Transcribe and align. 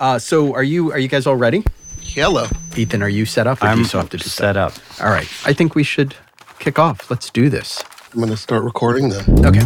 Uh, 0.00 0.18
so 0.18 0.54
are 0.54 0.62
you 0.62 0.92
are 0.92 0.98
you 0.98 1.08
guys 1.08 1.26
all 1.26 1.36
ready? 1.36 1.64
Hello. 2.00 2.46
Ethan, 2.76 3.02
are 3.02 3.08
you 3.08 3.26
set 3.26 3.46
up? 3.46 3.58
Or 3.58 3.66
do 3.66 3.66
I'm 3.66 3.78
you 3.80 3.84
still 3.84 4.00
have 4.00 4.10
to 4.10 4.16
do 4.16 4.24
set 4.24 4.56
up. 4.56 4.72
All 5.00 5.10
right. 5.10 5.28
I 5.44 5.52
think 5.52 5.74
we 5.74 5.82
should 5.82 6.14
kick 6.58 6.78
off. 6.78 7.10
Let's 7.10 7.30
do 7.30 7.48
this. 7.50 7.82
I'm 8.12 8.18
going 8.20 8.30
to 8.30 8.36
start 8.36 8.62
recording 8.64 9.10
then. 9.10 9.44
Okay. 9.44 9.60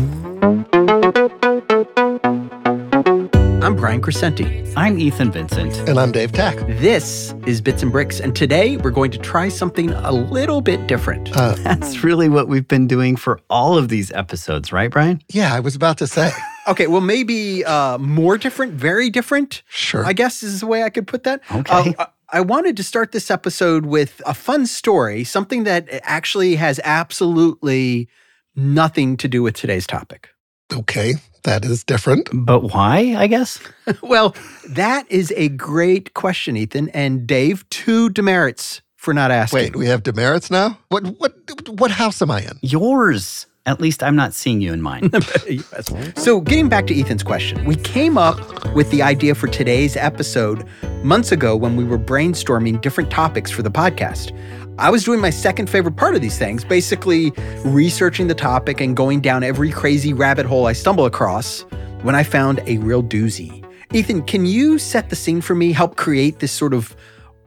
I'm 3.64 3.76
Brian 3.76 4.02
Crecente. 4.02 4.72
I'm 4.76 4.98
Ethan 4.98 5.30
Vincent. 5.30 5.88
And 5.88 5.98
I'm 6.00 6.10
Dave 6.10 6.32
Tach. 6.32 6.56
This 6.66 7.32
is 7.46 7.60
Bits 7.60 7.82
and 7.84 7.92
Bricks, 7.92 8.18
and 8.18 8.34
today 8.34 8.76
we're 8.78 8.90
going 8.90 9.12
to 9.12 9.18
try 9.18 9.48
something 9.48 9.90
a 9.90 10.10
little 10.10 10.60
bit 10.60 10.88
different. 10.88 11.34
Uh, 11.36 11.54
That's 11.58 12.02
really 12.02 12.28
what 12.28 12.48
we've 12.48 12.66
been 12.66 12.88
doing 12.88 13.14
for 13.16 13.38
all 13.48 13.78
of 13.78 13.88
these 13.88 14.10
episodes, 14.12 14.72
right, 14.72 14.90
Brian? 14.90 15.22
yeah, 15.28 15.54
I 15.54 15.60
was 15.60 15.76
about 15.76 15.98
to 15.98 16.06
say. 16.08 16.30
Okay, 16.68 16.86
well, 16.86 17.00
maybe 17.00 17.64
uh, 17.64 17.98
more 17.98 18.38
different, 18.38 18.72
very 18.74 19.10
different. 19.10 19.62
Sure. 19.68 20.04
I 20.04 20.12
guess 20.12 20.42
is 20.42 20.60
the 20.60 20.66
way 20.66 20.82
I 20.84 20.90
could 20.90 21.06
put 21.06 21.24
that. 21.24 21.40
Okay. 21.52 21.94
Uh, 21.98 22.06
I 22.30 22.40
wanted 22.40 22.76
to 22.78 22.82
start 22.82 23.12
this 23.12 23.30
episode 23.30 23.84
with 23.84 24.22
a 24.24 24.32
fun 24.32 24.66
story, 24.66 25.22
something 25.24 25.64
that 25.64 25.88
actually 26.04 26.54
has 26.56 26.80
absolutely 26.84 28.08
nothing 28.56 29.16
to 29.18 29.28
do 29.28 29.42
with 29.42 29.54
today's 29.54 29.86
topic. 29.86 30.28
okay, 30.72 31.14
that 31.44 31.64
is 31.64 31.84
different. 31.84 32.28
But 32.32 32.60
why, 32.72 33.14
I 33.18 33.26
guess? 33.26 33.58
Well, 34.02 34.34
that 34.68 35.10
is 35.10 35.32
a 35.36 35.48
great 35.48 36.14
question, 36.14 36.56
Ethan. 36.56 36.88
And 36.90 37.26
Dave, 37.26 37.68
two 37.68 38.08
demerits 38.10 38.80
for 38.96 39.12
not 39.12 39.30
asking. 39.30 39.58
Wait, 39.58 39.76
we 39.76 39.86
have 39.86 40.02
demerits 40.04 40.50
now? 40.50 40.78
What 40.88 41.04
what 41.18 41.34
what 41.68 41.90
house 41.90 42.22
am 42.22 42.30
I 42.30 42.42
in? 42.42 42.58
Yours. 42.62 43.46
At 43.64 43.80
least 43.80 44.02
I'm 44.02 44.16
not 44.16 44.34
seeing 44.34 44.60
you 44.60 44.72
in 44.72 44.82
mine. 44.82 45.10
Yes. 45.48 45.92
So, 46.16 46.40
getting 46.40 46.68
back 46.68 46.86
to 46.86 46.98
Ethan's 46.98 47.22
question, 47.22 47.64
we 47.64 47.76
came 47.76 48.16
up 48.16 48.38
with 48.74 48.90
the 48.90 49.02
idea 49.02 49.34
for 49.34 49.48
today's 49.48 49.96
episode 49.96 50.66
months 51.02 51.30
ago 51.32 51.56
when 51.56 51.76
we 51.76 51.84
were 51.84 51.98
brainstorming 51.98 52.80
different 52.80 53.10
topics 53.10 53.50
for 53.50 53.62
the 53.62 53.70
podcast. 53.70 54.36
I 54.78 54.88
was 54.88 55.04
doing 55.04 55.20
my 55.20 55.30
second 55.30 55.68
favorite 55.68 55.96
part 55.96 56.14
of 56.14 56.22
these 56.22 56.38
things, 56.38 56.64
basically 56.64 57.32
researching 57.64 58.28
the 58.28 58.34
topic 58.34 58.80
and 58.80 58.96
going 58.96 59.20
down 59.20 59.42
every 59.44 59.70
crazy 59.70 60.12
rabbit 60.12 60.46
hole 60.46 60.66
I 60.66 60.72
stumble 60.72 61.04
across 61.04 61.62
when 62.02 62.14
I 62.14 62.22
found 62.22 62.62
a 62.66 62.78
real 62.78 63.02
doozy. 63.02 63.64
Ethan, 63.92 64.22
can 64.22 64.46
you 64.46 64.78
set 64.78 65.10
the 65.10 65.16
scene 65.16 65.40
for 65.40 65.54
me, 65.54 65.72
help 65.72 65.96
create 65.96 66.38
this 66.38 66.52
sort 66.52 66.72
of 66.72 66.96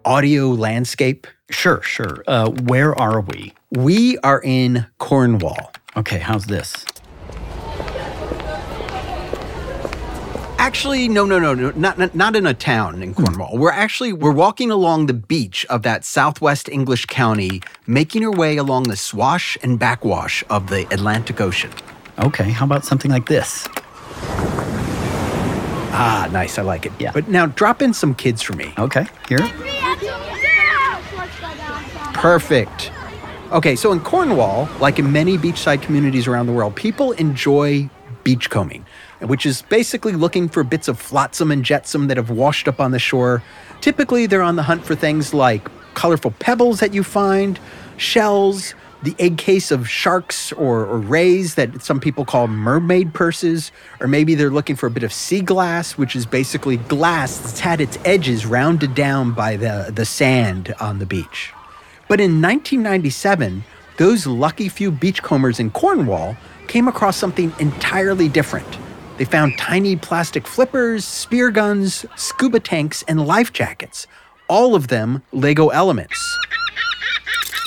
audio 0.06 0.50
landscape? 0.50 1.28
sure, 1.50 1.82
sure. 1.82 2.24
Uh, 2.28 2.50
where 2.50 2.98
are 3.00 3.22
we? 3.22 3.54
We 3.72 4.18
are 4.20 4.42
in 4.44 4.86
Cornwall. 4.98 5.72
Okay, 5.98 6.20
how's 6.20 6.46
this? 6.46 6.86
Actually, 10.58 11.08
no, 11.08 11.26
no, 11.26 11.40
no, 11.40 11.54
no, 11.54 11.72
not, 11.72 11.98
not 11.98 12.16
not 12.16 12.36
in 12.36 12.48
a 12.48 12.54
town 12.54 13.04
in 13.04 13.14
Cornwall. 13.14 13.58
We're 13.58 13.72
actually 13.72 14.12
we're 14.14 14.34
walking 14.34 14.72
along 14.72 15.06
the 15.06 15.14
beach 15.14 15.66
of 15.70 15.84
that 15.84 16.04
southwest 16.04 16.68
English 16.68 17.06
county, 17.06 17.62
making 17.88 18.26
our 18.26 18.32
way 18.32 18.58
along 18.58 18.84
the 18.84 18.96
swash 18.98 19.58
and 19.62 19.78
backwash 19.78 20.44
of 20.50 20.68
the 20.68 20.88
Atlantic 20.94 21.40
Ocean. 21.40 21.72
Okay, 22.20 22.50
how 22.50 22.66
about 22.66 22.84
something 22.84 23.12
like 23.12 23.28
this? 23.28 23.68
Ah, 25.98 26.28
nice, 26.32 26.58
I 26.58 26.64
like 26.64 26.86
it. 26.86 26.92
Yeah. 27.00 27.12
But 27.14 27.30
now 27.30 27.46
drop 27.46 27.82
in 27.82 27.94
some 27.94 28.16
kids 28.16 28.42
for 28.42 28.54
me. 28.54 28.74
Okay, 28.78 29.06
here. 29.30 29.40
Perfect. 32.14 32.92
Okay, 33.52 33.76
so 33.76 33.92
in 33.92 34.00
Cornwall, 34.00 34.68
like 34.80 34.98
in 34.98 35.12
many 35.12 35.38
beachside 35.38 35.84
communities 35.84 36.26
around 36.26 36.48
the 36.48 36.52
world, 36.52 36.76
people 36.76 37.12
enjoy 37.14 37.88
beachcombing, 38.24 38.84
which 39.22 39.46
is 39.46 39.62
basically 39.62 40.14
looking 40.14 40.50
for 40.50 40.64
bits 40.64 40.88
of 40.88 41.00
flotsam 41.00 41.52
and 41.52 41.64
jetsam 41.64 42.08
that 42.08 42.18
have 42.18 42.32
washed 42.32 42.68
up 42.68 42.80
on 42.80 42.90
the 42.90 42.98
shore. 42.98 43.44
Typically, 43.82 44.26
they're 44.26 44.42
on 44.42 44.56
the 44.56 44.64
hunt 44.64 44.84
for 44.84 44.96
things 44.96 45.32
like 45.32 45.70
colorful 45.94 46.32
pebbles 46.40 46.80
that 46.80 46.96
you 46.96 47.04
find, 47.04 47.60
shells, 47.98 48.74
the 49.04 49.16
egg 49.20 49.38
case 49.38 49.70
of 49.70 49.88
sharks 49.88 50.52
or, 50.54 50.84
or 50.84 50.98
rays 50.98 51.54
that 51.54 51.84
some 51.84 52.00
people 52.00 52.26
call 52.26 52.48
mermaid 52.48 53.14
purses, 53.14 53.72
or 54.00 54.08
maybe 54.08 54.34
they're 54.34 54.50
looking 54.50 54.76
for 54.76 54.88
a 54.88 54.92
bit 54.92 55.04
of 55.04 55.14
sea 55.14 55.42
glass, 55.42 56.00
which 56.00 56.16
is 56.16 56.26
basically 56.26 56.78
glass 56.78 57.38
that's 57.38 57.60
had 57.60 57.80
its 57.80 58.00
edges 58.06 58.44
rounded 58.44 58.96
down 58.96 59.34
by 59.34 59.56
the, 59.56 59.92
the 59.94 60.06
sand 60.06 60.74
on 60.80 60.98
the 60.98 61.06
beach. 61.06 61.54
But 62.08 62.20
in 62.20 62.42
1997, 62.42 63.64
those 63.98 64.28
lucky 64.28 64.70
few 64.70 64.92
beachcombers 64.92 65.60
in 65.60 65.72
Cornwall 65.72 66.36
came 66.68 66.88
across 66.88 67.18
something 67.18 67.54
entirely 67.60 68.30
different. 68.30 68.68
They 69.18 69.26
found 69.26 69.58
tiny 69.58 69.96
plastic 69.96 70.46
flippers, 70.46 71.06
spear 71.06 71.50
guns, 71.50 72.06
scuba 72.16 72.60
tanks, 72.60 73.04
and 73.08 73.26
life 73.26 73.54
jackets, 73.54 74.08
all 74.48 74.76
of 74.76 74.90
them 74.90 75.24
Lego 75.32 75.70
elements. 75.70 76.20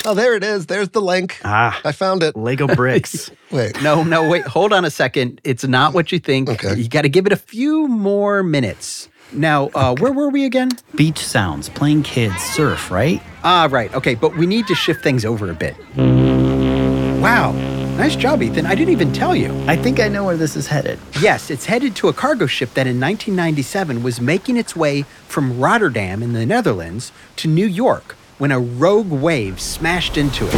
Oh, 0.05 0.13
there 0.13 0.33
it 0.35 0.43
is. 0.43 0.67
There's 0.67 0.89
the 0.89 1.01
link. 1.01 1.39
Ah, 1.43 1.79
I 1.83 1.91
found 1.91 2.23
it. 2.23 2.35
Lego 2.35 2.67
bricks. 2.67 3.29
Wait. 3.51 3.81
No, 3.81 4.03
no, 4.03 4.29
wait, 4.29 4.43
hold 4.43 4.71
on 4.71 4.85
a 4.85 4.89
second. 4.91 5.41
It's 5.43 5.65
not 5.65 5.93
what 5.93 6.11
you 6.11 6.19
think. 6.19 6.47
Okay. 6.49 6.75
You 6.75 6.87
got 6.87 7.01
to 7.01 7.09
give 7.09 7.25
it 7.25 7.33
a 7.33 7.37
few 7.37 7.87
more 7.87 8.43
minutes. 8.43 9.09
Now, 9.31 9.69
uh, 9.75 9.95
where 9.99 10.11
were 10.11 10.29
we 10.29 10.45
again? 10.45 10.69
Beach 10.95 11.19
sounds, 11.19 11.69
playing 11.69 12.03
kids, 12.03 12.41
surf, 12.41 12.89
right? 12.89 13.21
Ah, 13.43 13.67
right. 13.69 13.93
Okay, 13.93 14.15
but 14.15 14.35
we 14.35 14.47
need 14.47 14.65
to 14.67 14.75
shift 14.75 15.03
things 15.03 15.23
over 15.23 15.51
a 15.51 15.53
bit. 15.53 15.75
Wow. 17.21 17.51
Nice 17.97 18.15
job, 18.15 18.41
Ethan. 18.41 18.65
I 18.65 18.75
didn't 18.75 18.93
even 18.93 19.11
tell 19.11 19.35
you. 19.35 19.53
I 19.67 19.75
think 19.75 19.99
I 19.99 20.07
know 20.07 20.23
where 20.23 20.37
this 20.37 20.55
is 20.55 20.67
headed. 20.67 20.97
Yes, 21.21 21.51
it's 21.51 21.65
headed 21.65 21.95
to 21.97 22.07
a 22.07 22.13
cargo 22.13 22.47
ship 22.47 22.73
that 22.73 22.87
in 22.87 22.99
1997 22.99 24.01
was 24.01 24.21
making 24.21 24.57
its 24.57 24.75
way 24.75 25.03
from 25.27 25.59
Rotterdam 25.59 26.23
in 26.23 26.33
the 26.33 26.45
Netherlands 26.45 27.11
to 27.35 27.47
New 27.47 27.67
York 27.67 28.15
when 28.37 28.51
a 28.51 28.59
rogue 28.59 29.11
wave 29.11 29.59
smashed 29.59 30.17
into 30.17 30.47
it. 30.47 30.55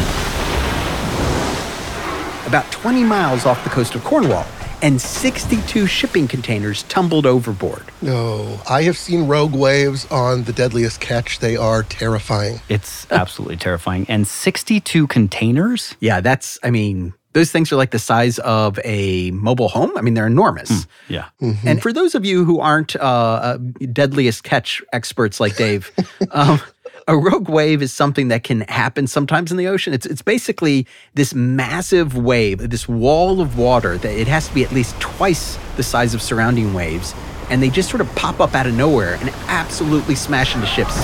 About 2.48 2.72
20 2.72 3.04
miles 3.04 3.46
off 3.46 3.64
the 3.64 3.70
coast 3.72 3.96
of 3.96 4.04
Cornwall, 4.04 4.46
and 4.82 5.00
62 5.02 5.88
shipping 5.88 6.28
containers 6.28 6.84
tumbled 6.84 7.26
overboard. 7.26 7.84
No, 8.02 8.60
I 8.70 8.84
have 8.84 8.98
seen 8.98 9.28
rogue 9.28 9.54
waves 9.54 10.06
on 10.12 10.44
the 10.44 10.54
deadliest 10.54 11.00
catch. 11.00 11.40
They 11.40 11.56
are 11.56 11.84
terrifying. 11.84 12.62
It's 12.70 13.10
absolutely 13.12 13.58
terrifying. 13.58 14.06
And 14.10 14.28
62 14.28 15.08
containers? 15.08 15.96
Yeah, 16.00 16.22
that's, 16.22 16.60
I 16.64 16.72
mean, 16.72 17.14
those 17.34 17.52
things 17.52 17.72
are 17.72 17.78
like 17.78 17.92
the 17.92 18.00
size 18.00 18.40
of 18.40 18.80
a 18.84 19.32
mobile 19.32 19.70
home. 19.70 19.92
I 19.98 20.02
mean, 20.02 20.16
they're 20.16 20.28
enormous. 20.28 20.86
Yeah. 21.08 21.30
And 21.40 21.82
for 21.82 21.94
those 21.94 22.14
of 22.14 22.26
you 22.26 22.44
who 22.44 22.60
aren't 22.60 22.96
uh, 22.96 23.00
uh, 23.00 23.58
deadliest 23.94 24.44
catch 24.44 24.82
experts 24.92 25.40
like 25.40 25.56
Dave, 25.56 25.92
um, 26.32 26.60
a 27.08 27.18
rogue 27.18 27.50
wave 27.50 27.82
is 27.82 27.92
something 27.92 28.28
that 28.30 28.44
can 28.44 28.62
happen 28.62 29.08
sometimes 29.08 29.52
in 29.52 29.58
the 29.58 29.68
ocean. 29.68 29.94
It's 29.94 30.06
it's 30.06 30.22
basically 30.22 30.88
this 31.14 31.34
massive 31.34 32.16
wave, 32.18 32.70
this 32.70 32.88
wall 32.88 33.42
of 33.42 33.58
water 33.58 33.98
that 33.98 34.20
it 34.20 34.28
has 34.28 34.48
to 34.48 34.54
be 34.54 34.64
at 34.64 34.72
least 34.72 35.00
twice 35.00 35.58
the 35.78 35.84
size 35.84 36.14
of 36.14 36.22
surrounding 36.22 36.74
waves, 36.74 37.14
and 37.50 37.62
they 37.62 37.70
just 37.70 37.90
sort 37.90 38.02
of 38.02 38.14
pop 38.16 38.40
up 38.40 38.56
out 38.56 38.68
of 38.68 38.74
nowhere 38.74 39.16
and 39.16 39.30
absolutely 39.48 40.16
smash 40.16 40.56
into 40.56 40.68
ships. 40.68 40.96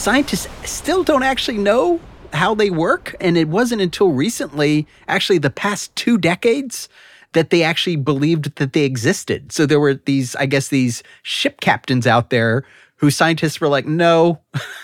Scientists 0.00 0.48
still 0.70 1.02
don't 1.02 1.22
actually 1.22 1.58
know 1.58 2.00
how 2.32 2.54
they 2.54 2.70
work, 2.70 3.16
and 3.20 3.36
it 3.36 3.48
wasn't 3.48 3.80
until 3.80 4.10
recently, 4.10 4.86
actually 5.08 5.38
the 5.38 5.50
past 5.50 5.94
two 5.96 6.18
decades, 6.18 6.88
that 7.32 7.50
they 7.50 7.62
actually 7.62 7.96
believed 7.96 8.56
that 8.56 8.72
they 8.72 8.84
existed. 8.84 9.52
So 9.52 9.66
there 9.66 9.80
were 9.80 9.94
these, 9.94 10.34
I 10.36 10.46
guess, 10.46 10.68
these 10.68 11.02
ship 11.22 11.60
captains 11.60 12.06
out 12.06 12.30
there 12.30 12.64
who 12.96 13.10
scientists 13.10 13.60
were 13.60 13.68
like, 13.68 13.86
no, 13.86 14.40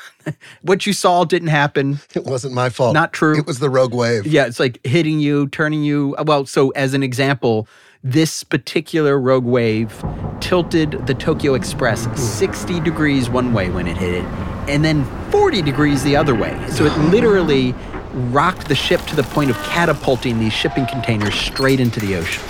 what 0.62 0.86
you 0.86 0.92
saw 0.92 1.24
didn't 1.24 1.48
happen. 1.48 1.98
It 2.14 2.24
wasn't 2.24 2.54
my 2.54 2.68
fault. 2.68 2.94
Not 2.94 3.12
true. 3.12 3.38
It 3.38 3.46
was 3.46 3.58
the 3.58 3.70
rogue 3.70 3.94
wave. 3.94 4.26
Yeah, 4.26 4.46
it's 4.46 4.60
like 4.60 4.84
hitting 4.84 5.20
you, 5.20 5.48
turning 5.48 5.82
you. 5.82 6.16
Well, 6.24 6.46
so 6.46 6.70
as 6.70 6.94
an 6.94 7.02
example, 7.02 7.68
this 8.02 8.44
particular 8.44 9.18
rogue 9.18 9.44
wave 9.44 10.04
tilted 10.40 11.06
the 11.06 11.14
Tokio 11.14 11.54
Express 11.54 12.04
hmm. 12.04 12.14
60 12.14 12.80
degrees 12.80 13.30
one 13.30 13.52
way 13.52 13.70
when 13.70 13.86
it 13.86 13.96
hit 13.96 14.14
it, 14.14 14.24
and 14.68 14.84
then 14.84 15.04
40 15.30 15.62
degrees 15.62 16.02
the 16.04 16.16
other 16.16 16.34
way. 16.34 16.54
So 16.70 16.84
it 16.84 16.96
literally 17.10 17.74
rocked 18.14 18.68
the 18.68 18.74
ship 18.74 19.00
to 19.02 19.16
the 19.16 19.22
point 19.22 19.50
of 19.50 19.56
catapulting 19.64 20.38
these 20.38 20.52
shipping 20.52 20.86
containers 20.86 21.34
straight 21.34 21.80
into 21.80 22.00
the 22.00 22.16
ocean. 22.16 22.42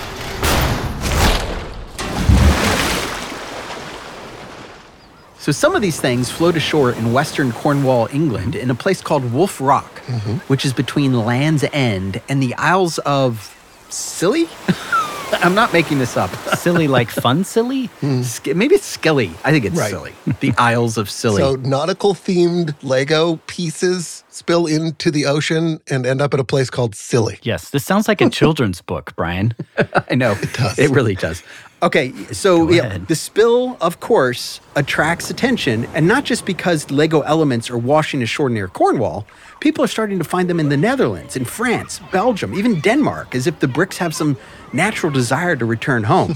So 5.45 5.51
some 5.51 5.75
of 5.75 5.81
these 5.83 6.01
things 6.01 6.31
float 6.31 6.55
ashore 6.55 6.91
in 6.91 7.13
western 7.13 7.51
Cornwall, 7.51 8.07
England, 8.11 8.55
in 8.55 8.71
a 8.71 8.75
place 8.75 8.99
called 8.99 9.31
Wolf 9.31 9.61
Rock, 9.61 10.01
mm-hmm. 10.05 10.37
which 10.47 10.65
is 10.65 10.73
between 10.73 11.13
Land's 11.13 11.63
End 11.71 12.19
and 12.27 12.41
the 12.41 12.55
Isles 12.55 12.97
of 12.99 13.55
Scilly. 13.89 14.49
I'm 15.33 15.55
not 15.55 15.73
making 15.73 15.99
this 15.99 16.17
up. 16.17 16.29
Silly 16.57 16.87
like 16.87 17.09
fun 17.09 17.43
silly? 17.43 17.85
Hmm. 18.01 18.21
Sk- 18.21 18.55
Maybe 18.55 18.75
it's 18.75 18.85
Skilly. 18.85 19.31
I 19.43 19.51
think 19.51 19.65
it's 19.65 19.77
Right. 19.77 19.89
Silly. 19.91 20.13
The 20.39 20.53
Isles 20.57 20.97
of 20.97 21.09
Scilly. 21.09 21.41
So 21.41 21.55
nautical 21.55 22.13
themed 22.13 22.75
Lego 22.83 23.37
pieces 23.47 24.23
spill 24.29 24.65
into 24.65 25.11
the 25.11 25.25
ocean 25.25 25.79
and 25.89 26.05
end 26.05 26.21
up 26.21 26.33
at 26.33 26.39
a 26.39 26.43
place 26.43 26.69
called 26.69 26.95
Silly. 26.95 27.39
Yes, 27.43 27.69
this 27.69 27.85
sounds 27.85 28.07
like 28.07 28.21
a 28.21 28.29
children's 28.29 28.81
book, 28.91 29.13
Brian. 29.15 29.53
I 30.09 30.15
know. 30.15 30.31
It 30.33 30.53
does. 30.53 30.79
It 30.79 30.89
really 30.91 31.15
does. 31.15 31.43
Okay, 31.83 32.11
so 32.31 32.65
Go 32.65 32.73
yeah, 32.73 32.83
ahead. 32.85 33.07
the 33.07 33.15
spill, 33.15 33.77
of 33.81 33.99
course, 33.99 34.59
attracts 34.75 35.29
attention, 35.29 35.85
and 35.93 36.07
not 36.07 36.23
just 36.23 36.45
because 36.45 36.89
Lego 36.89 37.21
elements 37.21 37.69
are 37.69 37.77
washing 37.77 38.23
ashore 38.23 38.49
near 38.49 38.67
Cornwall. 38.67 39.27
People 39.65 39.83
are 39.83 39.87
starting 39.87 40.19
to 40.19 40.23
find 40.23 40.47
them 40.47 40.59
in 40.59 40.69
the 40.69 40.77
Netherlands, 40.77 41.35
in 41.35 41.43
France, 41.43 41.99
Belgium, 42.11 42.53
even 42.53 42.79
Denmark, 42.81 43.33
as 43.33 43.47
if 43.47 43.59
the 43.61 43.67
bricks 43.67 43.97
have 43.97 44.13
some 44.13 44.37
natural 44.73 45.11
desire 45.11 45.55
to 45.55 45.65
return 45.65 46.03
home. 46.03 46.35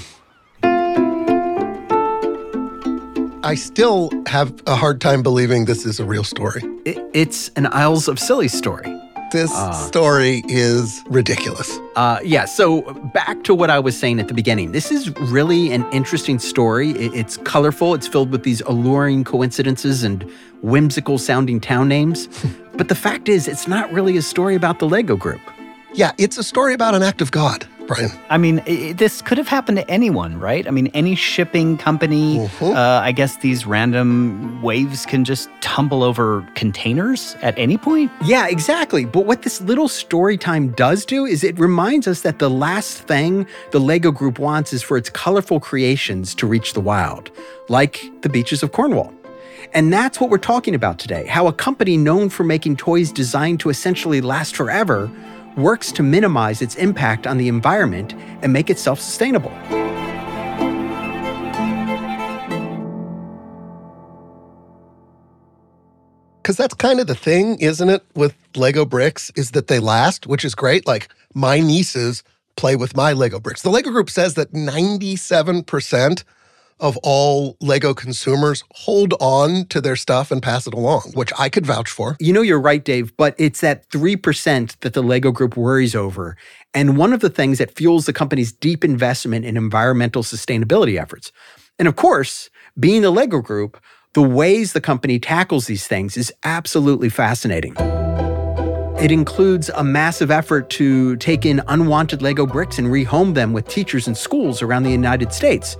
I 3.44 3.54
still 3.56 4.10
have 4.26 4.52
a 4.66 4.76
hard 4.76 5.00
time 5.00 5.22
believing 5.22 5.66
this 5.66 5.86
is 5.86 6.00
a 6.00 6.06
real 6.06 6.24
story. 6.24 6.64
It- 6.86 6.98
it's 7.14 7.52
an 7.56 7.68
Isles 7.68 8.08
of 8.08 8.18
Silly 8.18 8.48
story. 8.48 9.00
This 9.32 9.52
story 9.88 10.42
is 10.48 11.04
ridiculous. 11.06 11.78
Uh, 11.96 12.18
yeah, 12.24 12.46
so 12.46 12.82
back 13.14 13.44
to 13.44 13.54
what 13.54 13.70
I 13.70 13.78
was 13.78 13.96
saying 13.96 14.20
at 14.20 14.28
the 14.28 14.34
beginning. 14.34 14.72
This 14.72 14.92
is 14.92 15.16
really 15.20 15.72
an 15.72 15.86
interesting 15.92 16.40
story. 16.40 16.90
It- 16.94 17.14
it's 17.14 17.38
colorful, 17.38 17.94
it's 17.94 18.08
filled 18.08 18.32
with 18.32 18.42
these 18.42 18.62
alluring 18.62 19.24
coincidences 19.24 20.04
and 20.04 20.24
whimsical 20.64 21.20
sounding 21.20 21.60
town 21.60 21.88
names. 21.88 22.28
but 22.80 22.88
the 22.88 22.96
fact 22.96 23.28
is, 23.30 23.48
it's 23.48 23.68
not 23.68 23.92
really 23.94 24.16
a 24.18 24.22
story 24.22 24.56
about 24.56 24.80
the 24.80 24.88
Lego 24.88 25.16
group. 25.18 25.42
Yeah, 25.94 26.12
it's 26.18 26.38
a 26.38 26.44
story 26.44 26.74
about 26.74 26.96
an 26.96 27.04
act 27.04 27.20
of 27.22 27.32
God, 27.32 27.68
Brian. 27.88 28.12
I 28.30 28.38
mean, 28.38 28.62
i 28.68 28.72
i- 28.90 28.94
this 28.94 29.22
could 29.22 29.38
have 29.38 29.48
happened 29.50 29.78
to 29.80 29.90
anyone, 29.90 30.40
right? 30.40 30.66
I 30.68 30.72
mean, 30.72 30.88
any 30.94 31.16
shipping 31.16 31.78
company. 31.78 32.38
Mhm. 32.38 32.76
Uh, 32.76 33.02
I 33.10 33.12
guess 33.12 33.38
these 33.38 33.66
random 33.66 34.62
waves 34.62 35.06
can 35.08 35.26
just 35.26 35.50
tumble 35.62 36.02
over 36.04 36.46
containers 36.56 37.36
at 37.42 37.58
any 37.58 37.76
point. 37.78 38.12
Yeah, 38.24 38.46
exactly. 38.48 39.04
But 39.06 39.26
what 39.26 39.42
this 39.42 39.60
little 39.62 39.88
story 39.90 40.38
time 40.38 40.70
does 40.86 41.06
do 41.06 41.26
is 41.26 41.44
it 41.44 41.60
reminds 41.60 42.08
us 42.08 42.22
that 42.22 42.38
the 42.40 42.50
last 42.50 43.00
thing 43.12 43.46
the 43.72 43.80
Lego 43.80 44.12
group 44.12 44.38
wants 44.40 44.72
is 44.74 44.84
for 44.84 44.96
its 44.96 45.10
colorful 45.10 45.60
creations 45.60 46.34
to 46.36 46.48
reach 46.48 46.74
the 46.74 46.82
wild, 46.82 47.32
like 47.68 48.00
the 48.22 48.30
beaches 48.30 48.62
of 48.64 48.72
Cornwall. 48.72 49.12
And 49.74 49.94
that's 49.94 50.20
what 50.20 50.32
we're 50.32 50.38
talking 50.40 50.74
about 50.74 50.98
today 50.98 51.28
how 51.28 51.48
a 51.48 51.54
company 51.54 51.98
known 51.98 52.30
for 52.30 52.44
making 52.44 52.78
toys 52.78 53.12
designed 53.12 53.60
to 53.62 53.70
essentially 53.70 54.22
last 54.22 54.56
forever 54.56 55.12
works 55.56 55.92
to 55.92 56.04
minimize 56.04 56.62
its 56.62 56.76
impact 56.76 57.28
on 57.28 57.38
the 57.38 57.48
environment 57.48 58.14
and 58.42 58.52
make 58.52 58.70
it 58.70 58.80
self 58.80 59.00
sustainable. 59.00 59.52
Because 66.42 66.58
that's 66.58 66.74
kind 66.74 67.00
of 67.00 67.06
the 67.06 67.14
thing, 67.14 67.60
isn't 67.60 67.90
it, 67.90 68.04
with 68.16 68.36
Lego 68.56 68.84
bricks, 68.86 69.32
is 69.36 69.52
that 69.52 69.68
they 69.68 69.78
last, 69.78 70.26
which 70.26 70.44
is 70.44 70.56
great. 70.56 70.88
Like 70.88 71.10
my 71.36 71.60
nieces 71.60 72.24
play 72.56 72.76
with 72.76 72.96
my 72.96 73.14
Lego 73.14 73.40
bricks. 73.40 73.62
The 73.62 73.70
Lego 73.70 73.92
group 73.92 74.10
says 74.10 74.34
that 74.34 74.52
97% 74.52 76.24
of 76.80 76.98
all 77.04 77.58
Lego 77.60 77.94
consumers 77.94 78.64
hold 78.72 79.14
on 79.20 79.66
to 79.66 79.82
their 79.82 79.96
stuff 79.96 80.32
and 80.32 80.42
pass 80.42 80.68
it 80.68 80.74
along, 80.74 81.12
which 81.14 81.32
I 81.38 81.50
could 81.50 81.66
vouch 81.66 81.90
for. 81.90 82.16
You 82.20 82.34
know, 82.34 82.42
you're 82.42 82.60
right, 82.60 82.84
Dave, 82.84 83.16
but 83.18 83.36
it's 83.38 83.62
that 83.62 83.90
3% 83.90 84.80
that 84.80 84.94
the 84.94 85.04
Lego 85.04 85.32
group 85.32 85.58
worries 85.58 85.96
over. 85.96 86.38
And 86.74 86.98
one 86.98 87.14
of 87.14 87.20
the 87.20 87.30
things 87.30 87.58
that 87.58 87.76
fuels 87.76 88.06
the 88.06 88.14
company's 88.14 88.52
deep 88.52 88.84
investment 88.84 89.46
in 89.46 89.58
environmental 89.58 90.24
sustainability 90.24 91.00
efforts. 91.00 91.32
And 91.78 91.88
of 91.88 91.96
course, 91.96 92.50
being 92.80 93.02
the 93.02 93.12
Lego 93.12 93.42
group, 93.42 93.82
the 94.14 94.22
ways 94.22 94.74
the 94.74 94.82
company 94.82 95.20
tackles 95.20 95.68
these 95.68 95.88
things 95.88 96.18
is 96.18 96.34
absolutely 96.44 97.10
fascinating. 97.10 97.76
It 99.00 99.12
includes 99.12 99.70
a 99.70 99.84
massive 99.84 100.30
effort 100.30 100.70
to 100.72 101.16
take 101.18 101.46
in 101.46 101.62
unwanted 101.68 102.22
Lego 102.22 102.46
bricks 102.46 102.80
and 102.80 102.88
rehome 102.88 103.34
them 103.34 103.54
with 103.54 103.68
teachers 103.68 104.10
in 104.10 104.16
schools 104.16 104.62
around 104.62 104.84
the 104.84 104.92
United 104.92 105.32
States. 105.32 105.78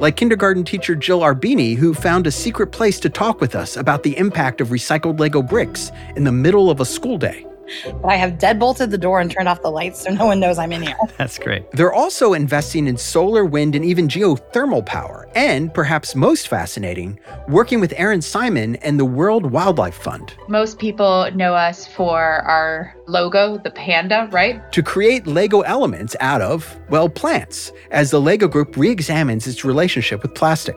Like 0.00 0.16
kindergarten 0.16 0.62
teacher 0.62 0.94
Jill 0.94 1.20
Arbini, 1.20 1.74
who 1.74 1.92
found 1.92 2.28
a 2.28 2.30
secret 2.30 2.68
place 2.68 3.00
to 3.00 3.10
talk 3.10 3.40
with 3.40 3.56
us 3.56 3.76
about 3.76 4.04
the 4.04 4.16
impact 4.16 4.60
of 4.60 4.68
recycled 4.68 5.18
Lego 5.18 5.42
bricks 5.42 5.90
in 6.14 6.22
the 6.22 6.30
middle 6.30 6.70
of 6.70 6.78
a 6.80 6.84
school 6.84 7.18
day. 7.18 7.44
But 7.84 8.08
I 8.08 8.16
have 8.16 8.32
deadbolted 8.32 8.90
the 8.90 8.98
door 8.98 9.20
and 9.20 9.30
turned 9.30 9.48
off 9.48 9.62
the 9.62 9.70
lights 9.70 10.02
so 10.02 10.10
no 10.10 10.26
one 10.26 10.40
knows 10.40 10.58
I'm 10.58 10.72
in 10.72 10.82
here. 10.82 10.96
That's 11.18 11.38
great. 11.38 11.70
They're 11.72 11.92
also 11.92 12.32
investing 12.32 12.86
in 12.86 12.96
solar, 12.96 13.44
wind, 13.44 13.74
and 13.74 13.84
even 13.84 14.08
geothermal 14.08 14.84
power. 14.84 15.28
And 15.34 15.72
perhaps 15.72 16.14
most 16.14 16.48
fascinating, 16.48 17.18
working 17.48 17.80
with 17.80 17.92
Erin 17.96 18.22
Simon 18.22 18.76
and 18.76 18.98
the 18.98 19.04
World 19.04 19.50
Wildlife 19.50 19.96
Fund 19.96 20.34
Most 20.48 20.78
people 20.78 21.30
know 21.34 21.54
us 21.54 21.86
for 21.86 22.20
our 22.20 22.94
logo, 23.06 23.58
the 23.58 23.70
panda, 23.70 24.28
right? 24.32 24.60
to 24.72 24.82
create 24.82 25.26
Lego 25.26 25.60
elements 25.62 26.14
out 26.20 26.40
of, 26.40 26.78
well, 26.90 27.08
plants, 27.08 27.72
as 27.90 28.10
the 28.10 28.20
Lego 28.20 28.48
group 28.48 28.76
re 28.76 28.90
examines 28.90 29.46
its 29.46 29.64
relationship 29.64 30.22
with 30.22 30.34
plastic. 30.34 30.76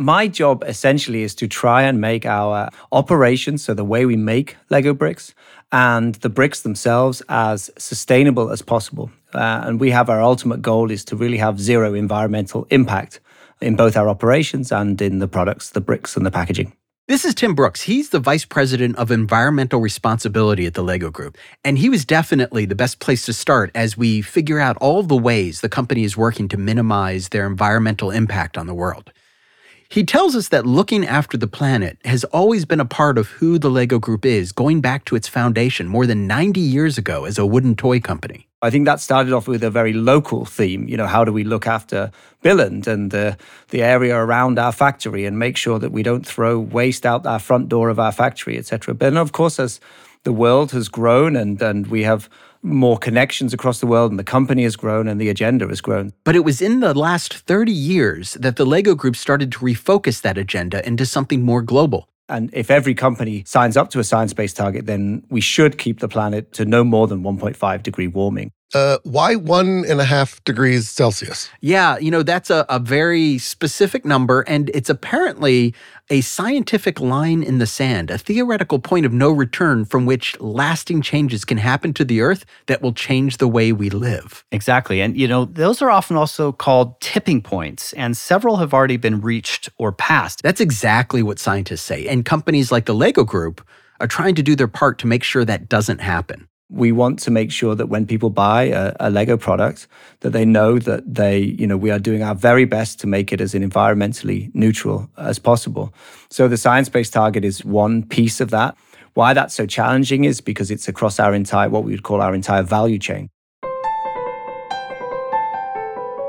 My 0.00 0.28
job 0.28 0.64
essentially 0.66 1.24
is 1.24 1.34
to 1.34 1.46
try 1.46 1.82
and 1.82 2.00
make 2.00 2.24
our 2.24 2.70
operations, 2.90 3.62
so 3.62 3.74
the 3.74 3.84
way 3.84 4.06
we 4.06 4.16
make 4.16 4.56
Lego 4.70 4.94
bricks, 4.94 5.34
and 5.72 6.14
the 6.14 6.30
bricks 6.30 6.62
themselves 6.62 7.22
as 7.28 7.70
sustainable 7.76 8.48
as 8.48 8.62
possible. 8.62 9.10
Uh, 9.34 9.60
and 9.66 9.78
we 9.78 9.90
have 9.90 10.08
our 10.08 10.22
ultimate 10.22 10.62
goal 10.62 10.90
is 10.90 11.04
to 11.04 11.16
really 11.16 11.36
have 11.36 11.60
zero 11.60 11.92
environmental 11.92 12.66
impact 12.70 13.20
in 13.60 13.76
both 13.76 13.94
our 13.94 14.08
operations 14.08 14.72
and 14.72 15.02
in 15.02 15.18
the 15.18 15.28
products, 15.28 15.68
the 15.68 15.82
bricks 15.82 16.16
and 16.16 16.24
the 16.24 16.30
packaging. 16.30 16.72
This 17.06 17.26
is 17.26 17.34
Tim 17.34 17.54
Brooks. 17.54 17.82
He's 17.82 18.08
the 18.08 18.20
vice 18.20 18.46
president 18.46 18.96
of 18.96 19.10
environmental 19.10 19.80
responsibility 19.80 20.64
at 20.64 20.72
the 20.72 20.82
Lego 20.82 21.10
Group. 21.10 21.36
And 21.62 21.76
he 21.76 21.90
was 21.90 22.06
definitely 22.06 22.64
the 22.64 22.74
best 22.74 23.00
place 23.00 23.26
to 23.26 23.34
start 23.34 23.70
as 23.74 23.98
we 23.98 24.22
figure 24.22 24.60
out 24.60 24.78
all 24.78 25.02
the 25.02 25.14
ways 25.14 25.60
the 25.60 25.68
company 25.68 26.04
is 26.04 26.16
working 26.16 26.48
to 26.48 26.56
minimize 26.56 27.28
their 27.28 27.46
environmental 27.46 28.10
impact 28.10 28.56
on 28.56 28.66
the 28.66 28.74
world. 28.74 29.12
He 29.90 30.04
tells 30.04 30.36
us 30.36 30.50
that 30.50 30.66
looking 30.66 31.04
after 31.04 31.36
the 31.36 31.48
planet 31.48 31.98
has 32.04 32.22
always 32.26 32.64
been 32.64 32.78
a 32.78 32.84
part 32.84 33.18
of 33.18 33.26
who 33.26 33.58
the 33.58 33.68
Lego 33.68 33.98
Group 33.98 34.24
is, 34.24 34.52
going 34.52 34.80
back 34.80 35.04
to 35.06 35.16
its 35.16 35.26
foundation 35.26 35.88
more 35.88 36.06
than 36.06 36.28
90 36.28 36.60
years 36.60 36.96
ago 36.96 37.24
as 37.24 37.38
a 37.38 37.44
wooden 37.44 37.74
toy 37.74 37.98
company. 37.98 38.46
I 38.62 38.70
think 38.70 38.84
that 38.84 39.00
started 39.00 39.32
off 39.32 39.48
with 39.48 39.64
a 39.64 39.70
very 39.70 39.92
local 39.92 40.44
theme. 40.44 40.86
You 40.86 40.96
know, 40.96 41.08
how 41.08 41.24
do 41.24 41.32
we 41.32 41.42
look 41.42 41.66
after 41.66 42.12
Billund 42.44 42.86
and 42.86 43.10
the, 43.10 43.36
the 43.70 43.82
area 43.82 44.16
around 44.16 44.60
our 44.60 44.70
factory 44.70 45.24
and 45.26 45.40
make 45.40 45.56
sure 45.56 45.80
that 45.80 45.90
we 45.90 46.04
don't 46.04 46.24
throw 46.24 46.60
waste 46.60 47.04
out 47.04 47.26
our 47.26 47.40
front 47.40 47.68
door 47.68 47.88
of 47.88 47.98
our 47.98 48.12
factory, 48.12 48.56
etc. 48.56 48.94
But 48.94 49.06
then, 49.06 49.16
of 49.16 49.32
course, 49.32 49.58
as 49.58 49.80
the 50.22 50.32
world 50.32 50.70
has 50.70 50.88
grown 50.88 51.34
and, 51.34 51.60
and 51.60 51.88
we 51.88 52.04
have 52.04 52.28
more 52.62 52.98
connections 52.98 53.52
across 53.52 53.80
the 53.80 53.86
world 53.86 54.10
and 54.10 54.18
the 54.18 54.24
company 54.24 54.64
has 54.64 54.76
grown 54.76 55.08
and 55.08 55.20
the 55.20 55.28
agenda 55.28 55.66
has 55.68 55.80
grown. 55.80 56.12
But 56.24 56.36
it 56.36 56.44
was 56.44 56.60
in 56.60 56.80
the 56.80 56.94
last 56.94 57.34
30 57.34 57.72
years 57.72 58.34
that 58.34 58.56
the 58.56 58.66
Lego 58.66 58.94
Group 58.94 59.16
started 59.16 59.52
to 59.52 59.58
refocus 59.58 60.22
that 60.22 60.38
agenda 60.38 60.86
into 60.86 61.06
something 61.06 61.42
more 61.42 61.62
global. 61.62 62.08
And 62.28 62.48
if 62.52 62.70
every 62.70 62.94
company 62.94 63.42
signs 63.44 63.76
up 63.76 63.90
to 63.90 63.98
a 63.98 64.04
science 64.04 64.32
based 64.32 64.56
target, 64.56 64.86
then 64.86 65.24
we 65.30 65.40
should 65.40 65.78
keep 65.78 65.98
the 65.98 66.08
planet 66.08 66.52
to 66.52 66.64
no 66.64 66.84
more 66.84 67.08
than 67.08 67.22
1.5 67.22 67.82
degree 67.82 68.06
warming. 68.06 68.52
Uh, 68.72 68.98
why 69.02 69.34
one 69.34 69.84
and 69.88 70.00
a 70.00 70.04
half 70.04 70.42
degrees 70.44 70.88
Celsius? 70.88 71.50
Yeah, 71.60 71.98
you 71.98 72.10
know, 72.10 72.22
that's 72.22 72.50
a, 72.50 72.64
a 72.68 72.78
very 72.78 73.38
specific 73.38 74.04
number, 74.04 74.42
and 74.42 74.70
it's 74.72 74.88
apparently 74.88 75.74
a 76.10 76.20
scientific 76.20 77.00
line 77.00 77.42
in 77.42 77.58
the 77.58 77.66
sand, 77.66 78.10
a 78.10 78.18
theoretical 78.18 78.80
point 78.80 79.06
of 79.06 79.12
no 79.12 79.30
return 79.30 79.84
from 79.84 80.04
which 80.04 80.38
lasting 80.40 81.00
changes 81.00 81.44
can 81.44 81.56
happen 81.56 81.94
to 81.94 82.04
the 82.04 82.20
Earth 82.20 82.44
that 82.66 82.82
will 82.82 82.92
change 82.92 83.36
the 83.36 83.48
way 83.48 83.72
we 83.72 83.88
live. 83.88 84.44
Exactly. 84.50 85.00
And, 85.00 85.16
you 85.16 85.28
know, 85.28 85.44
those 85.44 85.80
are 85.80 85.90
often 85.90 86.16
also 86.16 86.50
called 86.50 87.00
tipping 87.00 87.40
points, 87.40 87.92
and 87.92 88.16
several 88.16 88.56
have 88.56 88.74
already 88.74 88.96
been 88.96 89.20
reached 89.20 89.68
or 89.78 89.92
passed. 89.92 90.42
That's 90.42 90.60
exactly 90.60 91.22
what 91.22 91.38
scientists 91.38 91.82
say, 91.82 92.08
and 92.08 92.24
companies 92.24 92.72
like 92.72 92.86
the 92.86 92.94
Lego 92.94 93.24
Group 93.24 93.66
are 94.00 94.08
trying 94.08 94.34
to 94.34 94.42
do 94.42 94.56
their 94.56 94.68
part 94.68 94.98
to 94.98 95.06
make 95.06 95.22
sure 95.22 95.44
that 95.44 95.68
doesn't 95.68 96.00
happen. 96.00 96.48
We 96.70 96.92
want 96.92 97.18
to 97.20 97.30
make 97.30 97.50
sure 97.50 97.74
that 97.74 97.86
when 97.86 98.06
people 98.06 98.30
buy 98.30 98.64
a, 98.64 98.94
a 99.00 99.10
Lego 99.10 99.36
product, 99.36 99.88
that 100.20 100.30
they 100.30 100.44
know 100.44 100.78
that 100.78 101.14
they, 101.14 101.38
you 101.38 101.66
know, 101.66 101.76
we 101.76 101.90
are 101.90 101.98
doing 101.98 102.22
our 102.22 102.34
very 102.34 102.64
best 102.64 103.00
to 103.00 103.06
make 103.06 103.32
it 103.32 103.40
as 103.40 103.54
environmentally 103.54 104.50
neutral 104.54 105.10
as 105.16 105.38
possible. 105.38 105.92
So 106.30 106.48
the 106.48 106.56
science-based 106.56 107.12
target 107.12 107.44
is 107.44 107.64
one 107.64 108.04
piece 108.04 108.40
of 108.40 108.50
that. 108.50 108.76
Why 109.14 109.34
that's 109.34 109.54
so 109.54 109.66
challenging 109.66 110.24
is 110.24 110.40
because 110.40 110.70
it's 110.70 110.86
across 110.86 111.18
our 111.18 111.34
entire, 111.34 111.68
what 111.68 111.84
we 111.84 111.90
would 111.90 112.04
call 112.04 112.20
our 112.20 112.34
entire 112.34 112.62
value 112.62 112.98
chain. 112.98 113.28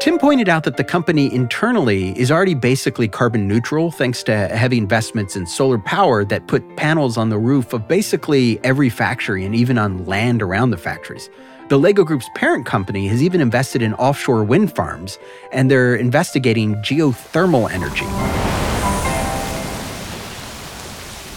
Tim 0.01 0.17
pointed 0.17 0.49
out 0.49 0.63
that 0.63 0.77
the 0.77 0.83
company 0.83 1.31
internally 1.31 2.19
is 2.19 2.31
already 2.31 2.55
basically 2.55 3.07
carbon 3.07 3.47
neutral 3.47 3.91
thanks 3.91 4.23
to 4.23 4.47
heavy 4.47 4.79
investments 4.79 5.35
in 5.35 5.45
solar 5.45 5.77
power 5.77 6.25
that 6.25 6.47
put 6.47 6.75
panels 6.75 7.17
on 7.17 7.29
the 7.29 7.37
roof 7.37 7.71
of 7.71 7.87
basically 7.87 8.59
every 8.63 8.89
factory 8.89 9.45
and 9.45 9.53
even 9.53 9.77
on 9.77 10.03
land 10.07 10.41
around 10.41 10.71
the 10.71 10.77
factories. 10.77 11.29
The 11.69 11.77
Lego 11.77 12.03
Group's 12.03 12.27
parent 12.33 12.65
company 12.65 13.07
has 13.09 13.21
even 13.21 13.41
invested 13.41 13.83
in 13.83 13.93
offshore 13.93 14.43
wind 14.43 14.75
farms, 14.75 15.19
and 15.51 15.69
they're 15.69 15.95
investigating 15.95 16.77
geothermal 16.77 17.69
energy. 17.69 18.07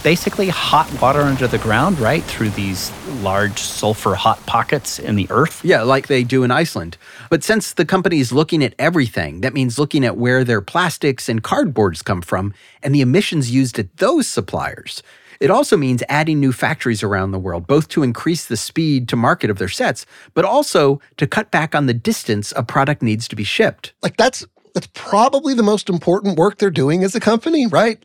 Basically 0.05 0.49
hot 0.49 0.87
water 1.01 1.21
under 1.21 1.47
the 1.47 1.57
ground, 1.57 1.97
right? 1.97 2.23
Through 2.25 2.51
these 2.51 2.91
large 3.23 3.57
sulfur 3.57 4.13
hot 4.13 4.37
pockets 4.45 4.99
in 4.99 5.15
the 5.15 5.25
earth. 5.31 5.65
Yeah, 5.65 5.81
like 5.81 6.05
they 6.05 6.23
do 6.23 6.43
in 6.43 6.51
Iceland. 6.51 6.95
But 7.31 7.43
since 7.43 7.73
the 7.73 7.85
company 7.85 8.19
is 8.19 8.31
looking 8.31 8.63
at 8.63 8.75
everything, 8.77 9.41
that 9.41 9.55
means 9.55 9.79
looking 9.79 10.05
at 10.05 10.15
where 10.15 10.43
their 10.43 10.61
plastics 10.61 11.27
and 11.27 11.41
cardboards 11.41 12.05
come 12.05 12.21
from 12.21 12.53
and 12.83 12.93
the 12.93 13.01
emissions 13.01 13.49
used 13.49 13.79
at 13.79 13.97
those 13.97 14.27
suppliers. 14.27 15.01
It 15.39 15.49
also 15.49 15.75
means 15.75 16.03
adding 16.07 16.39
new 16.39 16.53
factories 16.53 17.01
around 17.01 17.31
the 17.31 17.39
world, 17.39 17.65
both 17.65 17.87
to 17.89 18.03
increase 18.03 18.45
the 18.45 18.57
speed 18.57 19.09
to 19.09 19.15
market 19.15 19.49
of 19.49 19.57
their 19.57 19.69
sets, 19.69 20.05
but 20.35 20.45
also 20.45 21.01
to 21.17 21.25
cut 21.25 21.49
back 21.49 21.73
on 21.73 21.87
the 21.87 21.95
distance 21.95 22.53
a 22.55 22.61
product 22.61 23.01
needs 23.01 23.27
to 23.29 23.35
be 23.35 23.43
shipped. 23.43 23.93
Like 24.03 24.17
that's 24.17 24.45
that's 24.75 24.89
probably 24.93 25.55
the 25.55 25.63
most 25.63 25.89
important 25.89 26.37
work 26.37 26.59
they're 26.59 26.69
doing 26.69 27.03
as 27.03 27.15
a 27.15 27.19
company, 27.19 27.65
right? 27.65 28.03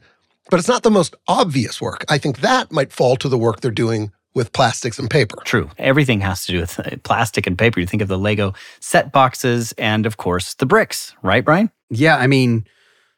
But 0.50 0.58
it's 0.58 0.68
not 0.68 0.82
the 0.82 0.90
most 0.90 1.14
obvious 1.28 1.80
work. 1.80 2.04
I 2.08 2.18
think 2.18 2.40
that 2.40 2.72
might 2.72 2.92
fall 2.92 3.16
to 3.16 3.28
the 3.28 3.38
work 3.38 3.60
they're 3.60 3.70
doing 3.70 4.12
with 4.34 4.52
plastics 4.52 4.98
and 4.98 5.08
paper. 5.08 5.36
True. 5.44 5.70
Everything 5.78 6.20
has 6.20 6.44
to 6.46 6.52
do 6.52 6.60
with 6.60 6.78
uh, 6.78 6.96
plastic 7.02 7.46
and 7.46 7.58
paper. 7.58 7.80
You 7.80 7.86
think 7.86 8.02
of 8.02 8.08
the 8.08 8.18
Lego 8.18 8.54
set 8.80 9.12
boxes 9.12 9.72
and, 9.78 10.06
of 10.06 10.16
course, 10.16 10.54
the 10.54 10.66
bricks, 10.66 11.14
right, 11.22 11.44
Brian? 11.44 11.70
Yeah, 11.88 12.16
I 12.16 12.26
mean, 12.26 12.66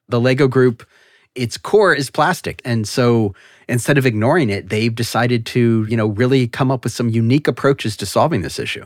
the 0.09 0.21
Lego 0.21 0.49
group, 0.49 0.87
its 1.35 1.57
core 1.57 1.95
is 1.95 2.11
plastic. 2.11 2.62
And 2.65 2.89
so 2.89 3.35
instead 3.69 3.99
of 3.99 4.07
ignoring 4.07 4.49
it, 4.49 4.69
they've 4.71 4.95
decided 4.95 5.45
to, 5.47 5.87
you 5.89 5.97
know, 5.97 6.07
really 6.07 6.49
come 6.49 6.71
up 6.71 6.85
with 6.85 6.93
some 6.93 7.09
unique 7.09 7.49
approaches 7.49 7.97
to 7.99 8.07
solving 8.07 8.43
this 8.43 8.59
issue. 8.59 8.85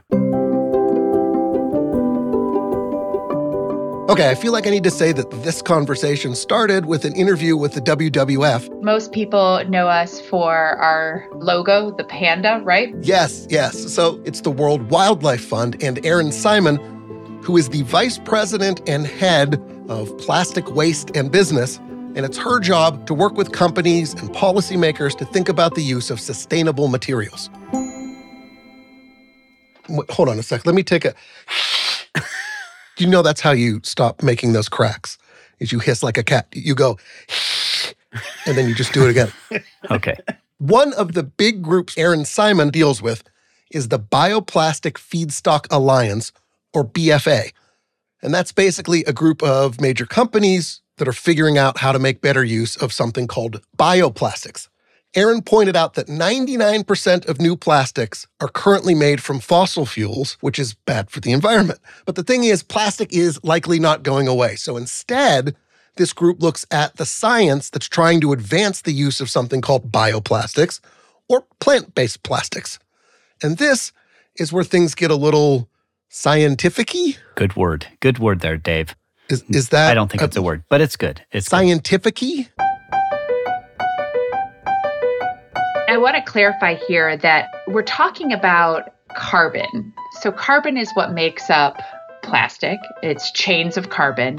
Okay, 4.08 4.30
I 4.30 4.36
feel 4.36 4.52
like 4.52 4.68
I 4.68 4.70
need 4.70 4.84
to 4.84 4.90
say 4.90 5.10
that 5.10 5.32
this 5.42 5.60
conversation 5.60 6.36
started 6.36 6.86
with 6.86 7.04
an 7.04 7.12
interview 7.16 7.56
with 7.56 7.72
the 7.72 7.80
WWF. 7.80 8.80
Most 8.80 9.10
people 9.10 9.64
know 9.68 9.88
us 9.88 10.20
for 10.20 10.54
our 10.54 11.26
logo, 11.34 11.90
the 11.90 12.04
panda, 12.04 12.60
right? 12.62 12.94
Yes, 13.00 13.48
yes. 13.50 13.92
So 13.92 14.22
it's 14.24 14.42
the 14.42 14.50
World 14.52 14.92
Wildlife 14.92 15.44
Fund 15.44 15.82
and 15.82 16.06
Erin 16.06 16.30
Simon, 16.30 16.76
who 17.42 17.56
is 17.56 17.70
the 17.70 17.82
vice 17.82 18.16
president 18.18 18.80
and 18.88 19.08
head 19.08 19.60
of 19.88 20.16
plastic 20.18 20.72
waste 20.72 21.10
and 21.16 21.32
business. 21.32 21.78
And 22.14 22.18
it's 22.18 22.38
her 22.38 22.60
job 22.60 23.08
to 23.08 23.14
work 23.14 23.36
with 23.36 23.50
companies 23.50 24.14
and 24.14 24.30
policymakers 24.30 25.18
to 25.18 25.24
think 25.24 25.48
about 25.48 25.74
the 25.74 25.82
use 25.82 26.10
of 26.10 26.20
sustainable 26.20 26.86
materials. 26.86 27.50
Wait, 29.88 30.08
hold 30.10 30.28
on 30.28 30.38
a 30.38 30.44
sec. 30.44 30.64
Let 30.64 30.76
me 30.76 30.84
take 30.84 31.04
a. 31.04 31.12
you 32.98 33.06
know 33.06 33.22
that's 33.22 33.40
how 33.40 33.52
you 33.52 33.80
stop 33.82 34.22
making 34.22 34.52
those 34.52 34.68
cracks? 34.68 35.18
Is 35.58 35.72
you 35.72 35.78
hiss 35.78 36.02
like 36.02 36.18
a 36.18 36.22
cat. 36.22 36.46
You 36.52 36.74
go, 36.74 36.98
and 38.46 38.56
then 38.56 38.68
you 38.68 38.74
just 38.74 38.92
do 38.92 39.06
it 39.06 39.10
again. 39.10 39.32
Okay. 39.90 40.16
One 40.58 40.92
of 40.94 41.12
the 41.12 41.22
big 41.22 41.62
groups 41.62 41.96
Erin 41.96 42.24
Simon 42.24 42.70
deals 42.70 43.00
with 43.00 43.22
is 43.70 43.88
the 43.88 44.00
Bioplastic 44.00 44.94
Feedstock 44.94 45.66
Alliance, 45.70 46.32
or 46.74 46.84
BFA. 46.84 47.52
And 48.20 48.34
that's 48.34 48.50
basically 48.50 49.04
a 49.04 49.12
group 49.12 49.42
of 49.42 49.80
major 49.80 50.06
companies 50.06 50.80
that 50.96 51.06
are 51.06 51.12
figuring 51.12 51.56
out 51.56 51.78
how 51.78 51.92
to 51.92 51.98
make 51.98 52.20
better 52.20 52.42
use 52.42 52.74
of 52.76 52.92
something 52.92 53.26
called 53.26 53.62
bioplastics. 53.78 54.68
Erin 55.16 55.40
pointed 55.40 55.74
out 55.74 55.94
that 55.94 56.08
99% 56.08 57.26
of 57.26 57.40
new 57.40 57.56
plastics 57.56 58.26
are 58.38 58.48
currently 58.48 58.94
made 58.94 59.22
from 59.22 59.40
fossil 59.40 59.86
fuels, 59.86 60.36
which 60.42 60.58
is 60.58 60.74
bad 60.74 61.10
for 61.10 61.20
the 61.20 61.32
environment. 61.32 61.80
But 62.04 62.16
the 62.16 62.22
thing 62.22 62.44
is, 62.44 62.62
plastic 62.62 63.14
is 63.14 63.42
likely 63.42 63.80
not 63.80 64.02
going 64.02 64.28
away. 64.28 64.56
So 64.56 64.76
instead, 64.76 65.56
this 65.96 66.12
group 66.12 66.42
looks 66.42 66.66
at 66.70 66.96
the 66.96 67.06
science 67.06 67.70
that's 67.70 67.88
trying 67.88 68.20
to 68.20 68.32
advance 68.34 68.82
the 68.82 68.92
use 68.92 69.22
of 69.22 69.30
something 69.30 69.62
called 69.62 69.90
bioplastics 69.90 70.80
or 71.30 71.46
plant 71.60 71.94
based 71.94 72.22
plastics. 72.22 72.78
And 73.42 73.56
this 73.56 73.92
is 74.36 74.52
where 74.52 74.64
things 74.64 74.94
get 74.94 75.10
a 75.10 75.16
little 75.16 75.70
scientific 76.10 76.92
y. 76.94 77.16
Good 77.36 77.56
word. 77.56 77.86
Good 78.00 78.18
word 78.18 78.40
there, 78.40 78.58
Dave. 78.58 78.94
Is, 79.30 79.42
is 79.48 79.70
that? 79.70 79.90
I 79.90 79.94
don't 79.94 80.10
think 80.10 80.22
it's 80.22 80.36
a 80.36 80.42
word, 80.42 80.64
but 80.68 80.82
it's 80.82 80.96
good. 80.96 81.24
It's. 81.32 81.46
Scientific 81.46 82.20
I 85.96 85.98
want 85.98 86.14
to 86.14 86.30
clarify 86.30 86.74
here 86.74 87.16
that 87.16 87.48
we're 87.68 87.80
talking 87.80 88.30
about 88.30 88.92
carbon. 89.16 89.94
So, 90.20 90.30
carbon 90.30 90.76
is 90.76 90.90
what 90.92 91.14
makes 91.14 91.48
up 91.48 91.80
plastic, 92.22 92.78
it's 93.02 93.32
chains 93.32 93.78
of 93.78 93.88
carbon. 93.88 94.38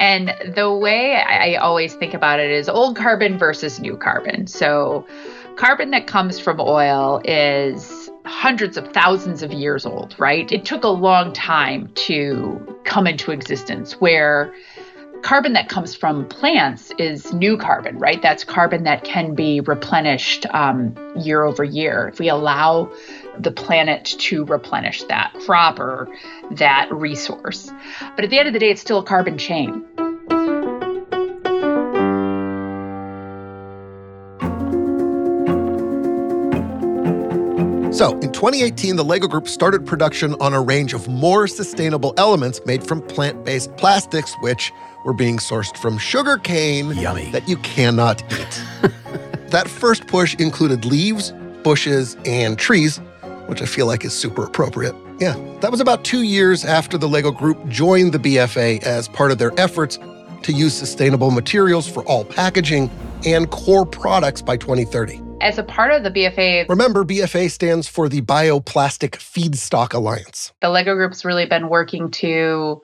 And 0.00 0.34
the 0.56 0.74
way 0.74 1.14
I 1.14 1.54
always 1.54 1.94
think 1.94 2.14
about 2.14 2.40
it 2.40 2.50
is 2.50 2.68
old 2.68 2.96
carbon 2.96 3.38
versus 3.38 3.78
new 3.78 3.96
carbon. 3.96 4.48
So, 4.48 5.06
carbon 5.54 5.92
that 5.92 6.08
comes 6.08 6.40
from 6.40 6.58
oil 6.58 7.22
is 7.24 8.10
hundreds 8.24 8.76
of 8.76 8.88
thousands 8.88 9.44
of 9.44 9.52
years 9.52 9.86
old, 9.86 10.16
right? 10.18 10.50
It 10.50 10.64
took 10.64 10.82
a 10.82 10.88
long 10.88 11.32
time 11.32 11.92
to 11.94 12.80
come 12.82 13.06
into 13.06 13.30
existence 13.30 14.00
where 14.00 14.52
carbon 15.22 15.52
that 15.54 15.68
comes 15.68 15.94
from 15.94 16.26
plants 16.28 16.92
is 16.98 17.32
new 17.32 17.56
carbon, 17.56 17.98
right? 17.98 18.20
That's 18.22 18.44
carbon 18.44 18.84
that 18.84 19.04
can 19.04 19.34
be 19.34 19.60
replenished 19.60 20.46
um, 20.52 20.94
year 21.16 21.42
over 21.42 21.64
year. 21.64 22.08
If 22.08 22.18
we 22.18 22.28
allow 22.28 22.90
the 23.38 23.50
planet 23.50 24.04
to 24.18 24.44
replenish 24.44 25.02
that 25.04 25.32
crop 25.44 25.78
or 25.78 26.08
that 26.52 26.92
resource. 26.92 27.70
But 28.16 28.24
at 28.24 28.30
the 28.30 28.38
end 28.38 28.48
of 28.48 28.54
the 28.54 28.60
day, 28.60 28.70
it's 28.70 28.80
still 28.80 28.98
a 28.98 29.04
carbon 29.04 29.38
chain. 29.38 29.84
So, 37.98 38.12
in 38.20 38.30
2018, 38.30 38.94
the 38.94 39.04
LEGO 39.04 39.26
Group 39.26 39.48
started 39.48 39.84
production 39.84 40.36
on 40.40 40.54
a 40.54 40.62
range 40.62 40.94
of 40.94 41.08
more 41.08 41.48
sustainable 41.48 42.14
elements 42.16 42.60
made 42.64 42.86
from 42.86 43.02
plant 43.02 43.44
based 43.44 43.76
plastics, 43.76 44.36
which 44.38 44.70
were 45.04 45.12
being 45.12 45.38
sourced 45.38 45.76
from 45.76 45.98
sugarcane 45.98 46.92
Yummy. 46.92 47.28
that 47.32 47.48
you 47.48 47.56
cannot 47.56 48.22
eat. 48.32 48.64
that 49.48 49.66
first 49.66 50.06
push 50.06 50.36
included 50.36 50.84
leaves, 50.84 51.32
bushes, 51.64 52.16
and 52.24 52.56
trees, 52.56 52.98
which 53.46 53.62
I 53.62 53.66
feel 53.66 53.86
like 53.86 54.04
is 54.04 54.12
super 54.12 54.44
appropriate. 54.44 54.94
Yeah, 55.18 55.36
that 55.60 55.72
was 55.72 55.80
about 55.80 56.04
two 56.04 56.22
years 56.22 56.64
after 56.64 56.98
the 56.98 57.08
LEGO 57.08 57.32
Group 57.32 57.66
joined 57.66 58.12
the 58.12 58.20
BFA 58.20 58.80
as 58.84 59.08
part 59.08 59.32
of 59.32 59.38
their 59.38 59.50
efforts 59.58 59.98
to 60.44 60.52
use 60.52 60.72
sustainable 60.72 61.32
materials 61.32 61.88
for 61.88 62.04
all 62.04 62.24
packaging 62.24 62.92
and 63.26 63.50
core 63.50 63.84
products 63.84 64.40
by 64.40 64.56
2030. 64.56 65.27
As 65.40 65.56
a 65.56 65.62
part 65.62 65.92
of 65.92 66.02
the 66.02 66.10
BFA, 66.10 66.68
Remember, 66.68 67.04
BFA 67.04 67.50
stands 67.50 67.86
for 67.86 68.08
the 68.08 68.20
Bioplastic 68.20 69.12
Feedstock 69.12 69.94
Alliance. 69.94 70.52
the 70.60 70.68
LEGO 70.68 70.94
Group's 70.94 71.24
really 71.24 71.46
been 71.46 71.68
working 71.68 72.10
to 72.10 72.82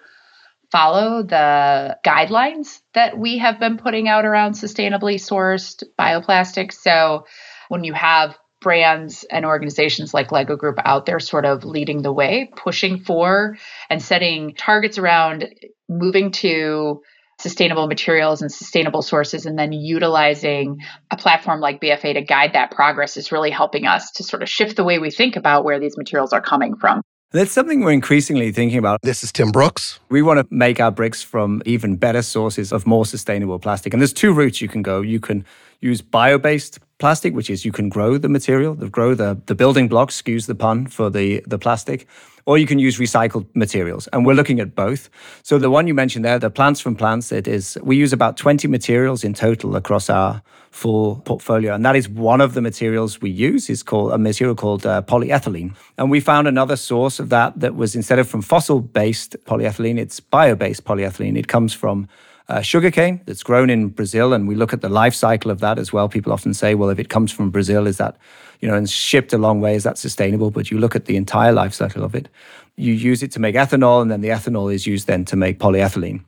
follow 0.71 1.23
the 1.23 1.99
guidelines 2.05 2.81
that 2.95 3.19
we 3.19 3.39
have 3.39 3.59
been 3.59 3.77
putting 3.77 4.09
out 4.09 4.25
around 4.25 4.53
sustainably 4.53 5.17
sourced 5.17 5.83
bioplastics. 5.99 6.75
So 6.75 7.27
when 7.69 7.85
you 7.85 7.93
have 7.93 8.37
brands 8.61 9.25
and 9.31 9.45
organizations 9.45 10.15
like 10.15 10.33
Lego 10.33 10.57
Group 10.57 10.79
out 10.85 11.07
there 11.07 11.21
sort 11.21 11.45
of 11.45 11.65
leading 11.65 12.03
the 12.03 12.13
way, 12.13 12.51
pushing 12.57 12.99
for 12.99 13.57
and 13.91 14.03
setting 14.03 14.55
targets 14.55 14.97
around 14.97 15.49
moving 15.89 16.31
to 16.33 17.03
sustainable 17.39 17.87
materials 17.87 18.43
and 18.43 18.51
sustainable 18.51 19.03
sources 19.03 19.47
and 19.47 19.59
then 19.59 19.73
utilizing 19.73 20.79
a 21.11 21.17
platform 21.17 21.61
like 21.61 21.81
BFA 21.81 22.15
to 22.15 22.23
guide 22.23 22.53
that 22.53 22.71
progress 22.71 23.17
is 23.17 23.33
really 23.33 23.51
helping 23.51 23.87
us 23.87 24.11
to 24.13 24.23
sort 24.23 24.43
of 24.43 24.49
shift 24.49 24.77
the 24.77 24.85
way 24.85 24.99
we 24.99 25.11
think 25.11 25.37
about 25.37 25.65
where 25.65 25.81
these 25.81 25.97
materials 25.97 26.33
are 26.33 26.41
coming 26.41 26.77
from. 26.77 27.03
That's 27.35 27.51
something 27.51 27.81
we're 27.81 27.91
increasingly 27.91 28.53
thinking 28.53 28.79
about. 28.79 29.01
This 29.03 29.25
is 29.25 29.33
Tim 29.33 29.51
Brooks. 29.51 29.99
We 30.09 30.23
want 30.23 30.39
to 30.39 30.55
make 30.55 30.79
our 30.79 30.93
bricks 30.93 31.21
from 31.21 31.63
even 31.67 31.97
better 31.97 32.23
sources 32.23 32.73
of 32.73 32.87
more 32.87 33.05
sustainable 33.05 33.59
plastic. 33.59 33.93
And 33.93 34.01
there's 34.01 34.13
two 34.13 34.33
routes 34.33 34.61
you 34.61 34.69
can 34.69 34.83
go. 34.83 35.01
You 35.01 35.19
can 35.19 35.45
use 35.81 36.01
bio 36.01 36.39
based 36.39 36.79
plastic, 36.99 37.35
which 37.35 37.51
is 37.51 37.65
you 37.65 37.73
can 37.73 37.89
grow 37.89 38.19
the 38.19 38.29
material, 38.29 38.75
the, 38.75 38.89
grow 38.89 39.17
the, 39.17 39.37
the 39.47 39.57
building 39.57 39.89
blocks, 39.89 40.15
excuse 40.15 40.47
the 40.47 40.55
pun, 40.55 40.87
for 40.87 41.11
the, 41.11 41.43
the 41.45 41.59
plastic, 41.59 42.07
or 42.47 42.59
you 42.59 42.67
can 42.67 42.79
use 42.79 42.99
recycled 42.99 43.47
materials. 43.55 44.07
And 44.09 44.27
we're 44.27 44.35
looking 44.35 44.61
at 44.61 44.75
both. 44.75 45.09
So 45.43 45.59
the 45.59 45.71
one 45.71 45.87
you 45.87 45.95
mentioned 45.95 46.25
there, 46.25 46.39
the 46.39 46.51
plants 46.51 46.81
from 46.81 46.95
plants, 46.95 47.33
it 47.33 47.49
is 47.49 47.79
we 47.83 47.97
use 47.97 48.13
about 48.13 48.37
20 48.37 48.69
materials 48.69 49.25
in 49.25 49.35
total 49.35 49.77
across 49.77 50.11
our 50.11 50.43
full 50.71 51.17
portfolio. 51.25 51.75
And 51.75 51.85
that 51.85 51.95
is 51.97 52.09
one 52.09 52.41
of 52.41 52.55
the 52.55 52.61
materials 52.61 53.21
we 53.21 53.31
use 53.31 53.71
is 53.71 53.83
called 53.83 54.13
a 54.13 54.19
material 54.19 54.57
called 54.57 54.85
uh, 54.85 55.03
polyethylene. 55.03 55.75
And 55.97 56.11
we 56.11 56.21
found 56.21 56.49
another 56.49 56.77
source 56.77 57.21
of 57.21 57.29
that 57.29 57.59
that 57.61 57.77
was 57.77 57.95
instead 57.95 58.19
of 58.19 58.29
from 58.29 58.43
fossil 58.43 58.81
based 58.81 59.37
polyethylene, 59.45 59.99
it's 59.99 60.19
bio 60.21 60.55
based 60.57 60.85
polyethylene. 60.85 61.39
It 61.39 61.49
comes 61.49 61.73
from 61.73 62.09
uh, 62.49 62.61
sugarcane 62.61 63.21
that's 63.27 63.43
grown 63.43 63.71
in 63.71 63.89
Brazil, 63.89 64.33
and 64.33 64.47
we 64.47 64.55
look 64.55 64.73
at 64.73 64.81
the 64.81 64.89
life 64.89 65.15
cycle 65.15 65.51
of 65.51 65.61
that 65.61 65.79
as 65.79 65.93
well. 65.93 66.09
People 66.09 66.33
often 66.33 66.53
say, 66.53 66.75
well, 66.75 66.91
if 66.91 66.99
it 66.99 67.09
comes 67.09 67.33
from 67.33 67.51
Brazil, 67.51 67.87
is 67.87 67.97
that, 67.97 68.17
you 68.61 68.69
know, 68.69 68.75
and 68.75 68.89
shipped 68.89 69.33
a 69.33 69.39
long 69.39 69.61
way, 69.61 69.75
is 69.75 69.85
that 69.85 69.97
sustainable? 69.97 70.51
But 70.51 70.71
you 70.71 70.79
look 70.79 70.95
at 70.95 71.07
the 71.07 71.17
entire 71.17 71.53
life 71.53 71.73
cycle 71.73 72.05
of 72.05 72.15
it. 72.15 72.29
You 72.77 72.93
use 72.93 73.23
it 73.23 73.31
to 73.33 73.41
make 73.41 73.55
ethanol, 73.55 74.03
and 74.03 74.11
then 74.11 74.21
the 74.21 74.29
ethanol 74.29 74.73
is 74.73 74.87
used 74.87 75.07
then 75.07 75.25
to 75.27 75.37
make 75.37 75.59
polyethylene. 75.59 76.23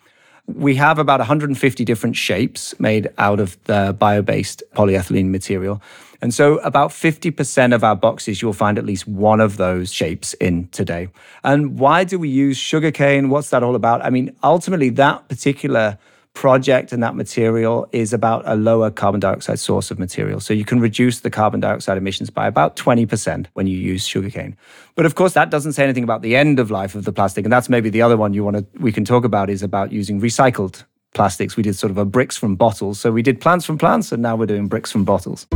We 0.47 0.77
have 0.77 0.99
about 0.99 1.19
150 1.21 1.85
different 1.85 2.17
shapes 2.17 2.79
made 2.79 3.09
out 3.19 3.41
of 3.41 3.63
the 3.65 3.95
bio 3.99 4.23
based 4.23 4.63
polyethylene 4.75 5.31
material. 5.31 5.83
And 6.23 6.33
so, 6.33 6.59
about 6.59 6.91
50% 6.91 7.75
of 7.75 7.85
our 7.85 7.97
boxes, 7.97 8.41
you'll 8.41 8.53
find 8.53 8.79
at 8.79 8.85
least 8.85 9.07
one 9.07 9.41
of 9.41 9.57
those 9.57 9.93
shapes 9.93 10.35
in 10.35 10.69
today. 10.69 11.09
And 11.45 11.79
why 11.79 12.05
do 12.05 12.19
we 12.19 12.29
use 12.29 12.57
sugarcane? 12.57 13.29
What's 13.29 13.51
that 13.51 13.63
all 13.63 13.75
about? 13.75 14.05
I 14.05 14.11
mean, 14.11 14.35
ultimately, 14.43 14.91
that 14.91 15.29
particular 15.29 15.99
project 16.37 16.93
and 16.93 17.03
that 17.03 17.17
material 17.17 17.89
is 17.93 18.13
about 18.13 18.43
a 18.47 18.55
lower 18.55 18.91
carbon 18.91 19.19
dioxide 19.19 19.59
source 19.59 19.91
of 19.91 19.99
material. 19.99 20.39
So 20.39 20.53
you 20.53 20.67
can 20.67 20.81
reduce 20.81 21.21
the 21.21 21.31
carbon 21.31 21.61
dioxide 21.61 21.97
emissions 21.97 22.29
by 22.29 22.47
about 22.47 22.77
20% 22.77 23.47
when 23.55 23.67
you 23.67 23.77
use 23.77 24.07
sugarcane. 24.07 24.55
But 24.95 25.07
of 25.07 25.15
course, 25.15 25.33
that 25.33 25.51
doesn't 25.51 25.73
say 25.73 25.83
anything 25.83 26.05
about 26.05 26.21
the 26.21 26.37
end 26.37 26.61
of 26.61 26.71
life 26.71 26.95
of 26.95 27.05
the 27.05 27.13
plastic. 27.13 27.45
And 27.45 27.53
that's 27.53 27.71
maybe 27.71 27.89
the 27.89 28.03
other 28.03 28.19
one 28.19 28.35
you 28.35 28.45
want 28.45 28.59
to 28.59 28.67
we 28.79 28.93
can 28.93 29.05
talk 29.05 29.25
about 29.25 29.49
is 29.49 29.63
about 29.63 29.91
using 29.91 30.21
recycled 30.21 30.85
plastics. 31.15 31.57
We 31.57 31.63
did 31.63 31.75
sort 31.75 31.91
of 31.91 31.99
a 31.99 32.05
bricks 32.05 32.37
from 32.37 32.55
bottles. 32.55 33.01
So 33.01 33.11
we 33.11 33.23
did 33.23 33.41
plants 33.41 33.65
from 33.65 33.79
plants, 33.79 34.13
and 34.13 34.23
now 34.23 34.37
we're 34.37 34.47
doing 34.47 34.69
bricks 34.69 34.93
from 34.93 35.05
bottles. 35.05 35.47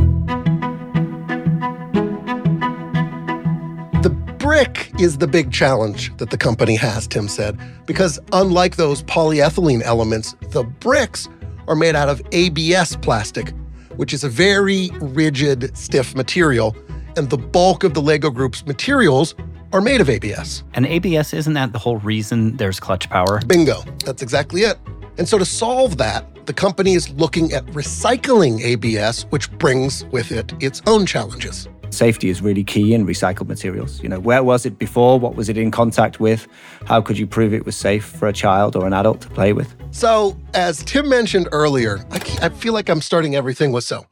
Brick 4.50 4.90
is 4.98 5.18
the 5.18 5.28
big 5.28 5.52
challenge 5.52 6.10
that 6.16 6.30
the 6.30 6.36
company 6.36 6.74
has, 6.74 7.06
Tim 7.06 7.28
said, 7.28 7.56
because 7.86 8.18
unlike 8.32 8.74
those 8.74 9.00
polyethylene 9.04 9.80
elements, 9.82 10.34
the 10.50 10.64
bricks 10.64 11.28
are 11.68 11.76
made 11.76 11.94
out 11.94 12.08
of 12.08 12.20
ABS 12.32 12.96
plastic, 12.96 13.54
which 13.94 14.12
is 14.12 14.24
a 14.24 14.28
very 14.28 14.90
rigid, 15.00 15.76
stiff 15.76 16.16
material. 16.16 16.76
And 17.16 17.30
the 17.30 17.38
bulk 17.38 17.84
of 17.84 17.94
the 17.94 18.02
Lego 18.02 18.28
Group's 18.28 18.66
materials 18.66 19.36
are 19.72 19.80
made 19.80 20.00
of 20.00 20.10
ABS. 20.10 20.64
And 20.74 20.84
ABS, 20.84 21.32
isn't 21.32 21.54
that 21.54 21.72
the 21.72 21.78
whole 21.78 21.98
reason 21.98 22.56
there's 22.56 22.80
clutch 22.80 23.08
power? 23.08 23.40
Bingo. 23.46 23.84
That's 24.04 24.20
exactly 24.20 24.62
it. 24.62 24.80
And 25.16 25.28
so 25.28 25.38
to 25.38 25.44
solve 25.44 25.96
that, 25.98 26.46
the 26.46 26.52
company 26.52 26.94
is 26.94 27.08
looking 27.10 27.52
at 27.52 27.64
recycling 27.66 28.62
ABS, 28.62 29.26
which 29.30 29.48
brings 29.58 30.06
with 30.06 30.32
it 30.32 30.52
its 30.58 30.82
own 30.88 31.06
challenges. 31.06 31.68
Safety 31.90 32.28
is 32.28 32.40
really 32.40 32.64
key 32.64 32.94
in 32.94 33.06
recycled 33.06 33.48
materials. 33.48 34.02
You 34.02 34.08
know, 34.08 34.20
where 34.20 34.42
was 34.42 34.64
it 34.64 34.78
before? 34.78 35.18
What 35.18 35.34
was 35.34 35.48
it 35.48 35.58
in 35.58 35.70
contact 35.70 36.20
with? 36.20 36.48
How 36.86 37.00
could 37.00 37.18
you 37.18 37.26
prove 37.26 37.52
it 37.52 37.66
was 37.66 37.76
safe 37.76 38.04
for 38.04 38.28
a 38.28 38.32
child 38.32 38.76
or 38.76 38.86
an 38.86 38.92
adult 38.92 39.20
to 39.22 39.28
play 39.28 39.52
with? 39.52 39.74
So, 39.90 40.38
as 40.54 40.82
Tim 40.84 41.08
mentioned 41.08 41.48
earlier, 41.52 42.04
I, 42.10 42.38
I 42.42 42.48
feel 42.48 42.72
like 42.72 42.88
I'm 42.88 43.00
starting 43.00 43.34
everything 43.34 43.72
with 43.72 43.84
so. 43.84 44.06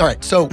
All 0.00 0.06
right, 0.06 0.22
so 0.22 0.48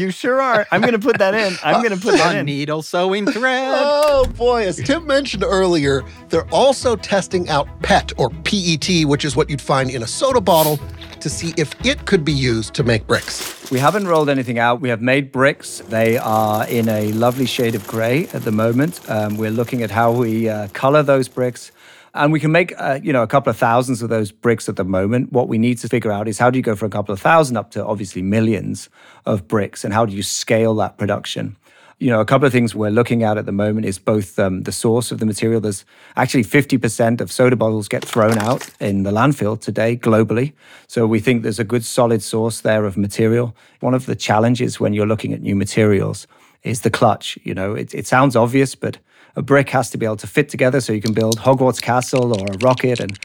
You 0.00 0.10
sure 0.10 0.40
are. 0.40 0.66
I'm 0.70 0.80
going 0.80 0.94
to 0.94 0.98
put 0.98 1.18
that 1.18 1.34
in. 1.34 1.58
I'm 1.62 1.82
going 1.82 1.94
to 1.94 2.00
put 2.00 2.16
that 2.16 2.34
in. 2.34 2.46
needle 2.46 2.80
sewing 2.80 3.26
thread. 3.26 3.60
Oh 4.12 4.24
boy, 4.36 4.66
as 4.66 4.76
Tim 4.76 5.06
mentioned 5.06 5.44
earlier, 5.44 6.02
they're 6.28 6.48
also 6.52 6.96
testing 6.96 7.48
out 7.48 7.68
PET 7.82 8.12
or 8.18 8.30
PET, 8.30 9.04
which 9.04 9.24
is 9.24 9.36
what 9.36 9.48
you'd 9.50 9.60
find 9.60 9.90
in 9.90 10.02
a 10.02 10.06
soda 10.06 10.40
bottle, 10.40 10.78
to 11.20 11.28
see 11.28 11.52
if 11.56 11.74
it 11.84 12.06
could 12.06 12.24
be 12.24 12.32
used 12.32 12.74
to 12.74 12.82
make 12.82 13.06
bricks. 13.06 13.70
We 13.70 13.78
haven't 13.78 14.08
rolled 14.08 14.28
anything 14.30 14.58
out. 14.58 14.80
We 14.80 14.88
have 14.88 15.00
made 15.00 15.30
bricks. 15.32 15.80
They 15.88 16.16
are 16.18 16.66
in 16.66 16.88
a 16.88 17.12
lovely 17.12 17.46
shade 17.46 17.74
of 17.74 17.86
gray 17.86 18.26
at 18.32 18.42
the 18.42 18.52
moment. 18.52 19.00
Um, 19.10 19.36
we're 19.36 19.50
looking 19.50 19.82
at 19.82 19.90
how 19.90 20.12
we 20.12 20.48
uh, 20.48 20.68
color 20.68 21.02
those 21.02 21.28
bricks. 21.28 21.72
And 22.12 22.32
we 22.32 22.40
can 22.40 22.50
make, 22.50 22.72
uh, 22.76 22.98
you 23.02 23.12
know, 23.12 23.22
a 23.22 23.26
couple 23.26 23.50
of 23.50 23.56
thousands 23.56 24.02
of 24.02 24.08
those 24.08 24.32
bricks 24.32 24.68
at 24.68 24.76
the 24.76 24.84
moment. 24.84 25.32
What 25.32 25.48
we 25.48 25.58
need 25.58 25.78
to 25.78 25.88
figure 25.88 26.10
out 26.10 26.26
is 26.26 26.38
how 26.38 26.50
do 26.50 26.58
you 26.58 26.62
go 26.62 26.74
from 26.74 26.86
a 26.86 26.90
couple 26.90 27.12
of 27.12 27.20
thousand 27.20 27.56
up 27.56 27.70
to 27.72 27.84
obviously 27.84 28.22
millions 28.22 28.88
of 29.26 29.46
bricks, 29.46 29.84
and 29.84 29.94
how 29.94 30.04
do 30.06 30.14
you 30.14 30.22
scale 30.22 30.74
that 30.76 30.98
production? 30.98 31.56
You 31.98 32.08
know, 32.08 32.20
a 32.20 32.24
couple 32.24 32.46
of 32.46 32.52
things 32.52 32.74
we're 32.74 32.90
looking 32.90 33.22
at 33.22 33.36
at 33.36 33.44
the 33.44 33.52
moment 33.52 33.84
is 33.84 33.98
both 33.98 34.38
um, 34.38 34.62
the 34.62 34.72
source 34.72 35.12
of 35.12 35.18
the 35.18 35.26
material. 35.26 35.60
There's 35.60 35.84
actually 36.16 36.44
50% 36.44 37.20
of 37.20 37.30
soda 37.30 37.56
bottles 37.56 37.88
get 37.88 38.02
thrown 38.02 38.38
out 38.38 38.70
in 38.80 39.02
the 39.02 39.10
landfill 39.10 39.60
today 39.60 39.98
globally. 39.98 40.54
So 40.86 41.06
we 41.06 41.20
think 41.20 41.42
there's 41.42 41.58
a 41.58 41.64
good 41.64 41.84
solid 41.84 42.22
source 42.22 42.62
there 42.62 42.86
of 42.86 42.96
material. 42.96 43.54
One 43.80 43.92
of 43.92 44.06
the 44.06 44.16
challenges 44.16 44.80
when 44.80 44.94
you're 44.94 45.06
looking 45.06 45.34
at 45.34 45.42
new 45.42 45.54
materials 45.54 46.26
is 46.62 46.80
the 46.80 46.90
clutch. 46.90 47.38
You 47.44 47.52
know, 47.52 47.74
it, 47.74 47.94
it 47.94 48.06
sounds 48.06 48.34
obvious, 48.34 48.74
but 48.74 48.96
a 49.36 49.42
brick 49.42 49.68
has 49.70 49.90
to 49.90 49.98
be 49.98 50.06
able 50.06 50.16
to 50.16 50.26
fit 50.26 50.48
together 50.48 50.80
so 50.80 50.92
you 50.92 51.00
can 51.00 51.12
build 51.12 51.38
Hogwarts 51.38 51.80
Castle 51.80 52.40
or 52.40 52.46
a 52.46 52.58
rocket 52.58 53.00
and 53.00 53.18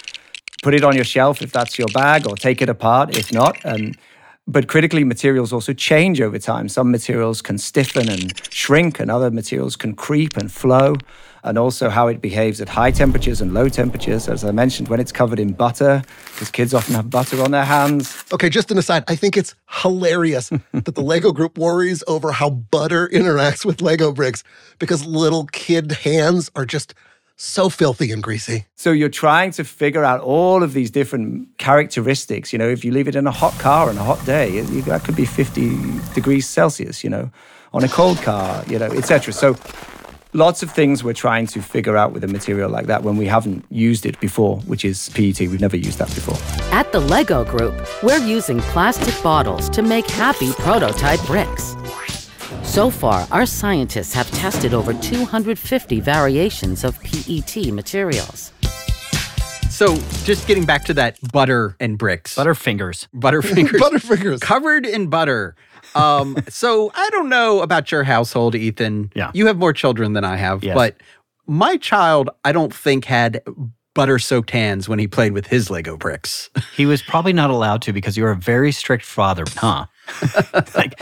put 0.64 0.74
it 0.74 0.84
on 0.84 0.96
your 0.96 1.04
shelf 1.04 1.42
if 1.42 1.52
that's 1.52 1.78
your 1.78 1.88
bag, 1.90 2.28
or 2.28 2.36
take 2.36 2.62
it 2.62 2.70
apart 2.70 3.18
if 3.18 3.32
not. 3.32 3.64
And 3.64 3.98
but 4.48 4.68
critically, 4.68 5.04
materials 5.04 5.52
also 5.52 5.74
change 5.74 6.22
over 6.22 6.38
time. 6.38 6.70
Some 6.70 6.92
materials 6.92 7.42
can 7.42 7.58
stiffen 7.58 8.10
and 8.10 8.32
shrink, 8.52 9.00
and 9.00 9.10
other 9.10 9.32
materials 9.32 9.76
can 9.76 9.96
creep 9.96 10.38
and 10.38 10.52
flow. 10.52 10.96
And 11.44 11.60
also 11.60 11.90
how 11.90 12.08
it 12.08 12.22
behaves 12.22 12.60
at 12.60 12.68
high 12.70 12.90
temperatures 12.90 13.40
and 13.40 13.54
low 13.54 13.70
temperatures. 13.70 14.28
As 14.28 14.44
I 14.44 14.50
mentioned, 14.52 14.88
when 14.88 15.00
it's 15.00 15.12
covered 15.12 15.40
in 15.40 15.54
butter, 15.54 16.02
because 16.34 16.50
kids 16.50 16.74
often 16.74 16.96
have 16.96 17.12
butter 17.12 17.40
on 17.44 17.52
their 17.52 17.66
hands. 17.66 18.24
Okay, 18.34 18.50
just 18.50 18.72
an 18.72 18.80
aside, 18.80 19.04
I 19.08 19.16
think 19.16 19.38
it's 19.38 19.54
hilarious 19.70 20.50
that 20.74 20.96
the 20.96 21.04
Lego 21.04 21.32
group 21.32 21.58
worries 21.58 22.04
over 22.08 22.32
how 22.32 22.50
butter 22.50 23.08
interacts 23.10 23.64
with 23.64 23.80
Lego 23.80 24.12
bricks 24.12 24.44
because 24.80 25.06
little 25.06 25.46
kid 25.46 25.92
hands 25.92 26.50
are 26.56 26.66
just 26.66 26.96
so 27.38 27.70
filthy 27.70 28.12
and 28.12 28.24
greasy. 28.24 28.66
So 28.76 28.92
you're 28.92 29.10
trying 29.10 29.52
to 29.52 29.64
figure 29.64 30.04
out 30.04 30.22
all 30.22 30.64
of 30.64 30.74
these 30.74 30.90
different 30.90 31.58
characteristics. 31.58 32.54
You 32.54 32.60
know, 32.60 32.70
if 32.70 32.86
you 32.86 32.92
leave 32.92 33.08
it 33.08 33.16
in 33.16 33.28
a 33.28 33.32
hot 33.32 33.54
car 33.60 33.90
on 33.90 33.98
a 33.98 34.04
hot 34.04 34.24
day, 34.26 34.58
it, 34.58 34.86
that 34.86 35.04
could 35.04 35.16
be 35.16 35.26
50 35.26 36.00
degrees 36.14 36.48
Celsius. 36.48 37.04
You 37.04 37.10
know, 37.10 37.32
on 37.74 37.84
a 37.84 37.90
cold 37.90 38.18
car, 38.20 38.64
you 38.68 38.80
know, 38.80 38.86
etc. 38.86 39.34
So 39.34 39.58
lots 40.34 40.64
of 40.64 40.72
things 40.72 41.04
we're 41.04 41.14
trying 41.14 41.48
to 41.48 41.62
figure 41.62 41.98
out 41.98 42.14
with 42.14 42.24
a 42.24 42.28
material 42.28 42.70
like 42.70 42.88
that 42.88 43.04
when 43.04 43.18
we 43.18 43.26
haven't 43.26 43.66
used 43.70 44.06
it 44.06 44.20
before, 44.20 44.60
which 44.62 44.86
is 44.86 45.10
PET. 45.10 45.40
We've 45.40 45.62
never 45.62 45.78
used 45.78 46.00
that 46.00 46.14
before. 46.16 46.38
At 46.74 46.92
the 46.92 47.00
Lego 47.00 47.44
Group, 47.44 47.76
we're 48.02 48.26
using 48.26 48.60
plastic 48.60 49.22
bottles 49.22 49.70
to 49.70 49.82
make 49.82 50.10
happy 50.10 50.52
prototype 50.54 51.22
bricks. 51.26 51.76
So 52.64 52.90
far, 52.90 53.26
our 53.32 53.46
scientists 53.46 54.14
have 54.14 54.30
tested 54.32 54.74
over 54.74 54.94
250 54.94 56.00
variations 56.02 56.84
of 56.84 57.00
PET 57.02 57.68
materials. 57.72 58.52
So, 59.70 59.96
just 60.24 60.48
getting 60.48 60.66
back 60.66 60.86
to 60.86 60.94
that 60.96 61.18
butter 61.34 61.76
and 61.80 61.98
bricks. 61.98 62.36
Butterfingers. 62.36 63.08
Butterfingers. 63.16 63.70
Butterfingers. 63.80 64.42
Covered 64.42 64.86
in 64.86 65.08
butter. 65.10 65.56
Um, 65.96 66.38
so, 66.50 66.92
I 66.96 67.10
don't 67.12 67.30
know 67.30 67.62
about 67.62 67.92
your 67.92 68.04
household, 68.04 68.56
Ethan. 68.56 69.12
Yeah. 69.16 69.32
You 69.34 69.48
have 69.48 69.58
more 69.58 69.74
children 69.74 70.14
than 70.14 70.24
I 70.24 70.38
have, 70.38 70.64
Yes. 70.64 70.76
but 70.76 70.96
my 71.48 71.78
child, 71.78 72.30
I 72.46 72.52
don't 72.52 72.74
think 72.74 73.06
had 73.06 73.42
butter 73.94 74.20
soaked 74.20 74.52
hands 74.52 74.88
when 74.90 75.00
he 75.00 75.08
played 75.08 75.32
with 75.34 75.48
his 75.48 75.70
Lego 75.70 75.96
bricks. 75.98 76.50
He 76.76 76.86
was 76.86 77.02
probably 77.02 77.34
not 77.34 77.50
allowed 77.50 77.82
to 77.84 77.94
because 77.94 78.18
you're 78.18 78.32
a 78.32 78.36
very 78.36 78.72
strict 78.72 79.06
father, 79.06 79.46
huh? 79.56 79.86
like, 80.76 80.94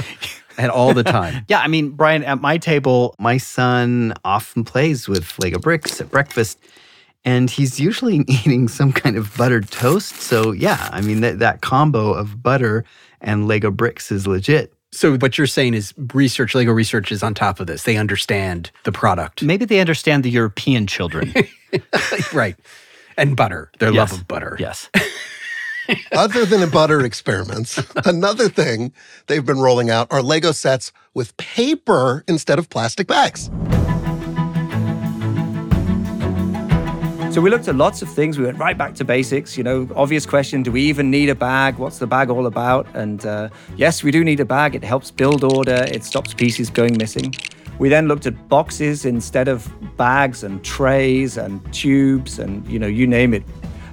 and 0.58 0.72
all 0.72 0.94
the 0.94 1.04
time. 1.04 1.46
Yeah, 1.50 1.60
I 1.60 1.68
mean, 1.68 1.89
Brian, 1.92 2.24
at 2.24 2.39
my 2.42 2.58
table, 2.58 3.16
my 3.20 3.38
son 3.38 4.13
often 4.24 4.63
plays 4.63 5.08
with 5.08 5.38
Lego 5.39 5.60
bricks 5.60 6.00
at 6.02 6.10
breakfast, 6.10 6.60
and 7.26 7.50
he's 7.50 7.80
usually 7.80 8.18
eating 8.28 8.68
some 8.68 8.92
kind 8.92 9.16
of 9.18 9.36
buttered 9.38 9.70
toast. 9.72 10.16
So, 10.22 10.52
yeah, 10.52 10.89
I 10.92 11.02
mean, 11.02 11.22
that, 11.22 11.39
that 11.39 11.62
combo 11.62 12.13
of 12.13 12.42
butter 12.44 12.84
and 13.22 13.48
Lego 13.48 13.72
bricks 13.72 14.12
is 14.12 14.28
legit. 14.28 14.74
So, 14.92 15.16
what 15.18 15.38
you're 15.39 15.48
saying 15.48 15.74
is 15.74 15.94
research, 16.13 16.54
Lego 16.54 16.72
research 16.72 17.12
is 17.12 17.24
on 17.24 17.34
top 17.34 17.60
of 17.60 17.66
this. 17.68 17.84
They 17.84 17.98
understand 17.98 18.70
the 18.84 18.92
product. 18.92 19.42
maybe 19.42 19.66
they 19.66 19.80
understand 19.80 20.24
the 20.24 20.30
European 20.30 20.86
children. 20.86 21.34
right. 22.34 22.56
And 23.18 23.36
butter, 23.36 23.72
their 23.80 23.92
Yes. 23.92 24.12
love 24.12 24.22
of 24.22 24.28
butter. 24.28 24.56
yes. 24.60 24.89
Other 26.12 26.46
than 26.46 26.69
butter 26.69 27.02
experiments, 27.02 27.80
another 28.06 28.50
thing 28.50 28.93
they've 29.28 29.46
been 29.46 29.60
rolling 29.60 29.89
out 29.89 30.12
are 30.12 30.22
Lego 30.22 30.52
sets 30.52 30.91
with 31.13 31.36
paper 31.38 32.24
instead 32.28 32.60
of 32.60 32.69
plastic 32.69 33.08
bags. 33.08 33.50
So 37.34 37.41
we 37.41 37.50
looked 37.50 37.67
at 37.67 37.76
lots 37.76 38.04
of 38.04 38.10
things. 38.10 38.38
We 38.38 38.46
went 38.46 38.60
right 38.60 38.78
back 38.78 38.93
to 38.93 39.04
basics. 39.04 39.58
You 39.58 39.63
know, 39.63 39.89
obvious 39.96 40.24
question: 40.24 40.62
Do 40.62 40.72
we 40.72 40.84
even 40.84 41.10
need 41.10 41.30
a 41.30 41.36
bag? 41.36 41.78
What's 41.80 41.98
the 41.98 42.06
bag 42.06 42.30
all 42.30 42.46
about? 42.46 42.86
And 42.93 43.26
uh, 43.26 43.50
yes, 43.76 44.04
we 44.04 44.12
do 44.12 44.24
need 44.24 44.39
a 44.39 44.46
bag. 44.46 44.76
It 44.76 44.84
helps 44.84 45.10
build 45.10 45.43
order. 45.43 45.84
It 45.88 46.04
stops 46.04 46.36
pieces 46.36 46.69
going 46.69 46.96
missing. 46.96 47.34
We 47.80 47.89
then 47.89 48.08
looked 48.08 48.28
at 48.28 48.50
boxes 48.50 49.04
instead 49.04 49.48
of 49.48 49.67
bags 49.98 50.43
and 50.43 50.63
trays 50.63 51.36
and 51.38 51.60
tubes 51.74 52.38
and 52.38 52.67
you 52.67 52.78
know 52.78 52.86
you 52.86 53.08
name 53.08 53.34
it. 53.34 53.43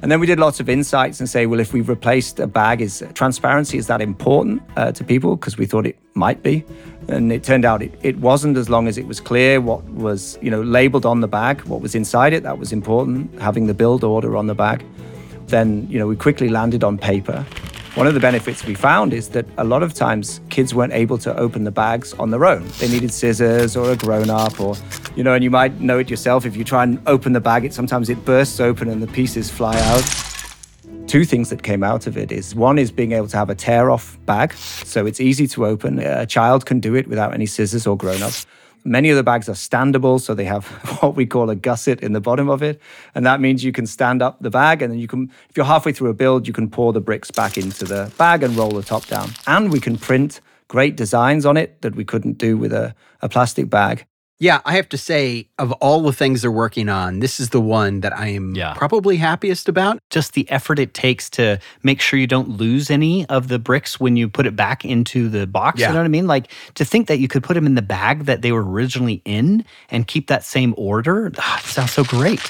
And 0.02 0.10
then 0.10 0.18
we 0.18 0.26
did 0.26 0.40
lots 0.40 0.60
of 0.60 0.68
insights 0.68 1.20
and 1.20 1.28
say, 1.28 1.44
well, 1.44 1.60
if 1.60 1.74
we 1.74 1.82
replaced 1.82 2.40
a 2.40 2.46
bag, 2.46 2.80
is 2.80 3.04
transparency 3.14 3.76
is 3.76 3.86
that 3.88 4.00
important 4.00 4.62
uh, 4.76 4.92
to 4.92 5.04
people? 5.04 5.36
Because 5.36 5.58
we 5.58 5.66
thought 5.66 5.86
it 5.86 5.98
might 6.14 6.42
be, 6.42 6.64
and 7.08 7.30
it 7.30 7.44
turned 7.44 7.64
out 7.66 7.82
it, 7.82 7.92
it 8.02 8.16
wasn't. 8.18 8.56
As 8.56 8.70
long 8.70 8.88
as 8.88 8.96
it 8.96 9.06
was 9.06 9.20
clear 9.20 9.60
what 9.60 9.84
was 9.84 10.38
you 10.40 10.50
know 10.50 10.62
labeled 10.62 11.04
on 11.04 11.20
the 11.20 11.28
bag, 11.28 11.60
what 11.62 11.82
was 11.82 11.94
inside 11.94 12.32
it, 12.32 12.42
that 12.44 12.58
was 12.58 12.72
important. 12.72 13.38
Having 13.40 13.66
the 13.66 13.74
build 13.74 14.02
order 14.02 14.36
on 14.36 14.46
the 14.46 14.54
bag. 14.54 14.84
Then 15.46 15.86
you 15.90 15.98
know 15.98 16.06
we 16.06 16.16
quickly 16.16 16.48
landed 16.48 16.82
on 16.82 16.96
paper. 16.96 17.44
One 17.94 18.06
of 18.06 18.14
the 18.14 18.20
benefits 18.20 18.64
we 18.64 18.74
found 18.74 19.12
is 19.12 19.30
that 19.30 19.46
a 19.58 19.64
lot 19.64 19.82
of 19.82 19.94
times 19.94 20.40
kids 20.48 20.72
weren't 20.72 20.92
able 20.92 21.18
to 21.18 21.36
open 21.36 21.64
the 21.64 21.72
bags 21.72 22.14
on 22.14 22.30
their 22.30 22.46
own. 22.46 22.66
They 22.78 22.88
needed 22.88 23.12
scissors 23.12 23.76
or 23.76 23.90
a 23.90 23.96
grown 23.96 24.30
up, 24.30 24.60
or 24.60 24.76
You 25.16 25.24
know, 25.24 25.34
and 25.34 25.42
you 25.42 25.50
might 25.50 25.80
know 25.80 25.98
it 25.98 26.08
yourself 26.08 26.46
if 26.46 26.56
you 26.56 26.64
try 26.64 26.84
and 26.84 27.00
open 27.06 27.32
the 27.32 27.40
bag, 27.40 27.64
it 27.64 27.74
sometimes 27.74 28.08
it 28.08 28.24
bursts 28.24 28.60
open 28.60 28.88
and 28.88 29.02
the 29.02 29.08
pieces 29.08 29.50
fly 29.50 29.76
out. 29.76 30.04
Two 31.08 31.24
things 31.24 31.50
that 31.50 31.64
came 31.64 31.82
out 31.82 32.06
of 32.06 32.16
it 32.16 32.30
is 32.30 32.54
one 32.54 32.78
is 32.78 32.92
being 32.92 33.10
able 33.10 33.26
to 33.26 33.36
have 33.36 33.50
a 33.50 33.54
tear 33.54 33.90
off 33.90 34.16
bag. 34.26 34.52
So 34.52 35.06
it's 35.06 35.20
easy 35.20 35.48
to 35.48 35.66
open. 35.66 35.98
A 35.98 36.26
child 36.26 36.66
can 36.66 36.78
do 36.78 36.94
it 36.94 37.08
without 37.08 37.34
any 37.34 37.46
scissors 37.46 37.86
or 37.86 37.96
grown 37.96 38.22
ups. 38.22 38.46
Many 38.84 39.10
of 39.10 39.16
the 39.16 39.24
bags 39.24 39.48
are 39.48 39.54
standable, 39.54 40.20
so 40.20 40.34
they 40.34 40.44
have 40.44 40.66
what 41.00 41.16
we 41.16 41.26
call 41.26 41.50
a 41.50 41.56
gusset 41.56 42.00
in 42.00 42.12
the 42.12 42.20
bottom 42.20 42.48
of 42.48 42.62
it. 42.62 42.80
And 43.14 43.26
that 43.26 43.40
means 43.40 43.64
you 43.64 43.72
can 43.72 43.86
stand 43.86 44.22
up 44.22 44.40
the 44.40 44.50
bag 44.50 44.80
and 44.80 44.92
then 44.92 45.00
you 45.00 45.08
can, 45.08 45.30
if 45.48 45.56
you're 45.56 45.66
halfway 45.66 45.92
through 45.92 46.10
a 46.10 46.14
build, 46.14 46.46
you 46.46 46.52
can 46.52 46.70
pour 46.70 46.92
the 46.92 47.00
bricks 47.00 47.32
back 47.32 47.58
into 47.58 47.84
the 47.84 48.12
bag 48.16 48.44
and 48.44 48.56
roll 48.56 48.70
the 48.70 48.82
top 48.82 49.06
down. 49.06 49.30
And 49.48 49.72
we 49.72 49.80
can 49.80 49.98
print 49.98 50.40
great 50.68 50.94
designs 50.96 51.44
on 51.44 51.56
it 51.56 51.82
that 51.82 51.96
we 51.96 52.04
couldn't 52.04 52.38
do 52.38 52.56
with 52.56 52.72
a, 52.72 52.94
a 53.20 53.28
plastic 53.28 53.68
bag. 53.68 54.06
Yeah, 54.42 54.62
I 54.64 54.72
have 54.76 54.88
to 54.88 54.96
say, 54.98 55.48
of 55.58 55.70
all 55.72 56.00
the 56.00 56.14
things 56.14 56.40
they're 56.40 56.50
working 56.50 56.88
on, 56.88 57.18
this 57.20 57.38
is 57.40 57.50
the 57.50 57.60
one 57.60 58.00
that 58.00 58.16
I 58.16 58.28
am 58.28 58.54
Yeah. 58.54 58.72
probably 58.72 59.18
happiest 59.18 59.68
about. 59.68 59.98
Just 60.08 60.32
the 60.32 60.50
effort 60.50 60.78
it 60.78 60.94
takes 60.94 61.28
to 61.30 61.58
make 61.82 62.00
sure 62.00 62.18
you 62.18 62.26
don't 62.26 62.48
lose 62.48 62.90
any 62.90 63.26
of 63.26 63.48
the 63.48 63.58
bricks 63.58 64.00
when 64.00 64.16
you 64.16 64.30
put 64.30 64.46
it 64.46 64.56
back 64.56 64.82
into 64.82 65.28
the 65.28 65.46
box. 65.46 65.78
Yeah. 65.78 65.88
You 65.88 65.92
know 65.92 65.98
what 66.00 66.04
I 66.06 66.08
mean? 66.08 66.26
Like 66.26 66.50
to 66.76 66.86
think 66.86 67.06
that 67.08 67.18
you 67.18 67.28
could 67.28 67.42
put 67.42 67.52
them 67.52 67.66
in 67.66 67.74
the 67.74 67.82
bag 67.82 68.24
that 68.24 68.40
they 68.40 68.50
were 68.50 68.64
originally 68.64 69.20
in 69.26 69.62
and 69.90 70.06
keep 70.06 70.28
that 70.28 70.42
same 70.42 70.74
order. 70.78 71.26
it 71.36 71.38
sounds 71.66 71.92
so 71.92 72.02
great. 72.02 72.40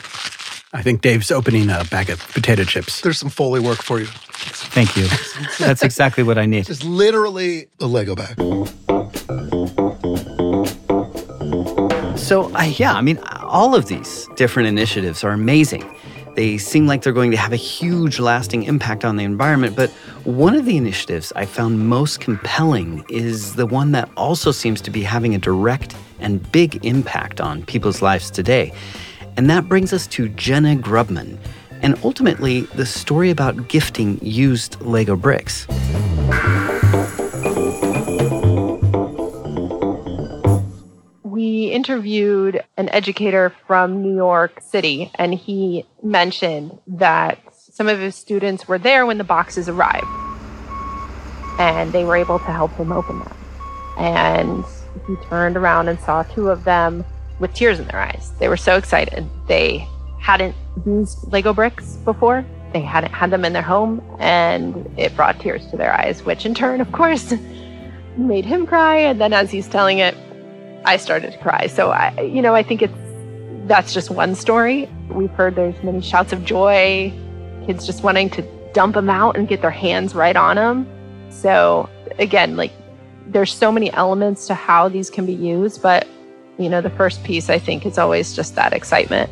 I 0.72 0.82
think 0.82 1.00
Dave's 1.00 1.32
opening 1.32 1.68
a 1.70 1.82
bag 1.90 2.08
of 2.08 2.20
potato 2.32 2.62
chips. 2.62 3.00
There's 3.00 3.18
some 3.18 3.30
Foley 3.30 3.58
work 3.58 3.82
for 3.82 3.98
you. 3.98 4.06
Thank 4.06 4.96
you. 4.96 5.08
That's 5.58 5.82
exactly 5.82 6.22
what 6.22 6.38
I 6.38 6.46
need. 6.46 6.70
It's 6.70 6.84
literally 6.84 7.66
a 7.80 7.86
Lego 7.88 8.14
bag. 8.14 8.38
So, 12.30 12.44
uh, 12.54 12.62
yeah, 12.62 12.92
I 12.92 13.00
mean, 13.00 13.18
all 13.42 13.74
of 13.74 13.86
these 13.86 14.28
different 14.36 14.68
initiatives 14.68 15.24
are 15.24 15.32
amazing. 15.32 15.84
They 16.36 16.58
seem 16.58 16.86
like 16.86 17.02
they're 17.02 17.12
going 17.12 17.32
to 17.32 17.36
have 17.36 17.52
a 17.52 17.56
huge 17.56 18.20
lasting 18.20 18.62
impact 18.62 19.04
on 19.04 19.16
the 19.16 19.24
environment, 19.24 19.74
but 19.74 19.90
one 20.22 20.54
of 20.54 20.64
the 20.64 20.76
initiatives 20.76 21.32
I 21.34 21.44
found 21.44 21.88
most 21.88 22.20
compelling 22.20 23.04
is 23.08 23.56
the 23.56 23.66
one 23.66 23.90
that 23.90 24.08
also 24.16 24.52
seems 24.52 24.80
to 24.82 24.92
be 24.92 25.02
having 25.02 25.34
a 25.34 25.38
direct 25.38 25.96
and 26.20 26.40
big 26.52 26.86
impact 26.86 27.40
on 27.40 27.64
people's 27.64 28.00
lives 28.00 28.30
today. 28.30 28.72
And 29.36 29.50
that 29.50 29.68
brings 29.68 29.92
us 29.92 30.06
to 30.06 30.28
Jenna 30.28 30.76
Grubman, 30.76 31.36
and 31.82 31.98
ultimately 32.04 32.60
the 32.76 32.86
story 32.86 33.30
about 33.30 33.66
gifting 33.66 34.20
used 34.24 34.80
Lego 34.82 35.16
bricks. 35.16 35.66
Interviewed 41.90 42.62
an 42.76 42.88
educator 42.90 43.52
from 43.66 44.00
New 44.00 44.14
York 44.14 44.60
City, 44.60 45.10
and 45.16 45.34
he 45.34 45.84
mentioned 46.04 46.78
that 46.86 47.40
some 47.52 47.88
of 47.88 47.98
his 47.98 48.14
students 48.14 48.68
were 48.68 48.78
there 48.78 49.06
when 49.06 49.18
the 49.18 49.24
boxes 49.24 49.68
arrived, 49.68 50.06
and 51.58 51.92
they 51.92 52.04
were 52.04 52.14
able 52.14 52.38
to 52.38 52.44
help 52.44 52.70
him 52.74 52.92
open 52.92 53.18
them. 53.18 53.36
And 53.98 54.64
he 55.08 55.16
turned 55.28 55.56
around 55.56 55.88
and 55.88 55.98
saw 55.98 56.22
two 56.22 56.48
of 56.48 56.62
them 56.62 57.04
with 57.40 57.52
tears 57.54 57.80
in 57.80 57.88
their 57.88 58.00
eyes. 58.00 58.30
They 58.38 58.46
were 58.46 58.56
so 58.56 58.76
excited. 58.76 59.26
They 59.48 59.84
hadn't 60.20 60.54
used 60.86 61.32
Lego 61.32 61.52
bricks 61.52 61.96
before. 61.96 62.44
They 62.72 62.82
hadn't 62.82 63.12
had 63.12 63.32
them 63.32 63.44
in 63.44 63.52
their 63.52 63.62
home, 63.62 64.00
and 64.20 64.88
it 64.96 65.16
brought 65.16 65.40
tears 65.40 65.66
to 65.72 65.76
their 65.76 65.92
eyes, 65.92 66.22
which 66.22 66.46
in 66.46 66.54
turn, 66.54 66.80
of 66.80 66.92
course, 66.92 67.34
made 68.16 68.44
him 68.44 68.64
cry. 68.64 68.98
And 68.98 69.20
then 69.20 69.32
as 69.32 69.50
he's 69.50 69.66
telling 69.66 69.98
it, 69.98 70.14
I 70.84 70.96
started 70.96 71.32
to 71.32 71.38
cry. 71.38 71.66
So 71.66 71.90
I, 71.90 72.20
you 72.20 72.42
know, 72.42 72.54
I 72.54 72.62
think 72.62 72.82
it's 72.82 72.94
that's 73.66 73.92
just 73.94 74.10
one 74.10 74.34
story. 74.34 74.88
We've 75.08 75.30
heard 75.30 75.54
there's 75.54 75.80
many 75.82 76.00
shouts 76.00 76.32
of 76.32 76.44
joy, 76.44 77.12
kids 77.66 77.86
just 77.86 78.02
wanting 78.02 78.30
to 78.30 78.42
dump 78.72 78.94
them 78.94 79.10
out 79.10 79.36
and 79.36 79.46
get 79.46 79.60
their 79.60 79.70
hands 79.70 80.14
right 80.14 80.36
on 80.36 80.56
them. 80.56 80.86
So 81.30 81.88
again, 82.18 82.56
like 82.56 82.72
there's 83.26 83.52
so 83.52 83.70
many 83.70 83.92
elements 83.92 84.46
to 84.48 84.54
how 84.54 84.88
these 84.88 85.10
can 85.10 85.26
be 85.26 85.34
used, 85.34 85.82
but 85.82 86.06
you 86.58 86.68
know, 86.68 86.80
the 86.80 86.90
first 86.90 87.22
piece 87.24 87.48
I 87.48 87.58
think 87.58 87.86
is 87.86 87.96
always 87.98 88.34
just 88.34 88.54
that 88.56 88.72
excitement. 88.72 89.30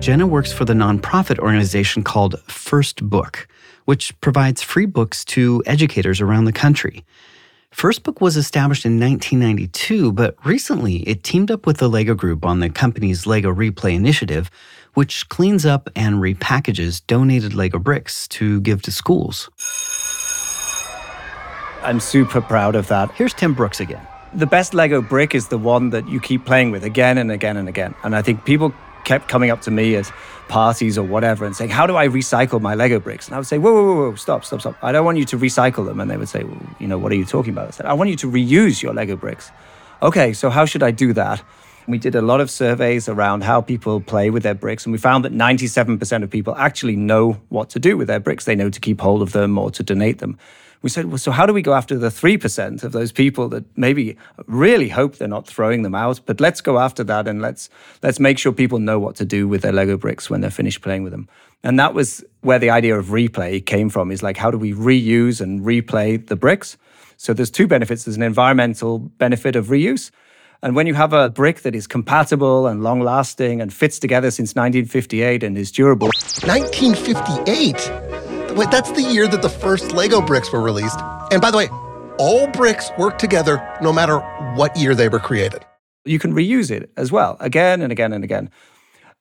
Jenna 0.00 0.26
works 0.26 0.50
for 0.52 0.64
the 0.64 0.72
nonprofit 0.72 1.38
organization 1.38 2.02
called 2.02 2.40
First 2.44 3.08
Book, 3.08 3.46
which 3.90 4.14
provides 4.20 4.62
free 4.62 4.86
books 4.86 5.24
to 5.24 5.64
educators 5.66 6.20
around 6.20 6.44
the 6.44 6.52
country. 6.52 7.04
First 7.72 8.04
Book 8.04 8.20
was 8.20 8.36
established 8.36 8.86
in 8.86 9.00
1992, 9.00 10.12
but 10.12 10.36
recently 10.46 10.98
it 11.08 11.24
teamed 11.24 11.50
up 11.50 11.66
with 11.66 11.78
the 11.78 11.88
Lego 11.88 12.14
Group 12.14 12.46
on 12.46 12.60
the 12.60 12.70
company's 12.70 13.26
Lego 13.26 13.52
Replay 13.52 13.94
initiative, 13.96 14.48
which 14.94 15.28
cleans 15.28 15.66
up 15.66 15.90
and 15.96 16.22
repackages 16.22 17.04
donated 17.04 17.52
Lego 17.52 17.80
bricks 17.80 18.28
to 18.28 18.60
give 18.60 18.80
to 18.82 18.92
schools. 18.92 19.50
I'm 21.82 21.98
super 21.98 22.40
proud 22.40 22.76
of 22.76 22.86
that. 22.86 23.10
Here's 23.16 23.34
Tim 23.34 23.54
Brooks 23.54 23.80
again. 23.80 24.06
The 24.34 24.46
best 24.46 24.72
Lego 24.72 25.02
brick 25.02 25.34
is 25.34 25.48
the 25.48 25.58
one 25.58 25.90
that 25.90 26.08
you 26.08 26.20
keep 26.20 26.46
playing 26.46 26.70
with 26.70 26.84
again 26.84 27.18
and 27.18 27.32
again 27.32 27.56
and 27.56 27.68
again. 27.68 27.96
And 28.04 28.14
I 28.14 28.22
think 28.22 28.44
people 28.44 28.72
kept 29.04 29.28
coming 29.28 29.50
up 29.50 29.62
to 29.62 29.70
me 29.70 29.96
at 29.96 30.10
parties 30.48 30.98
or 30.98 31.04
whatever 31.04 31.46
and 31.46 31.54
saying, 31.56 31.70
How 31.70 31.86
do 31.86 31.96
I 31.96 32.08
recycle 32.08 32.60
my 32.60 32.74
Lego 32.74 33.00
bricks? 33.00 33.26
And 33.26 33.34
I 33.34 33.38
would 33.38 33.46
say, 33.46 33.58
Whoa, 33.58 33.72
whoa, 33.72 33.84
whoa, 33.84 34.10
whoa, 34.10 34.14
stop, 34.16 34.44
stop, 34.44 34.60
stop. 34.60 34.76
I 34.82 34.92
don't 34.92 35.04
want 35.04 35.18
you 35.18 35.24
to 35.26 35.38
recycle 35.38 35.86
them. 35.86 36.00
And 36.00 36.10
they 36.10 36.16
would 36.16 36.28
say, 36.28 36.44
well, 36.44 36.60
You 36.78 36.88
know, 36.88 36.98
what 36.98 37.12
are 37.12 37.16
you 37.16 37.24
talking 37.24 37.52
about? 37.52 37.68
I 37.68 37.70
said, 37.70 37.86
I 37.86 37.92
want 37.94 38.10
you 38.10 38.16
to 38.16 38.30
reuse 38.30 38.82
your 38.82 38.92
Lego 38.92 39.16
bricks. 39.16 39.50
Okay, 40.02 40.32
so 40.32 40.50
how 40.50 40.64
should 40.64 40.82
I 40.82 40.90
do 40.90 41.12
that? 41.12 41.42
We 41.86 41.98
did 41.98 42.14
a 42.14 42.22
lot 42.22 42.40
of 42.40 42.50
surveys 42.50 43.08
around 43.08 43.42
how 43.42 43.60
people 43.60 44.00
play 44.00 44.30
with 44.30 44.42
their 44.42 44.54
bricks, 44.54 44.86
and 44.86 44.92
we 44.92 44.98
found 44.98 45.24
that 45.24 45.32
97% 45.32 46.22
of 46.22 46.30
people 46.30 46.54
actually 46.56 46.96
know 46.96 47.40
what 47.48 47.70
to 47.70 47.78
do 47.78 47.96
with 47.96 48.06
their 48.06 48.20
bricks. 48.20 48.44
They 48.44 48.54
know 48.54 48.70
to 48.70 48.80
keep 48.80 49.00
hold 49.00 49.22
of 49.22 49.32
them 49.32 49.58
or 49.58 49.70
to 49.72 49.82
donate 49.82 50.18
them. 50.18 50.38
We 50.82 50.88
said, 50.88 51.06
well, 51.06 51.18
so 51.18 51.30
how 51.30 51.44
do 51.44 51.52
we 51.52 51.60
go 51.60 51.74
after 51.74 51.98
the 51.98 52.08
3% 52.08 52.82
of 52.82 52.92
those 52.92 53.12
people 53.12 53.48
that 53.50 53.64
maybe 53.76 54.16
really 54.46 54.88
hope 54.88 55.16
they're 55.16 55.28
not 55.28 55.46
throwing 55.46 55.82
them 55.82 55.94
out? 55.94 56.20
But 56.24 56.40
let's 56.40 56.62
go 56.62 56.78
after 56.78 57.04
that 57.04 57.28
and 57.28 57.42
let's 57.42 57.68
let's 58.02 58.18
make 58.18 58.38
sure 58.38 58.52
people 58.52 58.78
know 58.78 58.98
what 58.98 59.16
to 59.16 59.26
do 59.26 59.46
with 59.46 59.60
their 59.60 59.72
Lego 59.72 59.98
bricks 59.98 60.30
when 60.30 60.40
they're 60.40 60.50
finished 60.50 60.80
playing 60.80 61.02
with 61.02 61.12
them. 61.12 61.28
And 61.62 61.78
that 61.78 61.92
was 61.92 62.24
where 62.40 62.58
the 62.58 62.70
idea 62.70 62.98
of 62.98 63.06
replay 63.06 63.64
came 63.64 63.90
from, 63.90 64.10
is 64.10 64.22
like 64.22 64.38
how 64.38 64.50
do 64.50 64.56
we 64.56 64.72
reuse 64.72 65.42
and 65.42 65.60
replay 65.60 66.26
the 66.26 66.36
bricks? 66.36 66.78
So 67.18 67.34
there's 67.34 67.50
two 67.50 67.66
benefits. 67.66 68.04
There's 68.04 68.16
an 68.16 68.22
environmental 68.22 68.98
benefit 68.98 69.56
of 69.56 69.66
reuse. 69.66 70.10
And 70.62 70.74
when 70.74 70.86
you 70.86 70.94
have 70.94 71.12
a 71.12 71.28
brick 71.28 71.60
that 71.62 71.74
is 71.74 71.86
compatible 71.86 72.66
and 72.66 72.82
long 72.82 73.00
lasting 73.00 73.60
and 73.60 73.72
fits 73.72 73.98
together 73.98 74.30
since 74.30 74.54
1958 74.54 75.42
and 75.42 75.58
is 75.58 75.70
durable, 75.70 76.08
1958. 76.44 78.09
Wait, 78.56 78.70
that's 78.70 78.90
the 78.92 79.02
year 79.02 79.28
that 79.28 79.42
the 79.42 79.48
first 79.48 79.92
Lego 79.92 80.20
bricks 80.20 80.52
were 80.52 80.60
released. 80.60 80.98
And 81.30 81.40
by 81.40 81.50
the 81.50 81.56
way, 81.56 81.68
all 82.18 82.48
bricks 82.48 82.90
work 82.98 83.16
together 83.16 83.62
no 83.80 83.92
matter 83.92 84.18
what 84.54 84.76
year 84.76 84.94
they 84.94 85.08
were 85.08 85.20
created. 85.20 85.64
you 86.04 86.18
can 86.18 86.32
reuse 86.32 86.70
it 86.70 86.90
as 86.96 87.12
well, 87.12 87.36
again 87.40 87.82
and 87.82 87.92
again 87.92 88.12
and 88.12 88.24
again. 88.24 88.50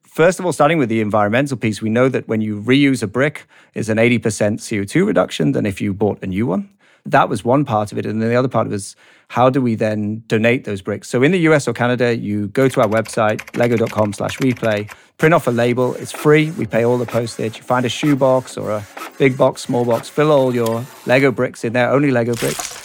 First 0.02 0.40
of 0.40 0.46
all, 0.46 0.54
starting 0.54 0.80
with 0.80 0.90
the 0.90 1.02
environmental 1.02 1.58
piece, 1.58 1.82
we 1.82 1.90
know 1.90 2.10
that 2.10 2.28
when 2.28 2.42
you 2.42 2.60
reuse 2.60 3.04
a 3.04 3.08
brick, 3.08 3.48
it's 3.76 3.90
an 3.90 3.98
80% 3.98 4.20
CO2 4.60 5.06
reduction 5.06 5.52
than 5.52 5.66
if 5.66 5.82
you 5.82 5.94
bought 5.94 6.24
a 6.24 6.28
new 6.28 6.48
one. 6.48 6.70
That 7.06 7.30
was 7.30 7.44
one 7.44 7.66
part 7.66 7.92
of 7.92 7.98
it. 7.98 8.06
And 8.06 8.22
then 8.22 8.30
the 8.30 8.36
other 8.36 8.48
part 8.48 8.68
was 8.68 8.96
how 9.30 9.50
do 9.50 9.62
we 9.62 9.76
then 9.76 10.24
donate 10.28 10.64
those 10.64 10.82
bricks? 10.82 11.08
So 11.08 11.24
in 11.24 11.32
the 11.32 11.40
US 11.50 11.68
or 11.68 11.74
Canada, 11.74 12.16
you 12.16 12.48
go 12.48 12.68
to 12.68 12.82
our 12.82 12.88
website, 12.88 13.56
lego.com 13.58 14.14
slash 14.14 14.38
replay, 14.40 14.92
print 15.18 15.34
off 15.34 15.48
a 15.48 15.52
label. 15.52 15.96
It's 15.96 16.12
free. 16.12 16.52
We 16.52 16.66
pay 16.66 16.84
all 16.84 16.98
the 16.98 17.06
postage. 17.06 17.58
You 17.58 17.64
find 17.64 17.86
a 17.86 17.90
shoebox 17.90 18.58
or 18.58 18.72
a 18.72 18.86
big 19.18 19.38
box, 19.38 19.62
small 19.62 19.86
box, 19.86 20.10
fill 20.10 20.32
all 20.32 20.54
your 20.54 20.86
Lego 21.06 21.32
bricks 21.32 21.64
in 21.64 21.74
there, 21.74 21.92
only 21.92 22.12
Lego 22.12 22.34
bricks. 22.36 22.76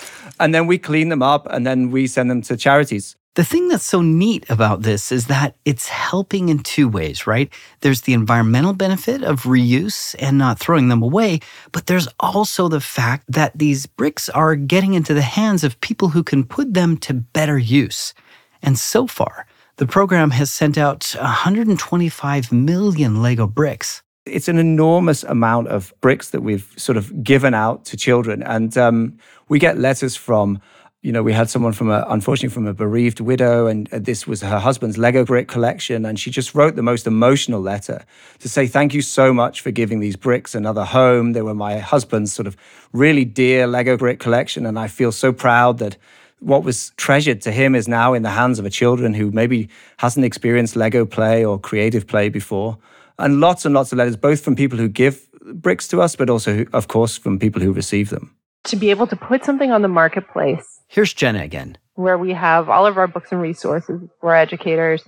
And 0.40 0.55
then 0.55 0.66
we 0.66 0.79
clean 0.79 1.09
them 1.09 1.22
up 1.22 1.46
and 1.50 1.66
then 1.66 1.90
we 1.90 2.07
send 2.07 2.31
them 2.31 2.42
to 2.42 2.57
charities. 2.57 3.16
The 3.35 3.44
thing 3.44 3.66
that's 3.66 3.85
so 3.85 4.01
neat 4.01 4.49
about 4.49 4.83
this 4.83 5.11
is 5.11 5.27
that 5.27 5.57
it's 5.64 5.88
helping 5.88 6.51
in 6.51 6.61
two 6.61 6.88
ways, 6.88 7.27
right? 7.27 7.53
There's 7.81 8.03
the 8.03 8.12
environmental 8.12 8.75
benefit 8.75 9.25
of 9.25 9.42
reuse 9.42 10.14
and 10.20 10.38
not 10.38 10.61
throwing 10.61 10.87
them 10.87 11.03
away, 11.03 11.40
but 11.73 11.87
there's 11.87 12.07
also 12.20 12.68
the 12.68 12.81
fact 12.81 13.25
that 13.27 13.51
these 13.59 13.87
bricks 13.87 14.29
are 14.29 14.55
getting 14.55 14.94
into 14.94 15.14
the 15.14 15.23
hands 15.23 15.64
of 15.64 15.81
people 15.81 16.11
who 16.11 16.23
can 16.23 16.44
put 16.44 16.75
them 16.75 16.97
to 16.99 17.12
better 17.12 17.59
use. 17.59 18.14
And 18.62 18.79
so 18.79 19.09
far, 19.09 19.47
the 19.79 19.87
program 19.87 20.31
has 20.31 20.53
sent 20.53 20.79
out 20.79 21.16
125 21.18 22.53
million 22.53 23.20
Lego 23.20 23.49
bricks. 23.49 24.05
It's 24.27 24.47
an 24.47 24.59
enormous 24.59 25.25
amount 25.25 25.68
of 25.68 25.92
bricks 26.01 26.31
that 26.31 26.42
we've 26.42 26.73
sort 26.77 26.97
of 26.97 27.25
given 27.25 27.53
out 27.53 27.85
to 27.87 27.97
children. 27.97 28.44
And 28.44 28.79
um, 28.79 29.18
we 29.49 29.59
get 29.59 29.77
letters 29.77 30.14
from, 30.14 30.61
you 31.04 31.12
know, 31.12 31.22
we 31.22 31.34
had 31.34 31.50
someone 31.50 31.74
from 31.74 31.90
a, 31.90 32.02
unfortunately, 32.08 32.48
from 32.54 32.66
a 32.66 32.72
bereaved 32.72 33.20
widow, 33.20 33.66
and 33.66 33.92
uh, 33.92 33.98
this 33.98 34.26
was 34.26 34.40
her 34.40 34.58
husband's 34.58 34.96
Lego 34.96 35.22
brick 35.22 35.48
collection. 35.48 36.06
And 36.06 36.18
she 36.18 36.30
just 36.30 36.54
wrote 36.54 36.76
the 36.76 36.82
most 36.82 37.06
emotional 37.06 37.60
letter 37.60 38.06
to 38.38 38.48
say, 38.48 38.66
Thank 38.66 38.94
you 38.94 39.02
so 39.02 39.34
much 39.34 39.60
for 39.60 39.70
giving 39.70 40.00
these 40.00 40.16
bricks 40.16 40.54
another 40.54 40.82
home. 40.82 41.34
They 41.34 41.42
were 41.42 41.54
my 41.54 41.76
husband's 41.76 42.32
sort 42.32 42.46
of 42.46 42.56
really 42.94 43.26
dear 43.26 43.66
Lego 43.66 43.98
brick 43.98 44.18
collection. 44.18 44.64
And 44.64 44.78
I 44.78 44.88
feel 44.88 45.12
so 45.12 45.30
proud 45.30 45.76
that 45.76 45.98
what 46.40 46.64
was 46.64 46.90
treasured 46.96 47.42
to 47.42 47.52
him 47.52 47.74
is 47.74 47.86
now 47.86 48.14
in 48.14 48.22
the 48.22 48.30
hands 48.30 48.58
of 48.58 48.64
a 48.64 48.70
children 48.70 49.12
who 49.12 49.30
maybe 49.30 49.68
hasn't 49.98 50.24
experienced 50.24 50.74
Lego 50.74 51.04
play 51.04 51.44
or 51.44 51.60
creative 51.60 52.06
play 52.06 52.30
before. 52.30 52.78
And 53.18 53.40
lots 53.40 53.66
and 53.66 53.74
lots 53.74 53.92
of 53.92 53.98
letters, 53.98 54.16
both 54.16 54.40
from 54.40 54.56
people 54.56 54.78
who 54.78 54.88
give 54.88 55.30
bricks 55.42 55.86
to 55.88 56.00
us, 56.00 56.16
but 56.16 56.30
also, 56.30 56.64
of 56.72 56.88
course, 56.88 57.18
from 57.18 57.38
people 57.38 57.60
who 57.60 57.74
receive 57.74 58.08
them. 58.08 58.34
To 58.64 58.76
be 58.76 58.88
able 58.88 59.06
to 59.08 59.16
put 59.16 59.44
something 59.44 59.70
on 59.70 59.82
the 59.82 59.88
marketplace 59.88 60.73
Here's 60.88 61.12
Jenna 61.12 61.42
again. 61.42 61.79
where 61.94 62.18
we 62.18 62.33
have 62.33 62.68
all 62.68 62.87
of 62.87 62.99
our 62.99 63.07
books 63.07 63.31
and 63.33 63.40
resources 63.40 64.01
for 64.20 64.35
educators 64.35 65.03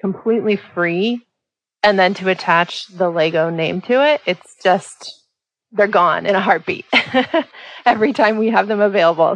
completely 0.00 0.56
free 0.56 1.24
and 1.82 1.98
then 1.98 2.14
to 2.14 2.28
attach 2.28 2.86
the 2.88 3.10
Lego 3.10 3.50
name 3.50 3.80
to 3.82 4.04
it, 4.04 4.20
it's 4.26 4.56
just 4.62 5.22
they're 5.72 5.86
gone 5.86 6.24
in 6.24 6.34
a 6.34 6.40
heartbeat 6.40 6.86
every 7.86 8.12
time 8.12 8.38
we 8.38 8.48
have 8.48 8.68
them 8.68 8.80
available. 8.80 9.34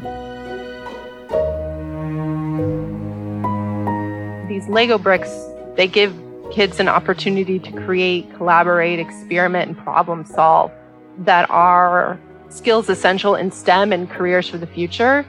These 4.48 4.66
Lego 4.68 4.98
bricks, 4.98 5.30
they 5.76 5.86
give 5.86 6.14
kids 6.50 6.80
an 6.80 6.88
opportunity 6.88 7.58
to 7.58 7.72
create, 7.72 8.32
collaborate, 8.34 8.98
experiment, 8.98 9.68
and 9.68 9.78
problem 9.78 10.24
solve 10.24 10.72
that 11.18 11.48
are 11.50 12.18
skills 12.48 12.88
essential 12.88 13.34
in 13.34 13.50
STEM 13.50 13.92
and 13.92 14.08
careers 14.08 14.48
for 14.48 14.56
the 14.56 14.66
future, 14.66 15.26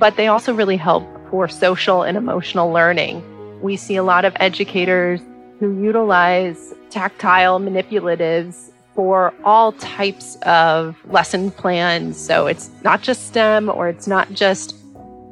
but 0.00 0.16
they 0.16 0.26
also 0.26 0.52
really 0.52 0.78
help 0.78 1.04
for 1.30 1.46
social 1.46 2.02
and 2.02 2.16
emotional 2.16 2.72
learning. 2.72 3.22
We 3.60 3.76
see 3.76 3.96
a 3.96 4.02
lot 4.02 4.24
of 4.24 4.32
educators 4.40 5.20
who 5.60 5.80
utilize 5.80 6.74
tactile 6.88 7.60
manipulatives 7.60 8.72
for 8.94 9.32
all 9.44 9.72
types 9.72 10.36
of 10.42 10.96
lesson 11.04 11.50
plans. 11.50 12.18
So 12.18 12.46
it's 12.46 12.70
not 12.82 13.02
just 13.02 13.28
STEM 13.28 13.68
or 13.68 13.88
it's 13.88 14.06
not 14.06 14.32
just 14.32 14.74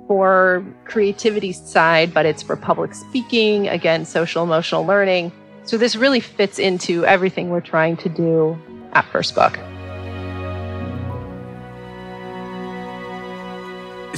for 0.06 0.64
creativity 0.84 1.52
side, 1.52 2.12
but 2.14 2.26
it's 2.26 2.42
for 2.42 2.54
public 2.54 2.94
speaking, 2.94 3.68
again, 3.68 4.04
social 4.04 4.44
emotional 4.44 4.84
learning. 4.84 5.32
So 5.64 5.76
this 5.76 5.96
really 5.96 6.20
fits 6.20 6.58
into 6.58 7.04
everything 7.06 7.50
we're 7.50 7.60
trying 7.60 7.96
to 7.98 8.08
do 8.08 8.58
at 8.92 9.04
First 9.06 9.34
Book. 9.34 9.58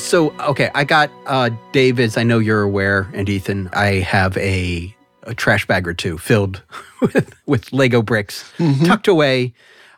So, 0.00 0.30
okay, 0.40 0.70
I 0.74 0.84
got 0.84 1.10
uh, 1.26 1.50
Dave, 1.72 2.00
as 2.00 2.16
I 2.16 2.22
know 2.24 2.38
you're 2.40 2.62
aware, 2.62 3.08
and 3.14 3.28
Ethan, 3.28 3.68
I 3.72 4.00
have 4.00 4.36
a, 4.38 4.94
a 5.22 5.34
trash 5.34 5.66
bag 5.66 5.86
or 5.86 5.94
two 5.94 6.18
filled 6.18 6.62
with, 7.00 7.32
with 7.46 7.72
Lego 7.72 8.02
bricks 8.02 8.50
tucked 8.84 9.06
away. 9.08 9.52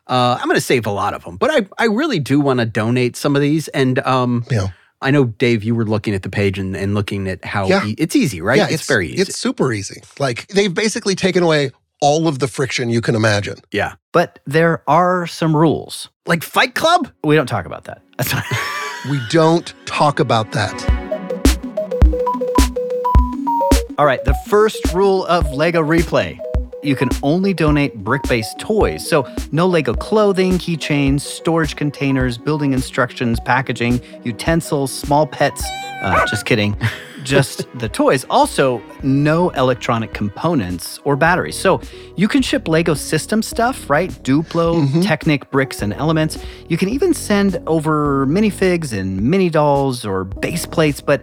Uh, 0.06 0.36
I'm 0.38 0.46
going 0.48 0.56
to 0.56 0.60
save 0.60 0.84
a 0.86 0.90
lot 0.90 1.14
of 1.14 1.24
them, 1.24 1.36
but 1.36 1.50
I, 1.50 1.66
I 1.78 1.86
really 1.86 2.18
do 2.18 2.40
want 2.40 2.60
to 2.60 2.66
donate 2.66 3.16
some 3.16 3.34
of 3.36 3.40
these. 3.42 3.68
And 3.68 4.00
um, 4.00 4.44
Yeah. 4.50 4.68
I 5.00 5.10
know, 5.10 5.24
Dave, 5.24 5.64
you 5.64 5.74
were 5.74 5.86
looking 5.86 6.14
at 6.14 6.22
the 6.22 6.28
page 6.28 6.58
and, 6.58 6.76
and 6.76 6.94
looking 6.94 7.26
at 7.28 7.42
how 7.44 7.66
Yeah. 7.66 7.86
e- 7.86 7.94
it's 7.98 8.14
easy, 8.14 8.40
right? 8.42 8.58
Yeah, 8.58 8.66
it's, 8.70 8.86
very 8.86 9.08
easy. 9.08 9.22
It's 9.22 9.38
super 9.38 9.72
easy. 9.72 10.02
Like 10.18 10.46
they've 10.48 10.72
basically 10.74 11.14
taken 11.14 11.42
away 11.42 11.70
all 12.00 12.28
of 12.28 12.40
the 12.40 12.48
friction 12.48 12.90
you 12.90 13.00
can 13.00 13.14
imagine. 13.14 13.58
yeah. 13.70 13.94
But 14.12 14.40
there 14.44 14.82
are 14.88 15.26
some 15.26 15.56
rules. 15.56 16.08
Like 16.26 16.42
Fight 16.42 16.74
Club? 16.74 17.08
We 17.24 17.34
don't 17.36 17.46
talk 17.46 17.64
about 17.64 17.84
that. 17.84 18.02
We 19.10 19.20
don't 19.30 19.74
talk 19.84 20.20
about 20.20 20.52
that. 20.52 20.72
All 23.98 24.06
right, 24.06 24.24
the 24.24 24.36
first 24.46 24.92
rule 24.94 25.26
of 25.26 25.50
Lego 25.52 25.82
Replay. 25.82 26.38
You 26.84 26.94
can 26.94 27.08
only 27.22 27.52
donate 27.52 27.96
brick 28.04 28.22
based 28.28 28.58
toys. 28.60 29.08
So, 29.08 29.26
no 29.50 29.66
Lego 29.66 29.94
clothing, 29.94 30.52
keychains, 30.52 31.20
storage 31.20 31.74
containers, 31.74 32.38
building 32.38 32.72
instructions, 32.72 33.40
packaging, 33.40 34.00
utensils, 34.24 34.92
small 34.92 35.26
pets. 35.26 35.64
Uh, 36.00 36.24
just 36.26 36.46
kidding. 36.46 36.76
Just 37.24 37.66
the 37.78 37.88
toys. 37.88 38.24
Also, 38.30 38.82
no 39.02 39.50
electronic 39.50 40.12
components 40.12 41.00
or 41.04 41.16
batteries. 41.16 41.58
So, 41.58 41.80
you 42.16 42.28
can 42.28 42.42
ship 42.42 42.68
Lego 42.68 42.94
system 42.94 43.42
stuff, 43.42 43.88
right? 43.88 44.10
Duplo, 44.22 44.86
mm-hmm. 44.86 45.00
Technic 45.00 45.50
bricks 45.50 45.82
and 45.82 45.92
elements. 45.94 46.38
You 46.68 46.76
can 46.76 46.88
even 46.88 47.14
send 47.14 47.62
over 47.66 48.26
minifigs 48.26 48.96
and 48.96 49.22
mini 49.22 49.50
dolls 49.50 50.04
or 50.04 50.24
base 50.24 50.66
plates, 50.66 51.00
but 51.00 51.22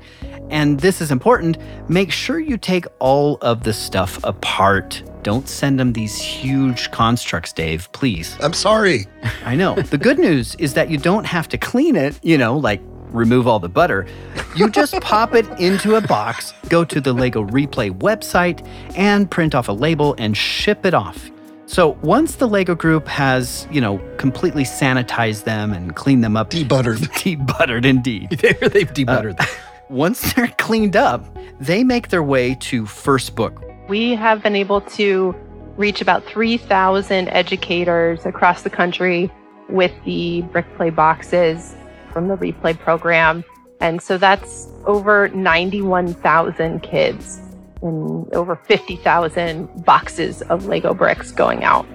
and 0.49 0.79
this 0.79 0.99
is 0.99 1.11
important, 1.11 1.57
make 1.89 2.11
sure 2.11 2.39
you 2.39 2.57
take 2.57 2.85
all 2.99 3.37
of 3.41 3.63
the 3.63 3.73
stuff 3.73 4.19
apart. 4.23 5.03
Don't 5.21 5.47
send 5.47 5.79
them 5.79 5.93
these 5.93 6.19
huge 6.19 6.89
constructs, 6.91 7.53
Dave, 7.53 7.91
please. 7.91 8.35
I'm 8.41 8.53
sorry. 8.53 9.05
I 9.45 9.55
know. 9.55 9.75
the 9.75 9.97
good 9.97 10.17
news 10.17 10.55
is 10.55 10.73
that 10.73 10.89
you 10.89 10.97
don't 10.97 11.25
have 11.25 11.47
to 11.49 11.57
clean 11.57 11.95
it, 11.95 12.19
you 12.23 12.37
know, 12.37 12.57
like 12.57 12.81
remove 13.09 13.47
all 13.47 13.59
the 13.59 13.69
butter. 13.69 14.07
You 14.55 14.69
just 14.69 14.93
pop 15.01 15.33
it 15.35 15.47
into 15.59 15.95
a 15.95 16.01
box, 16.01 16.53
go 16.69 16.83
to 16.85 17.01
the 17.01 17.13
Lego 17.13 17.45
Replay 17.45 17.91
website, 17.91 18.65
and 18.95 19.29
print 19.29 19.55
off 19.55 19.67
a 19.67 19.73
label 19.73 20.15
and 20.17 20.35
ship 20.35 20.85
it 20.85 20.93
off. 20.93 21.29
So 21.65 21.89
once 22.01 22.37
the 22.37 22.47
Lego 22.47 22.73
group 22.73 23.07
has, 23.07 23.67
you 23.69 23.79
know, 23.79 23.99
completely 24.17 24.63
sanitized 24.63 25.43
them 25.43 25.71
and 25.71 25.95
cleaned 25.95 26.23
them 26.23 26.35
up, 26.35 26.49
Debuttered. 26.49 26.97
debuttered 27.37 27.85
indeed. 27.85 28.29
They've 28.41 28.89
uh, 28.89 28.93
debuttered 28.93 29.37
them. 29.37 29.47
Once 29.89 30.33
they're 30.33 30.53
cleaned 30.57 30.95
up, 30.95 31.25
they 31.59 31.83
make 31.83 32.09
their 32.09 32.23
way 32.23 32.55
to 32.55 32.85
First 32.85 33.35
Book. 33.35 33.63
We 33.87 34.15
have 34.15 34.43
been 34.43 34.55
able 34.55 34.81
to 34.81 35.35
reach 35.77 36.01
about 36.01 36.23
3,000 36.25 37.27
educators 37.29 38.25
across 38.25 38.63
the 38.63 38.69
country 38.69 39.31
with 39.67 39.91
the 40.05 40.41
brick 40.51 40.65
play 40.75 40.89
boxes 40.89 41.75
from 42.11 42.27
the 42.27 42.35
replay 42.35 42.77
program. 42.77 43.43
And 43.81 44.01
so 44.01 44.17
that's 44.17 44.67
over 44.85 45.29
91,000 45.29 46.81
kids 46.81 47.39
and 47.81 48.33
over 48.33 48.55
50,000 48.55 49.85
boxes 49.85 50.41
of 50.43 50.65
Lego 50.65 50.93
bricks 50.93 51.31
going 51.31 51.63
out. 51.63 51.85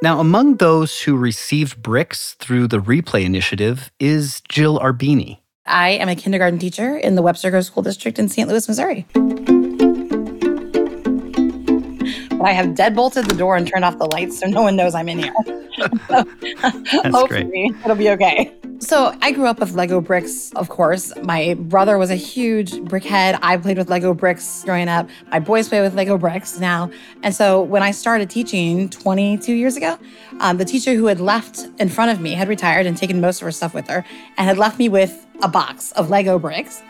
Now, 0.00 0.20
among 0.20 0.56
those 0.56 1.02
who 1.02 1.16
received 1.16 1.82
bricks 1.82 2.34
through 2.34 2.68
the 2.68 2.78
Replay 2.78 3.24
initiative 3.24 3.90
is 3.98 4.40
Jill 4.48 4.78
Arbini. 4.78 5.38
I 5.66 5.90
am 5.90 6.08
a 6.08 6.14
kindergarten 6.14 6.58
teacher 6.60 6.96
in 6.96 7.16
the 7.16 7.22
Webster 7.22 7.50
Grove 7.50 7.64
School 7.64 7.82
District 7.82 8.18
in 8.18 8.28
St. 8.28 8.48
Louis, 8.48 8.68
Missouri. 8.68 9.06
But 12.38 12.46
I 12.46 12.52
have 12.52 12.68
deadbolted 12.68 13.28
the 13.28 13.34
door 13.34 13.56
and 13.56 13.66
turned 13.66 13.84
off 13.84 13.98
the 13.98 14.06
lights 14.06 14.40
so 14.40 14.46
no 14.46 14.62
one 14.62 14.76
knows 14.76 14.94
I'm 14.94 15.08
in 15.08 15.18
here. 15.18 15.34
Hopefully, 17.10 17.72
it'll 17.84 17.96
be 17.96 18.10
okay. 18.10 18.54
So 18.80 19.12
I 19.22 19.32
grew 19.32 19.46
up 19.46 19.58
with 19.58 19.74
Lego 19.74 20.00
bricks, 20.00 20.52
of 20.54 20.68
course. 20.68 21.12
My 21.22 21.54
brother 21.54 21.98
was 21.98 22.10
a 22.10 22.14
huge 22.14 22.72
brickhead. 22.72 23.36
I 23.42 23.56
played 23.56 23.76
with 23.76 23.90
Lego 23.90 24.14
bricks 24.14 24.62
growing 24.64 24.88
up. 24.88 25.08
My 25.32 25.40
boys 25.40 25.68
play 25.68 25.80
with 25.80 25.94
Lego 25.94 26.16
bricks 26.16 26.60
now. 26.60 26.88
And 27.24 27.34
so 27.34 27.60
when 27.60 27.82
I 27.82 27.90
started 27.90 28.30
teaching 28.30 28.88
22 28.88 29.52
years 29.52 29.76
ago, 29.76 29.98
um, 30.38 30.58
the 30.58 30.64
teacher 30.64 30.94
who 30.94 31.06
had 31.06 31.20
left 31.20 31.66
in 31.80 31.88
front 31.88 32.12
of 32.12 32.20
me 32.20 32.34
had 32.34 32.48
retired 32.48 32.86
and 32.86 32.96
taken 32.96 33.20
most 33.20 33.42
of 33.42 33.46
her 33.46 33.52
stuff 33.52 33.74
with 33.74 33.88
her 33.88 34.04
and 34.36 34.48
had 34.48 34.58
left 34.58 34.78
me 34.78 34.88
with 34.88 35.26
a 35.42 35.48
box 35.48 35.90
of 35.92 36.08
Lego 36.08 36.38
bricks. 36.38 36.80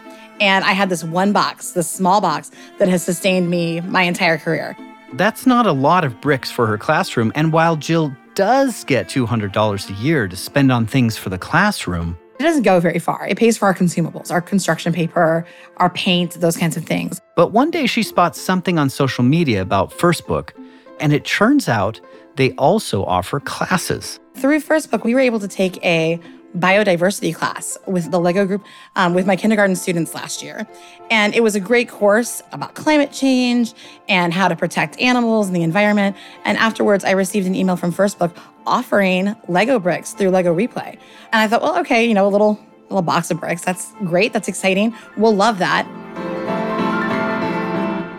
And 0.41 0.65
I 0.65 0.73
had 0.73 0.91
this 0.91 1.03
one 1.03 1.33
box, 1.33 1.73
this 1.73 1.91
small 1.91 2.21
box 2.21 2.51
that 2.79 2.89
has 2.89 3.03
sustained 3.03 3.49
me 3.49 3.81
my 3.81 4.03
entire 4.03 4.37
career. 4.37 4.77
That's 5.15 5.47
not 5.47 5.67
a 5.67 5.73
lot 5.73 6.05
of 6.05 6.21
bricks 6.21 6.51
for 6.51 6.67
her 6.67 6.77
classroom, 6.79 7.33
and 7.35 7.53
while 7.53 7.77
Jill 7.77 8.15
does 8.35 8.85
get 8.85 9.09
$200 9.09 9.89
a 9.89 9.93
year 9.95 10.29
to 10.29 10.37
spend 10.37 10.71
on 10.71 10.87
things 10.87 11.17
for 11.17 11.31
the 11.31 11.39
classroom, 11.39 12.17
It 12.39 12.45
doesn't 12.45 12.63
go 12.63 12.79
very 12.79 13.01
far. 13.01 13.27
It 13.27 13.37
pays 13.37 13.59
for 13.59 13.65
our 13.67 13.75
consumables, 13.75 14.31
our 14.31 14.41
construction 14.41 14.93
paper, 14.93 15.45
our 15.79 15.91
paint, 15.91 16.35
those 16.35 16.57
kinds 16.57 16.77
of 16.77 16.85
things. 16.85 17.21
but 17.35 17.51
one 17.53 17.71
day 17.71 17.87
she 17.87 18.03
spots 18.03 18.41
something 18.41 18.79
on 18.79 18.91
social 18.91 19.25
media 19.25 19.61
about 19.63 19.93
First 19.93 20.27
Book, 20.29 20.55
and 21.01 21.13
it 21.13 21.25
turns 21.25 21.69
out 21.69 22.01
they 22.37 22.53
also 22.53 23.05
offer 23.05 23.41
classes. 23.41 24.21
Through 24.37 24.61
First 24.61 24.91
Book, 24.93 25.03
we 25.05 25.15
were 25.15 25.21
able 25.21 25.41
to 25.41 25.49
take 25.49 25.83
a 25.85 26.21
biodiversity 26.57 27.35
class 27.35 27.77
with 27.87 28.11
the 28.11 28.19
Lego 28.19 28.47
group 28.47 28.65
um, 28.97 29.15
with 29.15 29.27
my 29.27 29.37
kindergarten 29.37 29.77
students 29.77 30.15
last 30.15 30.43
year. 30.43 30.67
And 31.11 31.35
it 31.35 31.43
was 31.43 31.55
a 31.55 31.61
great 31.61 31.89
course 31.89 32.43
about 32.53 32.75
climate 32.75 33.13
change 33.13 33.75
and 34.09 34.33
how 34.33 34.49
to 34.49 34.57
protect 34.57 34.99
animals 35.01 35.47
and 35.47 35.57
the 35.57 35.63
environment. 35.63 36.17
And 36.45 36.57
afterwards, 36.59 37.05
I 37.05 37.11
received 37.11 37.47
an 37.47 37.55
email 37.55 37.77
from 37.77 37.93
First 37.93 38.19
Book 38.19 38.37
offering 38.67 39.37
Lego 39.49 39.79
bricks 39.79 40.13
through 40.13 40.31
Lego 40.31 40.55
Replay. 40.55 40.99
And 41.33 41.43
I 41.43 41.49
thought, 41.49 41.63
well, 41.63 41.79
okay, 41.81 42.07
you 42.07 42.15
know, 42.15 42.27
a 42.27 42.31
little 42.31 42.59
little 42.91 43.03
box 43.03 43.31
of 43.31 43.39
bricks. 43.39 43.63
That's 43.63 43.93
great. 44.05 44.33
That's 44.33 44.49
exciting. 44.49 44.95
We'll 45.19 45.37
love 45.37 45.59
that. 45.59 45.87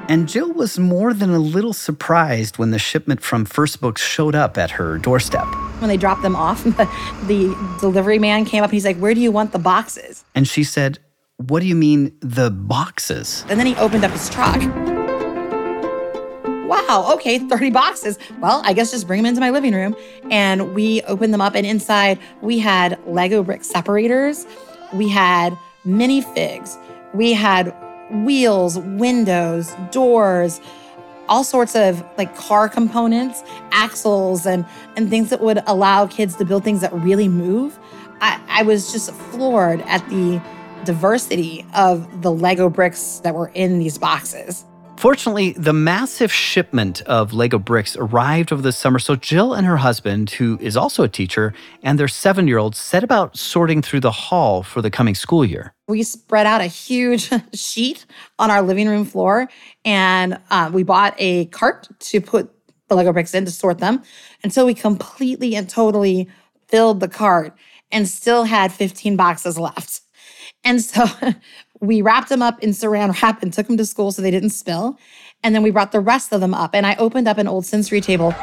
And 0.10 0.28
Jill 0.28 0.52
was 0.52 0.80
more 0.80 1.14
than 1.14 1.30
a 1.30 1.38
little 1.38 1.72
surprised 1.72 2.58
when 2.58 2.72
the 2.72 2.80
shipment 2.80 3.22
from 3.22 3.46
First 3.46 3.80
Books 3.80 4.02
showed 4.02 4.34
up 4.34 4.58
at 4.58 4.72
her 4.72 4.98
doorstep. 4.98 5.46
When 5.78 5.88
they 5.88 5.98
dropped 5.98 6.24
them 6.24 6.36
off, 6.36 6.64
the, 6.64 6.72
the 7.28 7.78
delivery 7.80 8.18
man 8.18 8.44
came 8.44 8.64
up 8.64 8.72
and 8.72 8.74
he's 8.74 8.86
like, 8.86 8.98
Where 8.98 9.14
do 9.14 9.22
you 9.22 9.32
want 9.32 9.52
the 9.52 9.60
boxes? 9.60 10.26
And 10.34 10.48
she 10.48 10.64
said, 10.64 10.98
What 11.38 11.60
do 11.60 11.68
you 11.68 11.76
mean, 11.76 12.18
the 12.22 12.50
boxes? 12.50 13.46
And 13.50 13.60
then 13.60 13.68
he 13.68 13.76
opened 13.76 14.04
up 14.04 14.10
his 14.10 14.32
truck. 14.32 14.60
Wow, 16.68 17.12
okay, 17.14 17.38
30 17.38 17.70
boxes. 17.70 18.18
Well, 18.40 18.64
I 18.66 18.74
guess 18.74 18.90
just 18.90 19.06
bring 19.06 19.20
them 19.20 19.28
into 19.28 19.42
my 19.42 19.52
living 19.52 19.76
room. 19.76 19.96
And 20.32 20.74
we 20.74 21.04
opened 21.04 21.36
them 21.36 21.42
up, 21.42 21.54
and 21.54 21.68
inside 21.68 22.18
we 22.42 22.58
had 22.58 23.00
Lego 23.06 23.44
brick 23.44 23.64
separators, 23.64 24.48
we 24.92 25.08
had 25.08 25.56
minifigs, 25.86 26.78
we 27.14 27.34
had 27.34 27.76
wheels, 28.12 28.78
windows, 28.78 29.76
doors, 29.92 30.62
all 31.28 31.44
sorts 31.44 31.76
of 31.76 32.04
like 32.18 32.36
car 32.36 32.68
components, 32.68 33.44
axles, 33.72 34.46
and 34.46 34.66
and 34.98 35.10
things 35.10 35.30
that 35.30 35.42
would 35.42 35.62
allow 35.68 36.08
kids 36.08 36.36
to 36.38 36.46
build 36.46 36.64
things 36.64 36.82
that 36.82 36.92
really 36.94 37.28
move. 37.28 37.80
I, 38.22 38.42
I 38.50 38.64
was 38.64 38.92
just 38.92 39.14
floored 39.14 39.82
at 39.82 40.08
the 40.10 40.42
diversity 40.84 41.66
of 41.76 42.22
the 42.22 42.32
Lego 42.32 42.70
bricks 42.70 43.20
that 43.20 43.36
were 43.36 43.52
in 43.54 43.80
these 43.80 43.98
boxes. 43.98 44.66
Fortunately, 45.00 45.54
the 45.54 45.72
massive 45.72 46.30
shipment 46.30 47.02
of 47.04 47.32
Lego 47.32 47.58
bricks 47.58 47.96
arrived 47.96 48.52
over 48.52 48.62
the 48.62 48.74
summer, 48.74 49.00
so 49.00 49.16
Jill 49.16 49.54
and 49.54 49.66
her 49.66 49.78
husband, 49.78 50.30
who 50.32 50.58
is 50.60 50.76
also 50.76 51.04
a 51.04 51.08
teacher, 51.08 51.54
and 51.82 51.98
their 51.98 52.10
seven 52.10 52.50
year 52.50 52.58
old 52.58 52.76
set 52.76 53.02
about 53.02 53.38
sorting 53.38 53.82
through 53.82 54.02
the 54.02 54.12
haul 54.12 54.62
for 54.62 54.82
the 54.82 54.92
coming 54.92 55.16
school 55.16 55.46
year. 55.46 55.74
We 55.88 56.04
spread 56.04 56.46
out 56.46 56.60
a 56.60 56.66
huge 56.66 57.30
sheet 57.54 58.06
on 58.40 58.52
our 58.52 58.62
living 58.62 58.90
room 58.90 59.06
floor, 59.06 59.48
and 59.86 60.38
uh, 60.50 60.70
we 60.74 60.84
bought 60.84 61.16
a 61.18 61.46
cart 61.46 61.88
to 61.98 62.20
put 62.20 62.52
the 62.90 62.96
Lego 62.96 63.14
bricks 63.14 63.34
in 63.34 63.46
to 63.46 63.52
sort 63.52 63.78
them 63.78 64.04
until 64.44 64.66
we 64.66 64.74
completely 64.74 65.56
and 65.56 65.70
totally 65.70 66.28
filled 66.68 67.00
the 67.00 67.08
cart 67.08 67.56
and 67.90 68.06
still 68.06 68.44
had 68.44 68.74
15 68.74 69.16
boxes 69.16 69.58
left. 69.58 70.02
And 70.64 70.82
so 70.82 71.06
we 71.82 72.02
wrapped 72.02 72.30
them 72.30 72.42
up 72.42 72.62
in 72.62 72.72
saran 72.72 73.22
wrap 73.22 73.42
and 73.42 73.54
took 73.54 73.68
them 73.68 73.78
to 73.78 73.86
school 73.86 74.12
so 74.12 74.22
they 74.22 74.32
didn't 74.32 74.50
spill. 74.50 74.98
And 75.44 75.56
then 75.56 75.64
we 75.64 75.72
brought 75.72 75.92
the 75.92 76.00
rest 76.00 76.34
of 76.34 76.42
them 76.42 76.54
up. 76.54 76.76
And 76.76 76.86
I 76.86 76.96
opened 76.96 77.28
up 77.28 77.38
an 77.38 77.48
old 77.48 77.66
sensory 77.66 78.02
table. 78.02 78.36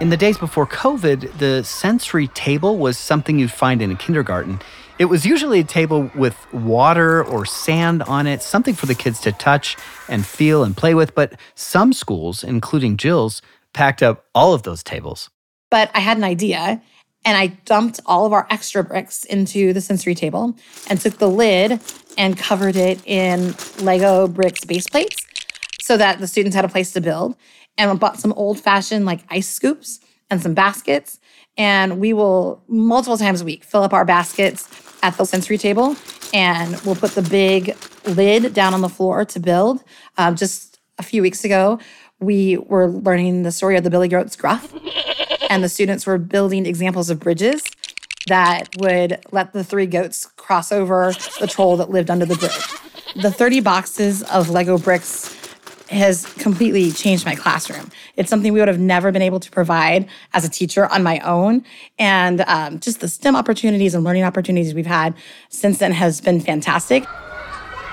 In 0.00 0.10
the 0.10 0.16
days 0.16 0.38
before 0.38 0.66
COVID, 0.66 1.38
the 1.38 1.64
sensory 1.64 2.28
table 2.28 2.76
was 2.76 2.98
something 2.98 3.38
you'd 3.38 3.50
find 3.50 3.80
in 3.80 3.90
a 3.90 3.96
kindergarten. 3.96 4.60
It 4.98 5.06
was 5.06 5.26
usually 5.26 5.60
a 5.60 5.64
table 5.64 6.10
with 6.14 6.36
water 6.52 7.24
or 7.24 7.44
sand 7.44 8.02
on 8.04 8.26
it, 8.26 8.42
something 8.42 8.74
for 8.74 8.86
the 8.86 8.94
kids 8.94 9.20
to 9.20 9.32
touch 9.32 9.76
and 10.08 10.24
feel 10.24 10.64
and 10.64 10.76
play 10.76 10.94
with. 10.94 11.14
But 11.14 11.38
some 11.54 11.92
schools, 11.92 12.44
including 12.44 12.96
Jill's, 12.96 13.42
packed 13.72 14.02
up 14.02 14.26
all 14.34 14.54
of 14.54 14.62
those 14.62 14.82
tables. 14.82 15.30
But 15.70 15.90
I 15.94 16.00
had 16.00 16.16
an 16.16 16.24
idea 16.24 16.80
and 17.26 17.36
I 17.36 17.48
dumped 17.66 18.00
all 18.06 18.24
of 18.24 18.32
our 18.32 18.46
extra 18.50 18.84
bricks 18.84 19.24
into 19.24 19.72
the 19.72 19.80
sensory 19.80 20.14
table 20.14 20.56
and 20.88 21.00
took 21.00 21.18
the 21.18 21.28
lid 21.28 21.80
and 22.16 22.38
covered 22.38 22.76
it 22.76 23.04
in 23.04 23.54
Lego 23.80 24.28
bricks 24.28 24.64
base 24.64 24.88
plates 24.88 25.26
so 25.82 25.96
that 25.96 26.20
the 26.20 26.28
students 26.28 26.54
had 26.54 26.64
a 26.64 26.68
place 26.68 26.92
to 26.92 27.00
build. 27.00 27.36
And 27.76 27.90
I 27.90 27.94
bought 27.94 28.18
some 28.18 28.32
old 28.34 28.60
fashioned 28.60 29.04
like 29.04 29.20
ice 29.28 29.48
scoops 29.48 30.00
and 30.30 30.40
some 30.40 30.54
baskets. 30.54 31.18
And 31.58 31.98
we 32.00 32.12
will 32.12 32.62
multiple 32.68 33.18
times 33.18 33.42
a 33.42 33.44
week 33.44 33.64
fill 33.64 33.82
up 33.82 33.92
our 33.92 34.04
baskets 34.04 34.68
at 35.02 35.18
the 35.18 35.24
sensory 35.24 35.58
table 35.58 35.96
and 36.32 36.80
we'll 36.82 36.96
put 36.96 37.12
the 37.12 37.22
big 37.22 37.76
lid 38.06 38.54
down 38.54 38.72
on 38.72 38.82
the 38.82 38.88
floor 38.88 39.24
to 39.24 39.40
build. 39.40 39.82
Um, 40.16 40.36
just 40.36 40.78
a 40.98 41.02
few 41.02 41.22
weeks 41.22 41.44
ago, 41.44 41.80
we 42.20 42.56
were 42.56 42.88
learning 42.88 43.42
the 43.42 43.52
story 43.52 43.76
of 43.76 43.84
the 43.84 43.90
Billy 43.90 44.08
Goat's 44.08 44.36
Gruff, 44.36 44.72
and 45.50 45.62
the 45.62 45.68
students 45.68 46.06
were 46.06 46.18
building 46.18 46.66
examples 46.66 47.10
of 47.10 47.20
bridges 47.20 47.62
that 48.26 48.68
would 48.78 49.20
let 49.30 49.52
the 49.52 49.62
three 49.62 49.86
goats 49.86 50.26
cross 50.36 50.72
over 50.72 51.12
the 51.40 51.46
troll 51.46 51.76
that 51.76 51.90
lived 51.90 52.10
under 52.10 52.26
the 52.26 52.36
bridge. 52.36 53.22
The 53.22 53.30
30 53.30 53.60
boxes 53.60 54.22
of 54.24 54.50
Lego 54.50 54.78
bricks 54.78 55.34
has 55.90 56.26
completely 56.34 56.90
changed 56.90 57.24
my 57.24 57.36
classroom. 57.36 57.90
It's 58.16 58.28
something 58.28 58.52
we 58.52 58.58
would 58.58 58.68
have 58.68 58.80
never 58.80 59.12
been 59.12 59.22
able 59.22 59.38
to 59.38 59.50
provide 59.50 60.08
as 60.34 60.44
a 60.44 60.48
teacher 60.48 60.86
on 60.86 61.04
my 61.04 61.20
own. 61.20 61.64
And 61.98 62.40
um, 62.42 62.80
just 62.80 63.00
the 63.00 63.08
STEM 63.08 63.36
opportunities 63.36 63.94
and 63.94 64.02
learning 64.02 64.24
opportunities 64.24 64.74
we've 64.74 64.86
had 64.86 65.14
since 65.48 65.78
then 65.78 65.92
has 65.92 66.20
been 66.20 66.40
fantastic. 66.40 67.04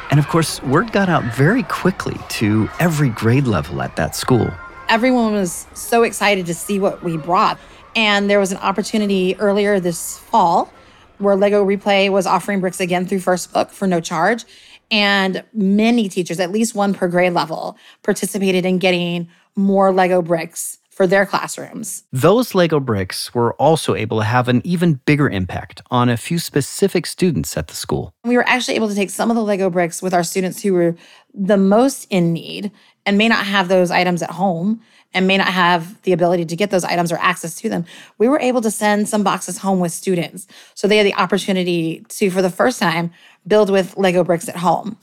And 0.09 0.19
of 0.19 0.27
course, 0.27 0.61
word 0.63 0.91
got 0.91 1.09
out 1.09 1.23
very 1.35 1.63
quickly 1.63 2.17
to 2.29 2.69
every 2.79 3.09
grade 3.09 3.45
level 3.45 3.81
at 3.81 3.95
that 3.95 4.15
school. 4.15 4.51
Everyone 4.89 5.33
was 5.33 5.65
so 5.73 6.03
excited 6.03 6.45
to 6.45 6.53
see 6.53 6.79
what 6.79 7.03
we 7.03 7.17
brought. 7.17 7.59
And 7.95 8.29
there 8.29 8.39
was 8.39 8.51
an 8.51 8.57
opportunity 8.57 9.35
earlier 9.37 9.79
this 9.79 10.17
fall 10.17 10.71
where 11.19 11.35
Lego 11.35 11.65
Replay 11.65 12.11
was 12.11 12.25
offering 12.25 12.59
bricks 12.59 12.79
again 12.79 13.05
through 13.05 13.19
First 13.19 13.53
Book 13.53 13.69
for 13.69 13.87
no 13.87 13.99
charge. 13.99 14.45
And 14.91 15.43
many 15.53 16.09
teachers, 16.09 16.39
at 16.39 16.51
least 16.51 16.75
one 16.75 16.93
per 16.93 17.07
grade 17.07 17.33
level, 17.33 17.77
participated 18.03 18.65
in 18.65 18.77
getting 18.77 19.29
more 19.55 19.91
Lego 19.91 20.21
bricks 20.21 20.79
for 20.93 21.07
their 21.07 21.25
classrooms. 21.25 22.03
Those 22.11 22.53
Lego 22.53 22.79
bricks 22.79 23.33
were 23.33 23.53
also 23.55 23.95
able 23.95 24.19
to 24.19 24.23
have 24.23 24.47
an 24.47 24.61
even 24.63 24.99
bigger 25.05 25.27
impact 25.27 25.81
on 25.89 26.07
a 26.07 26.17
few 26.17 26.37
specific 26.37 27.07
students 27.07 27.57
at 27.57 27.67
the 27.67 27.73
school. 27.75 28.13
We 28.23 28.37
were 28.37 28.47
actually 28.47 28.75
able 28.75 28.89
to 28.89 28.95
take 28.95 29.09
some 29.09 29.31
of 29.31 29.35
the 29.35 29.43
Lego 29.43 29.71
bricks 29.71 30.03
with 30.03 30.13
our 30.13 30.23
students 30.23 30.61
who 30.61 30.73
were 30.73 30.95
the 31.33 31.57
most 31.57 32.05
in 32.11 32.31
need 32.31 32.71
and 33.05 33.17
may 33.17 33.27
not 33.27 33.45
have 33.45 33.67
those 33.67 33.91
items 33.91 34.21
at 34.21 34.31
home 34.31 34.81
and 35.13 35.27
may 35.27 35.37
not 35.37 35.47
have 35.47 36.01
the 36.03 36.11
ability 36.11 36.45
to 36.45 36.55
get 36.55 36.71
those 36.71 36.83
items 36.83 37.11
or 37.11 37.17
access 37.17 37.55
to 37.55 37.69
them. 37.69 37.85
We 38.17 38.27
were 38.27 38.39
able 38.39 38.61
to 38.61 38.71
send 38.71 39.07
some 39.07 39.23
boxes 39.23 39.59
home 39.59 39.79
with 39.79 39.91
students. 39.91 40.47
So 40.73 40.87
they 40.87 40.97
had 40.97 41.05
the 41.05 41.13
opportunity 41.15 42.05
to, 42.09 42.31
for 42.31 42.41
the 42.41 42.49
first 42.49 42.79
time, 42.79 43.11
build 43.45 43.69
with 43.69 43.95
Lego 43.97 44.23
bricks 44.23 44.49
at 44.49 44.57
home. 44.57 44.97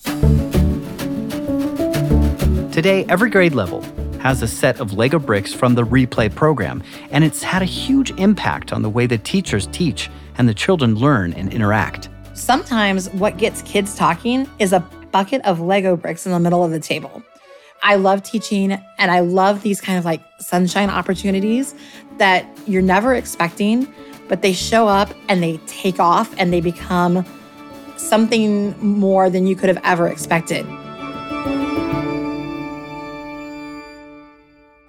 Today, 2.73 3.05
every 3.09 3.31
grade 3.31 3.55
level 3.55 3.83
has 4.21 4.43
a 4.43 4.49
set 4.49 4.81
of 4.81 4.93
Lego 4.95 5.19
bricks 5.19 5.53
from 5.53 5.75
the 5.75 5.83
Replay 5.83 6.35
program, 6.35 6.83
and 7.11 7.25
it's 7.25 7.43
had 7.43 7.63
a 7.63 7.67
huge 7.67 8.11
impact 8.13 8.73
on 8.73 8.83
the 8.83 8.91
way 8.91 9.07
the 9.07 9.19
teachers 9.19 9.67
teach 9.69 10.11
and 10.37 10.49
the 10.49 10.55
children 10.55 10.95
learn 10.95 11.33
and 11.35 11.53
interact. 11.53 12.09
Sometimes 12.35 13.11
what 13.11 13.37
gets 13.37 13.63
kids 13.63 13.95
talking 13.95 14.49
is 14.59 14.73
a 14.73 14.81
bucket 15.11 15.45
of 15.45 15.61
Lego 15.61 15.97
bricks 15.97 16.27
in 16.27 16.33
the 16.33 16.41
middle 16.41 16.65
of 16.65 16.71
the 16.71 16.81
table. 16.81 17.23
I 17.83 17.97
love 17.97 18.23
teaching 18.23 18.73
and 18.73 19.11
I 19.11 19.21
love 19.21 19.63
these 19.63 19.81
kind 19.81 19.99
of 19.99 20.05
like 20.05 20.23
sunshine 20.39 20.91
opportunities 20.91 21.75
that 22.19 22.47
you're 22.67 22.83
never 22.83 23.15
expecting, 23.15 23.93
but 24.29 24.43
they 24.43 24.53
show 24.53 24.87
up 24.87 25.11
and 25.29 25.43
they 25.43 25.57
take 25.67 25.99
off 25.99 26.35
and 26.39 26.53
they 26.53 26.61
become 26.61 27.25
something 27.97 28.79
more 28.81 29.31
than 29.31 29.47
you 29.47 29.57
could 29.57 29.69
have 29.69 29.81
ever 29.85 30.09
expected. 30.09 30.67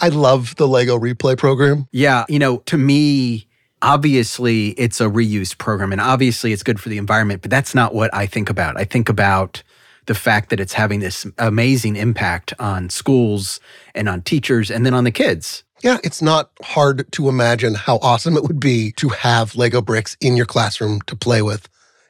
I 0.04 0.10
love 0.10 0.56
the 0.56 0.68
Lego 0.68 0.98
replay 0.98 1.38
program. 1.38 1.88
Yeah, 1.92 2.26
you 2.28 2.40
know, 2.40 2.58
to 2.60 2.78
me, 2.78 3.48
obviously 3.82 4.70
it's 4.70 5.00
a 5.00 5.06
reuse 5.06 5.58
program 5.58 5.92
and 5.92 6.02
obviously 6.02 6.54
it's 6.54 6.64
good 6.64 6.80
for 6.80 6.90
the 6.90 6.98
environment, 6.98 7.42
but 7.42 7.52
that's 7.52 7.76
not 7.76 7.94
what 7.94 8.14
I 8.14 8.26
think 8.26 8.50
about. 8.50 8.78
I 8.78 8.84
think 8.84 9.10
about 9.10 9.64
the 10.12 10.16
fact 10.16 10.50
that 10.50 10.60
it's 10.60 10.74
having 10.74 11.00
this 11.00 11.26
amazing 11.38 11.96
impact 11.96 12.54
on 12.60 12.90
schools 12.90 13.62
and 13.96 14.10
on 14.10 14.22
teachers 14.22 14.70
and 14.70 14.86
then 14.86 14.94
on 14.94 15.06
the 15.06 15.12
kids. 15.12 15.64
Yeah, 15.84 16.00
it's 16.04 16.22
not 16.22 16.52
hard 16.62 17.10
to 17.14 17.30
imagine 17.30 17.76
how 17.76 17.98
awesome 18.02 18.36
it 18.36 18.44
would 18.44 18.60
be 18.60 18.92
to 18.98 19.08
have 19.08 19.56
Lego 19.56 19.82
bricks 19.82 20.18
in 20.20 20.36
your 20.36 20.46
classroom 20.46 21.00
to 21.08 21.16
play 21.16 21.42
with. 21.42 21.70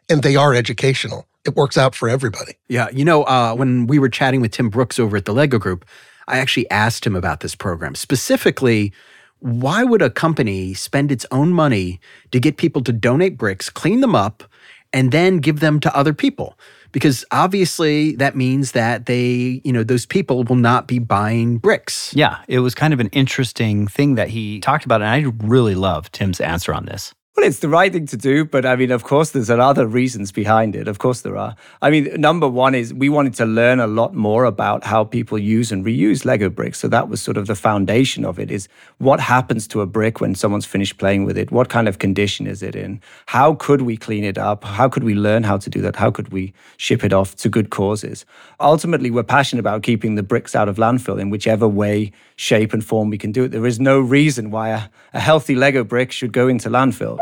And 0.09 0.23
they 0.23 0.35
are 0.35 0.55
educational. 0.55 1.27
It 1.45 1.55
works 1.55 1.77
out 1.77 1.93
for 1.93 2.09
everybody. 2.09 2.53
Yeah, 2.69 2.89
you 2.91 3.05
know, 3.05 3.21
uh, 3.25 3.53
when 3.53 3.85
we 3.85 3.99
were 3.99 4.09
chatting 4.09 4.41
with 4.41 4.49
Tim 4.49 4.71
Brooks 4.71 4.97
over 4.97 5.15
at 5.17 5.25
the 5.25 5.31
Lego 5.31 5.59
Group, 5.59 5.85
I 6.27 6.39
actually 6.39 6.67
asked 6.71 7.05
him 7.05 7.15
about 7.15 7.41
this 7.41 7.53
program. 7.53 7.93
Specifically, 7.93 8.93
why 9.41 9.83
would 9.83 10.01
a 10.01 10.09
company 10.09 10.73
spend 10.73 11.11
its 11.11 11.27
own 11.29 11.53
money 11.53 11.99
to 12.31 12.39
get 12.39 12.57
people 12.57 12.81
to 12.81 12.91
donate 12.91 13.37
bricks, 13.37 13.69
clean 13.69 14.01
them 14.01 14.15
up, 14.15 14.43
and 14.91 15.11
then 15.11 15.37
give 15.37 15.59
them 15.59 15.79
to 15.81 15.95
other 15.95 16.15
people? 16.15 16.57
Because 16.91 17.25
obviously 17.31 18.15
that 18.17 18.35
means 18.35 18.73
that 18.73 19.05
they, 19.05 19.61
you 19.63 19.71
know, 19.71 19.83
those 19.83 20.05
people 20.05 20.43
will 20.43 20.55
not 20.55 20.87
be 20.87 20.99
buying 20.99 21.57
bricks. 21.57 22.13
Yeah, 22.15 22.39
it 22.47 22.59
was 22.59 22.75
kind 22.75 22.93
of 22.93 22.99
an 22.99 23.09
interesting 23.09 23.87
thing 23.87 24.15
that 24.15 24.29
he 24.29 24.59
talked 24.59 24.85
about, 24.85 25.01
and 25.01 25.09
I 25.09 25.31
really 25.45 25.75
love 25.75 26.11
Tim's 26.11 26.41
answer 26.41 26.73
on 26.73 26.85
this. 26.85 27.13
Well, 27.37 27.47
it's 27.47 27.59
the 27.59 27.69
right 27.69 27.93
thing 27.93 28.07
to 28.07 28.17
do, 28.17 28.43
but 28.43 28.65
I 28.65 28.75
mean, 28.75 28.91
of 28.91 29.05
course, 29.05 29.29
there's 29.29 29.49
other 29.49 29.87
reasons 29.87 30.33
behind 30.33 30.75
it. 30.75 30.89
Of 30.89 30.99
course, 30.99 31.21
there 31.21 31.37
are. 31.37 31.55
I 31.81 31.89
mean, 31.89 32.09
number 32.19 32.45
one 32.45 32.75
is 32.75 32.93
we 32.93 33.07
wanted 33.07 33.35
to 33.35 33.45
learn 33.45 33.79
a 33.79 33.87
lot 33.87 34.13
more 34.13 34.43
about 34.43 34.83
how 34.83 35.05
people 35.05 35.37
use 35.37 35.71
and 35.71 35.85
reuse 35.85 36.25
Lego 36.25 36.49
bricks. 36.49 36.79
So 36.79 36.89
that 36.89 37.07
was 37.07 37.21
sort 37.21 37.37
of 37.37 37.47
the 37.47 37.55
foundation 37.55 38.25
of 38.25 38.37
it: 38.37 38.51
is 38.51 38.67
what 38.97 39.21
happens 39.21 39.65
to 39.69 39.79
a 39.79 39.85
brick 39.85 40.19
when 40.19 40.35
someone's 40.35 40.65
finished 40.65 40.97
playing 40.97 41.23
with 41.23 41.37
it? 41.37 41.51
What 41.51 41.69
kind 41.69 41.87
of 41.87 41.99
condition 41.99 42.47
is 42.47 42.61
it 42.61 42.75
in? 42.75 42.99
How 43.27 43.53
could 43.55 43.83
we 43.83 43.95
clean 43.95 44.25
it 44.25 44.37
up? 44.37 44.65
How 44.65 44.89
could 44.89 45.05
we 45.05 45.15
learn 45.15 45.43
how 45.43 45.55
to 45.55 45.69
do 45.69 45.79
that? 45.83 45.95
How 45.95 46.11
could 46.11 46.33
we 46.33 46.53
ship 46.75 47.01
it 47.01 47.13
off 47.13 47.37
to 47.37 47.47
good 47.47 47.69
causes? 47.69 48.25
Ultimately, 48.59 49.09
we're 49.09 49.23
passionate 49.23 49.61
about 49.61 49.83
keeping 49.83 50.15
the 50.15 50.23
bricks 50.23 50.53
out 50.53 50.67
of 50.67 50.75
landfill 50.75 51.19
in 51.19 51.29
whichever 51.29 51.67
way, 51.67 52.11
shape, 52.41 52.73
and 52.73 52.83
form 52.83 53.11
we 53.11 53.19
can 53.19 53.31
do 53.31 53.43
it. 53.43 53.49
There 53.49 53.67
is 53.67 53.79
no 53.79 53.99
reason 53.99 54.49
why 54.49 54.69
a, 54.69 54.81
a 55.13 55.19
healthy 55.19 55.53
Lego 55.53 55.83
brick 55.83 56.11
should 56.11 56.33
go 56.33 56.47
into 56.47 56.69
landfill. 56.69 57.19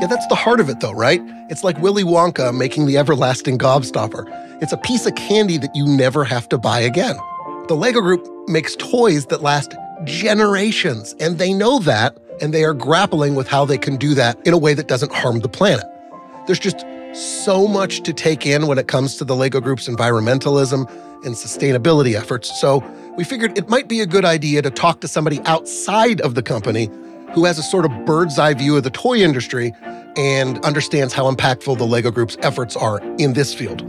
Yeah, 0.00 0.06
That's 0.06 0.26
the 0.28 0.36
heart 0.36 0.60
of 0.60 0.68
it, 0.68 0.78
though, 0.78 0.92
right? 0.92 1.20
It's 1.50 1.64
like 1.64 1.76
Willy 1.78 2.04
Wonka 2.04 2.56
making 2.56 2.86
the 2.86 2.96
everlasting 2.96 3.58
gobstopper. 3.58 4.24
It's 4.62 4.72
a 4.72 4.76
piece 4.76 5.04
of 5.04 5.16
candy 5.16 5.58
that 5.58 5.74
you 5.74 5.84
never 5.84 6.22
have 6.22 6.48
to 6.50 6.58
buy 6.58 6.78
again. 6.78 7.16
The 7.66 7.74
Lego 7.74 8.00
Group 8.00 8.24
makes 8.48 8.76
toys 8.76 9.26
that 9.26 9.42
last 9.42 9.74
generations, 10.04 11.16
and 11.18 11.38
they 11.38 11.52
know 11.52 11.80
that, 11.80 12.16
and 12.40 12.54
they 12.54 12.62
are 12.62 12.74
grappling 12.74 13.34
with 13.34 13.48
how 13.48 13.64
they 13.64 13.78
can 13.78 13.96
do 13.96 14.14
that 14.14 14.38
in 14.46 14.54
a 14.54 14.58
way 14.58 14.74
that 14.74 14.86
doesn't 14.86 15.12
harm 15.12 15.40
the 15.40 15.48
planet. 15.48 15.84
There's 16.46 16.60
just 16.60 16.84
so 17.14 17.68
much 17.68 18.02
to 18.02 18.12
take 18.12 18.46
in 18.46 18.66
when 18.66 18.78
it 18.78 18.88
comes 18.88 19.16
to 19.16 19.24
the 19.24 19.36
Lego 19.36 19.60
Group's 19.60 19.88
environmentalism 19.88 20.90
and 21.24 21.34
sustainability 21.34 22.14
efforts. 22.14 22.60
So 22.60 22.82
we 23.16 23.24
figured 23.24 23.56
it 23.56 23.68
might 23.68 23.88
be 23.88 24.00
a 24.00 24.06
good 24.06 24.24
idea 24.24 24.62
to 24.62 24.70
talk 24.70 25.00
to 25.00 25.08
somebody 25.08 25.40
outside 25.46 26.20
of 26.20 26.34
the 26.34 26.42
company 26.42 26.90
who 27.34 27.44
has 27.44 27.58
a 27.58 27.62
sort 27.62 27.84
of 27.84 28.04
bird's 28.04 28.38
eye 28.38 28.54
view 28.54 28.76
of 28.76 28.82
the 28.82 28.90
toy 28.90 29.18
industry 29.18 29.72
and 30.16 30.64
understands 30.64 31.12
how 31.12 31.30
impactful 31.30 31.78
the 31.78 31.86
Lego 31.86 32.10
Group's 32.10 32.36
efforts 32.42 32.76
are 32.76 33.00
in 33.18 33.32
this 33.32 33.54
field. 33.54 33.80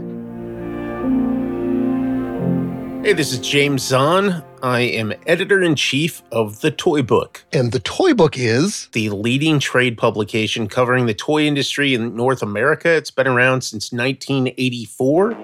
Hey, 3.04 3.12
this 3.12 3.32
is 3.32 3.38
James 3.38 3.82
Zahn. 3.82 4.42
I 4.66 4.80
am 4.80 5.12
editor 5.28 5.62
in 5.62 5.76
chief 5.76 6.24
of 6.32 6.60
The 6.60 6.72
Toy 6.72 7.00
Book. 7.00 7.44
And 7.52 7.70
The 7.70 7.78
Toy 7.78 8.14
Book 8.14 8.36
is 8.36 8.88
the 8.90 9.10
leading 9.10 9.60
trade 9.60 9.96
publication 9.96 10.66
covering 10.66 11.06
the 11.06 11.14
toy 11.14 11.46
industry 11.46 11.94
in 11.94 12.16
North 12.16 12.42
America. 12.42 12.90
It's 12.90 13.12
been 13.12 13.28
around 13.28 13.60
since 13.60 13.92
1984. 13.92 15.34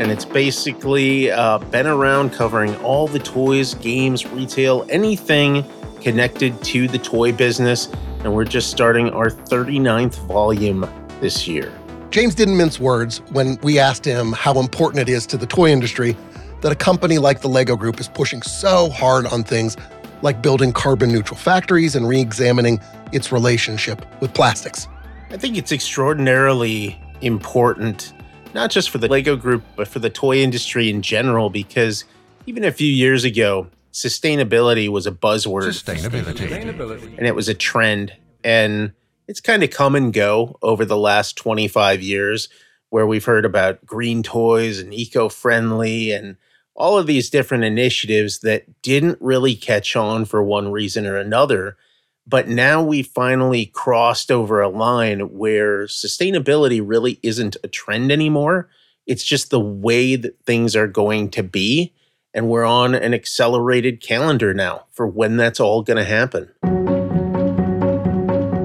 And 0.00 0.12
it's 0.12 0.24
basically 0.24 1.32
uh, 1.32 1.58
been 1.58 1.88
around 1.88 2.32
covering 2.32 2.76
all 2.76 3.08
the 3.08 3.18
toys, 3.18 3.74
games, 3.74 4.24
retail, 4.24 4.86
anything 4.88 5.64
connected 6.00 6.62
to 6.62 6.86
the 6.86 6.98
toy 6.98 7.32
business. 7.32 7.88
And 8.20 8.32
we're 8.32 8.44
just 8.44 8.70
starting 8.70 9.10
our 9.10 9.30
39th 9.30 10.14
volume 10.28 10.88
this 11.20 11.48
year. 11.48 11.72
James 12.10 12.36
didn't 12.36 12.56
mince 12.56 12.78
words 12.78 13.18
when 13.32 13.58
we 13.64 13.80
asked 13.80 14.04
him 14.04 14.30
how 14.30 14.60
important 14.60 15.00
it 15.00 15.12
is 15.12 15.26
to 15.26 15.36
the 15.36 15.46
toy 15.46 15.70
industry 15.70 16.16
that 16.62 16.72
a 16.72 16.76
company 16.76 17.18
like 17.18 17.42
the 17.42 17.48
Lego 17.48 17.76
Group 17.76 18.00
is 18.00 18.08
pushing 18.08 18.40
so 18.42 18.88
hard 18.88 19.26
on 19.26 19.44
things 19.44 19.76
like 20.22 20.40
building 20.40 20.72
carbon 20.72 21.12
neutral 21.12 21.36
factories 21.36 21.94
and 21.94 22.08
re 22.08 22.20
examining 22.20 22.80
its 23.12 23.30
relationship 23.30 24.06
with 24.20 24.32
plastics. 24.32 24.88
I 25.30 25.36
think 25.36 25.56
it's 25.56 25.72
extraordinarily 25.72 27.00
important, 27.20 28.12
not 28.54 28.70
just 28.70 28.90
for 28.90 28.98
the 28.98 29.08
Lego 29.08 29.36
Group, 29.36 29.62
but 29.76 29.88
for 29.88 29.98
the 29.98 30.10
toy 30.10 30.38
industry 30.38 30.88
in 30.88 31.02
general, 31.02 31.50
because 31.50 32.04
even 32.46 32.64
a 32.64 32.72
few 32.72 32.90
years 32.90 33.24
ago, 33.24 33.66
sustainability 33.92 34.88
was 34.88 35.06
a 35.06 35.12
buzzword. 35.12 35.68
Sustainability. 35.68 37.18
And 37.18 37.26
it 37.26 37.34
was 37.34 37.48
a 37.48 37.54
trend. 37.54 38.12
And 38.44 38.92
it's 39.26 39.40
kind 39.40 39.62
of 39.62 39.70
come 39.70 39.94
and 39.94 40.12
go 40.12 40.58
over 40.62 40.84
the 40.84 40.96
last 40.96 41.36
25 41.36 42.02
years 42.02 42.48
where 42.90 43.06
we've 43.06 43.24
heard 43.24 43.44
about 43.44 43.84
green 43.86 44.22
toys 44.22 44.78
and 44.78 44.92
eco-friendly 44.92 46.12
and 46.12 46.36
all 46.74 46.98
of 46.98 47.06
these 47.06 47.30
different 47.30 47.64
initiatives 47.64 48.40
that 48.40 48.82
didn't 48.82 49.18
really 49.20 49.54
catch 49.54 49.94
on 49.94 50.24
for 50.24 50.42
one 50.42 50.70
reason 50.70 51.06
or 51.06 51.16
another 51.16 51.76
but 52.24 52.46
now 52.46 52.80
we 52.80 53.02
finally 53.02 53.66
crossed 53.66 54.30
over 54.30 54.60
a 54.60 54.68
line 54.68 55.20
where 55.36 55.86
sustainability 55.86 56.80
really 56.84 57.18
isn't 57.22 57.56
a 57.64 57.68
trend 57.68 58.12
anymore 58.12 58.68
it's 59.06 59.24
just 59.24 59.50
the 59.50 59.60
way 59.60 60.16
that 60.16 60.38
things 60.44 60.76
are 60.76 60.86
going 60.86 61.28
to 61.30 61.42
be 61.42 61.92
and 62.34 62.48
we're 62.48 62.64
on 62.64 62.94
an 62.94 63.14
accelerated 63.14 64.00
calendar 64.00 64.54
now 64.54 64.86
for 64.90 65.06
when 65.06 65.36
that's 65.36 65.60
all 65.60 65.82
going 65.82 65.98
to 65.98 66.04
happen. 66.04 66.50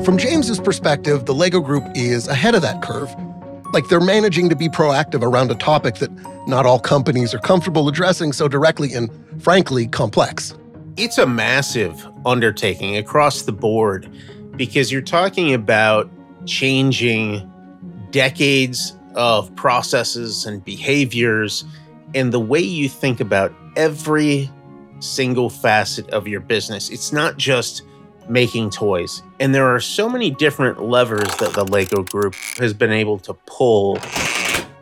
From 0.03 0.17
James's 0.17 0.59
perspective, 0.59 1.25
the 1.25 1.33
Lego 1.33 1.59
Group 1.59 1.83
is 1.95 2.27
ahead 2.27 2.55
of 2.55 2.61
that 2.61 2.81
curve. 2.81 3.13
Like 3.73 3.87
they're 3.89 3.99
managing 3.99 4.49
to 4.49 4.55
be 4.55 4.69
proactive 4.69 5.23
around 5.23 5.51
a 5.51 5.55
topic 5.55 5.95
that 5.95 6.11
not 6.47 6.65
all 6.65 6.79
companies 6.79 7.33
are 7.33 7.39
comfortable 7.39 7.87
addressing 7.89 8.31
so 8.33 8.47
directly 8.47 8.93
and, 8.93 9.09
frankly, 9.41 9.87
complex. 9.87 10.55
It's 10.95 11.17
a 11.17 11.27
massive 11.27 12.07
undertaking 12.25 12.97
across 12.97 13.43
the 13.43 13.51
board 13.51 14.09
because 14.55 14.91
you're 14.91 15.01
talking 15.01 15.53
about 15.53 16.09
changing 16.45 17.51
decades 18.11 18.97
of 19.15 19.53
processes 19.55 20.45
and 20.45 20.63
behaviors 20.63 21.65
and 22.15 22.31
the 22.31 22.39
way 22.39 22.59
you 22.59 22.87
think 22.87 23.19
about 23.19 23.53
every 23.75 24.49
single 24.99 25.49
facet 25.49 26.09
of 26.11 26.27
your 26.27 26.39
business. 26.39 26.89
It's 26.89 27.11
not 27.11 27.37
just 27.37 27.83
making 28.29 28.69
toys. 28.69 29.23
And 29.39 29.53
there 29.53 29.67
are 29.67 29.79
so 29.79 30.09
many 30.09 30.31
different 30.31 30.81
levers 30.81 31.27
that 31.37 31.53
the 31.53 31.63
Lego 31.63 32.03
group 32.03 32.35
has 32.57 32.73
been 32.73 32.91
able 32.91 33.19
to 33.19 33.33
pull 33.45 33.99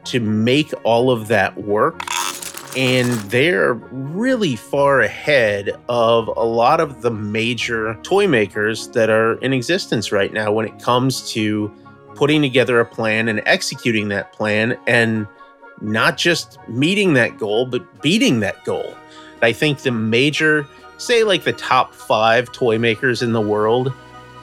to 0.05 0.19
make 0.19 0.73
all 0.83 1.11
of 1.11 1.27
that 1.27 1.57
work. 1.57 2.01
And 2.77 3.09
they're 3.31 3.73
really 3.73 4.55
far 4.55 4.99
ahead 5.01 5.71
of 5.87 6.27
a 6.27 6.43
lot 6.43 6.81
of 6.81 7.01
the 7.01 7.11
major 7.11 7.97
toy 8.03 8.27
makers 8.27 8.89
that 8.89 9.09
are 9.09 9.35
in 9.39 9.53
existence 9.53 10.11
right 10.11 10.33
now 10.33 10.51
when 10.51 10.65
it 10.65 10.77
comes 10.81 11.31
to 11.31 11.71
putting 12.15 12.41
together 12.41 12.79
a 12.79 12.85
plan 12.85 13.29
and 13.29 13.41
executing 13.45 14.09
that 14.09 14.33
plan 14.33 14.77
and 14.87 15.27
not 15.81 16.17
just 16.17 16.57
meeting 16.67 17.13
that 17.13 17.37
goal, 17.37 17.65
but 17.65 18.01
beating 18.01 18.39
that 18.41 18.63
goal. 18.65 18.93
I 19.41 19.53
think 19.53 19.79
the 19.79 19.91
major 19.91 20.67
say 20.97 21.23
like 21.23 21.43
the 21.43 21.53
top 21.53 21.93
five 21.93 22.51
toy 22.51 22.77
makers 22.77 23.21
in 23.21 23.31
the 23.31 23.41
world 23.41 23.93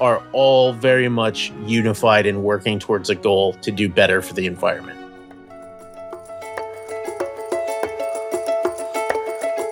are 0.01 0.23
all 0.33 0.73
very 0.73 1.09
much 1.09 1.53
unified 1.65 2.27
in 2.27 2.43
working 2.43 2.79
towards 2.79 3.09
a 3.09 3.15
goal 3.15 3.55
to 3.55 3.71
do 3.71 3.89
better 3.89 4.21
for 4.21 4.35
the 4.35 4.47
environment. 4.47 4.99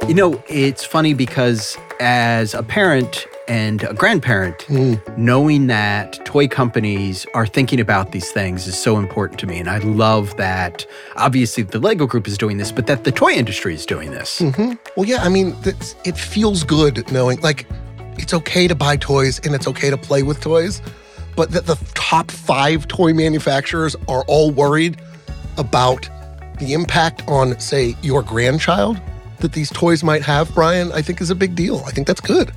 You 0.08 0.14
know, 0.14 0.42
it's 0.48 0.84
funny 0.84 1.14
because 1.14 1.76
as 2.00 2.54
a 2.54 2.62
parent 2.62 3.26
and 3.50 3.82
a 3.82 3.92
grandparent, 3.94 4.58
mm. 4.68 5.18
knowing 5.18 5.66
that 5.66 6.24
toy 6.24 6.46
companies 6.46 7.26
are 7.34 7.48
thinking 7.48 7.80
about 7.80 8.12
these 8.12 8.30
things 8.30 8.68
is 8.68 8.78
so 8.78 8.96
important 8.96 9.40
to 9.40 9.46
me. 9.46 9.58
And 9.58 9.68
I 9.68 9.78
love 9.78 10.36
that 10.36 10.86
obviously 11.16 11.64
the 11.64 11.80
Lego 11.80 12.06
group 12.06 12.28
is 12.28 12.38
doing 12.38 12.58
this, 12.58 12.70
but 12.70 12.86
that 12.86 13.02
the 13.02 13.10
toy 13.10 13.32
industry 13.32 13.74
is 13.74 13.84
doing 13.84 14.12
this. 14.12 14.38
Mm-hmm. 14.38 14.74
Well, 14.96 15.04
yeah, 15.04 15.22
I 15.22 15.28
mean, 15.28 15.56
it 15.64 16.16
feels 16.16 16.62
good 16.62 17.10
knowing, 17.10 17.40
like, 17.40 17.66
it's 18.18 18.32
okay 18.34 18.68
to 18.68 18.76
buy 18.76 18.96
toys 18.96 19.40
and 19.44 19.52
it's 19.52 19.66
okay 19.66 19.90
to 19.90 19.96
play 19.96 20.22
with 20.22 20.40
toys, 20.40 20.80
but 21.34 21.50
that 21.50 21.66
the 21.66 21.74
top 21.94 22.30
five 22.30 22.86
toy 22.86 23.12
manufacturers 23.12 23.96
are 24.06 24.22
all 24.28 24.52
worried 24.52 25.00
about 25.58 26.08
the 26.60 26.72
impact 26.72 27.24
on, 27.26 27.58
say, 27.58 27.96
your 28.00 28.22
grandchild 28.22 29.00
that 29.38 29.54
these 29.54 29.70
toys 29.70 30.04
might 30.04 30.22
have, 30.22 30.54
Brian, 30.54 30.92
I 30.92 31.02
think 31.02 31.20
is 31.20 31.30
a 31.30 31.34
big 31.34 31.56
deal. 31.56 31.82
I 31.84 31.90
think 31.90 32.06
that's 32.06 32.20
good. 32.20 32.52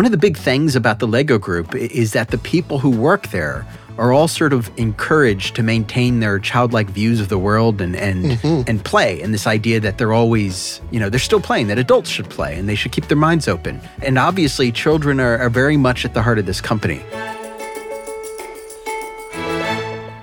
One 0.00 0.06
of 0.06 0.12
the 0.12 0.16
big 0.16 0.38
things 0.38 0.76
about 0.76 0.98
the 0.98 1.06
Lego 1.06 1.36
group 1.36 1.74
is 1.74 2.14
that 2.14 2.28
the 2.28 2.38
people 2.38 2.78
who 2.78 2.88
work 2.88 3.28
there 3.32 3.66
are 3.98 4.14
all 4.14 4.28
sort 4.28 4.54
of 4.54 4.70
encouraged 4.78 5.54
to 5.56 5.62
maintain 5.62 6.20
their 6.20 6.38
childlike 6.38 6.88
views 6.88 7.20
of 7.20 7.28
the 7.28 7.36
world 7.36 7.82
and 7.82 7.94
and 7.94 8.24
mm-hmm. 8.24 8.62
and 8.66 8.82
play 8.82 9.20
and 9.20 9.34
this 9.34 9.46
idea 9.46 9.78
that 9.78 9.98
they're 9.98 10.14
always 10.14 10.80
you 10.90 10.98
know 10.98 11.10
they're 11.10 11.20
still 11.20 11.38
playing 11.38 11.66
that 11.66 11.78
adults 11.78 12.08
should 12.08 12.30
play 12.30 12.58
and 12.58 12.66
they 12.66 12.74
should 12.74 12.92
keep 12.92 13.08
their 13.08 13.18
minds 13.18 13.46
open. 13.46 13.78
And 14.02 14.16
obviously 14.18 14.72
children 14.72 15.20
are, 15.20 15.36
are 15.36 15.50
very 15.50 15.76
much 15.76 16.06
at 16.06 16.14
the 16.14 16.22
heart 16.22 16.38
of 16.38 16.46
this 16.46 16.62
company. 16.62 17.02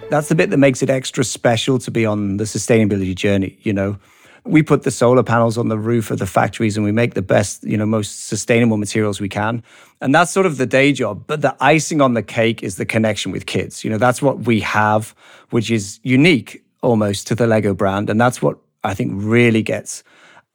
That's 0.10 0.28
the 0.28 0.34
bit 0.34 0.50
that 0.50 0.58
makes 0.58 0.82
it 0.82 0.90
extra 0.90 1.24
special 1.24 1.78
to 1.78 1.92
be 1.92 2.04
on 2.04 2.38
the 2.38 2.46
sustainability 2.46 3.14
journey 3.14 3.60
you 3.62 3.74
know 3.74 4.00
we 4.48 4.64
put 4.64 4.84
the 4.84 4.92
solar 4.92 5.24
panels 5.24 5.58
on 5.58 5.68
the 5.68 5.78
roof 5.78 6.12
of 6.12 6.20
the 6.20 6.26
factories 6.26 6.78
and 6.78 6.86
we 6.86 6.92
make 6.92 7.14
the 7.14 7.22
best, 7.22 7.64
you 7.64 7.78
know, 7.78 7.86
most 7.86 8.28
sustainable 8.28 8.78
materials 8.78 9.20
we 9.20 9.30
can. 9.30 9.64
And 10.02 10.14
that's 10.14 10.32
sort 10.32 10.46
of 10.46 10.58
the 10.58 10.66
day 10.66 10.94
job. 10.94 11.24
But 11.28 11.42
the 11.42 11.56
icing 11.60 12.02
on 12.02 12.14
the 12.14 12.24
cake 12.24 12.64
is 12.64 12.78
the 12.78 12.86
connection 12.86 13.32
with 13.32 13.46
kids. 13.46 13.84
You 13.84 13.90
know, 13.90 13.98
that's 13.98 14.22
what 14.22 14.40
we 14.40 14.60
have, 14.62 15.14
which 15.50 15.72
is 15.72 16.00
unique 16.04 16.64
almost 16.82 17.28
to 17.28 17.36
the 17.36 17.48
Lego 17.48 17.74
brand. 17.74 18.10
And 18.10 18.20
that's 18.20 18.42
what 18.42 18.58
I 18.84 18.94
think 18.94 19.12
really 19.16 19.64
gets 19.64 20.04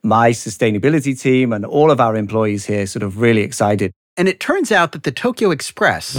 my 0.02 0.30
sustainability 0.30 1.18
team 1.18 1.52
and 1.52 1.64
all 1.64 1.90
of 1.90 2.00
our 2.00 2.16
employees 2.16 2.66
here 2.66 2.86
sort 2.86 3.02
of 3.02 3.20
really 3.20 3.42
excited. 3.42 3.92
And 4.16 4.28
it 4.28 4.40
turns 4.40 4.72
out 4.72 4.92
that 4.92 5.04
the 5.04 5.12
Tokio 5.12 5.52
Express. 5.52 6.16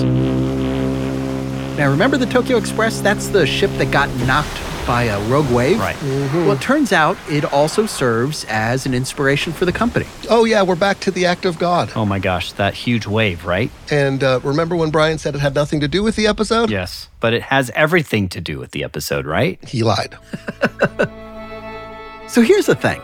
Now, 1.78 1.90
remember 1.90 2.18
the 2.18 2.26
Tokio 2.26 2.58
Express? 2.58 3.02
That's 3.02 3.28
the 3.28 3.46
ship 3.46 3.72
that 3.78 3.92
got 3.92 4.10
knocked 4.28 4.73
by 4.86 5.04
a 5.04 5.20
rogue 5.30 5.50
wave. 5.52 5.80
Right. 5.80 5.96
Mm-hmm. 5.96 6.46
Well, 6.46 6.52
it 6.54 6.62
turns 6.62 6.92
out 6.92 7.18
it 7.30 7.46
also 7.54 7.86
serves 7.86 8.46
as 8.46 8.86
an 8.86 8.94
inspiration 8.94 9.54
for 9.54 9.66
the 9.66 9.72
company. 9.72 10.06
Oh, 10.30 10.46
yeah, 10.46 10.62
we're 10.64 10.76
back 10.76 11.00
to 11.02 11.12
the 11.12 11.26
act 11.26 11.46
of 11.46 11.58
God. 11.60 11.92
Oh 11.96 12.06
my 12.06 12.20
gosh, 12.20 12.52
that 12.54 12.74
huge 12.74 13.08
wave, 13.08 13.46
right? 13.46 13.72
And 13.92 14.24
uh, 14.24 14.40
remember 14.44 14.76
when 14.76 14.90
Brian 14.92 15.18
said 15.18 15.36
it 15.36 15.40
had 15.42 15.56
nothing 15.56 15.80
to 15.82 15.88
do 15.88 16.04
with 16.04 16.16
the 16.16 16.28
episode? 16.28 16.70
Yes, 16.70 17.10
but 17.20 17.34
it 17.34 17.44
has 17.44 17.70
everything 17.76 18.28
to 18.30 18.42
do 18.42 18.60
with 18.60 18.72
the 18.72 18.84
episode, 18.84 19.26
right? 19.26 19.64
He 19.68 19.84
lied. 19.84 20.18
so 22.28 22.42
here's 22.42 22.66
the 22.66 22.76
thing 22.76 23.02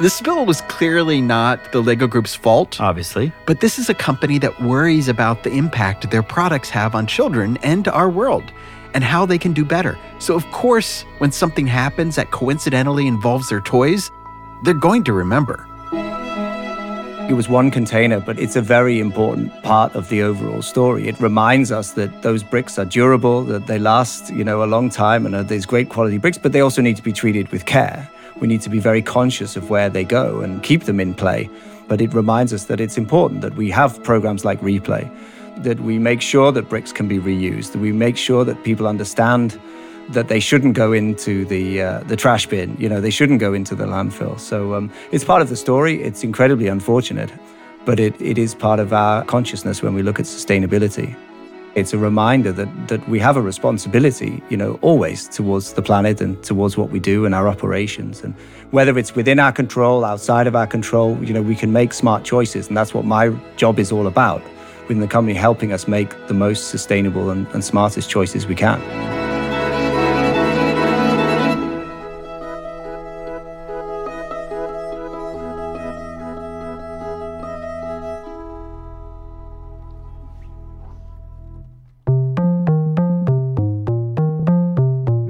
The 0.00 0.10
spill 0.10 0.44
was 0.46 0.60
clearly 0.62 1.20
not 1.20 1.72
the 1.72 1.80
Lego 1.82 2.06
Group's 2.06 2.34
fault, 2.34 2.80
Obviously. 2.80 3.32
but 3.46 3.60
this 3.60 3.78
is 3.78 3.88
a 3.88 3.94
company 3.94 4.38
that 4.38 4.60
worries 4.62 5.08
about 5.08 5.42
the 5.44 5.50
impact 5.52 6.10
their 6.10 6.22
products 6.22 6.70
have 6.70 6.94
on 6.94 7.06
children 7.06 7.56
and 7.62 7.86
our 7.88 8.08
world 8.10 8.44
and 8.94 9.04
how 9.04 9.26
they 9.26 9.38
can 9.38 9.52
do 9.52 9.64
better. 9.64 9.98
So, 10.18 10.34
of 10.34 10.44
course, 10.52 11.02
when 11.18 11.32
something 11.32 11.66
happens 11.66 12.16
that 12.16 12.30
coincidentally 12.30 13.06
involves 13.06 13.48
their 13.48 13.60
toys, 13.60 14.10
they're 14.62 14.74
going 14.74 15.04
to 15.04 15.12
remember. 15.12 15.66
It 17.28 17.32
was 17.32 17.48
one 17.48 17.70
container, 17.70 18.20
but 18.20 18.38
it's 18.38 18.54
a 18.54 18.60
very 18.60 19.00
important 19.00 19.50
part 19.62 19.94
of 19.94 20.10
the 20.10 20.22
overall 20.22 20.60
story. 20.60 21.08
It 21.08 21.18
reminds 21.20 21.72
us 21.72 21.92
that 21.92 22.22
those 22.22 22.42
bricks 22.42 22.78
are 22.78 22.84
durable, 22.84 23.42
that 23.44 23.66
they 23.66 23.78
last, 23.78 24.30
you 24.30 24.44
know, 24.44 24.62
a 24.62 24.66
long 24.66 24.90
time 24.90 25.24
and 25.24 25.34
are 25.34 25.42
these 25.42 25.64
great 25.64 25.88
quality 25.88 26.18
bricks, 26.18 26.36
but 26.36 26.52
they 26.52 26.60
also 26.60 26.82
need 26.82 26.96
to 26.96 27.02
be 27.02 27.14
treated 27.14 27.48
with 27.48 27.64
care. 27.64 28.08
We 28.40 28.46
need 28.46 28.60
to 28.60 28.68
be 28.68 28.78
very 28.78 29.00
conscious 29.00 29.56
of 29.56 29.70
where 29.70 29.88
they 29.88 30.04
go 30.04 30.40
and 30.40 30.62
keep 30.62 30.84
them 30.84 31.00
in 31.00 31.14
play. 31.14 31.48
But 31.88 32.02
it 32.02 32.12
reminds 32.12 32.52
us 32.52 32.64
that 32.66 32.78
it's 32.78 32.98
important 32.98 33.40
that 33.40 33.56
we 33.56 33.70
have 33.70 34.02
programs 34.02 34.44
like 34.44 34.60
Replay, 34.60 35.10
that 35.58 35.80
we 35.80 35.98
make 35.98 36.20
sure 36.20 36.52
that 36.52 36.68
bricks 36.68 36.92
can 36.92 37.08
be 37.08 37.18
reused, 37.18 37.72
that 37.72 37.78
we 37.78 37.92
make 37.92 38.16
sure 38.16 38.44
that 38.44 38.62
people 38.64 38.86
understand 38.86 39.60
that 40.10 40.28
they 40.28 40.40
shouldn't 40.40 40.74
go 40.74 40.92
into 40.92 41.44
the 41.46 41.82
uh, 41.82 42.00
the 42.00 42.16
trash 42.16 42.46
bin. 42.46 42.76
You 42.78 42.88
know, 42.88 43.00
they 43.00 43.10
shouldn't 43.10 43.40
go 43.40 43.54
into 43.54 43.74
the 43.74 43.84
landfill. 43.84 44.38
So 44.38 44.74
um, 44.74 44.90
it's 45.12 45.24
part 45.24 45.42
of 45.42 45.48
the 45.48 45.56
story. 45.56 46.02
It's 46.02 46.24
incredibly 46.24 46.68
unfortunate, 46.68 47.32
but 47.84 47.98
it, 47.98 48.20
it 48.20 48.38
is 48.38 48.54
part 48.54 48.80
of 48.80 48.92
our 48.92 49.24
consciousness 49.24 49.82
when 49.82 49.94
we 49.94 50.02
look 50.02 50.20
at 50.20 50.26
sustainability. 50.26 51.16
It's 51.74 51.92
a 51.92 51.98
reminder 51.98 52.52
that 52.52 52.88
that 52.88 53.08
we 53.08 53.18
have 53.18 53.36
a 53.36 53.42
responsibility, 53.42 54.42
you 54.48 54.56
know, 54.56 54.78
always 54.82 55.28
towards 55.28 55.72
the 55.72 55.82
planet 55.82 56.20
and 56.20 56.40
towards 56.44 56.76
what 56.76 56.90
we 56.90 57.00
do 57.00 57.24
and 57.24 57.34
our 57.34 57.48
operations. 57.48 58.22
And 58.22 58.34
whether 58.70 58.98
it's 58.98 59.14
within 59.16 59.38
our 59.40 59.52
control, 59.52 60.04
outside 60.04 60.46
of 60.46 60.54
our 60.54 60.66
control, 60.66 61.18
you 61.24 61.32
know, 61.32 61.42
we 61.42 61.56
can 61.56 61.72
make 61.72 61.92
smart 61.92 62.24
choices, 62.24 62.68
and 62.68 62.76
that's 62.76 62.92
what 62.94 63.04
my 63.04 63.30
job 63.56 63.78
is 63.78 63.90
all 63.90 64.06
about. 64.06 64.42
Within 64.88 65.00
the 65.00 65.08
company, 65.08 65.34
helping 65.34 65.72
us 65.72 65.88
make 65.88 66.26
the 66.26 66.34
most 66.34 66.68
sustainable 66.68 67.30
and, 67.30 67.46
and 67.48 67.64
smartest 67.64 68.10
choices 68.10 68.46
we 68.46 68.54
can. 68.54 68.80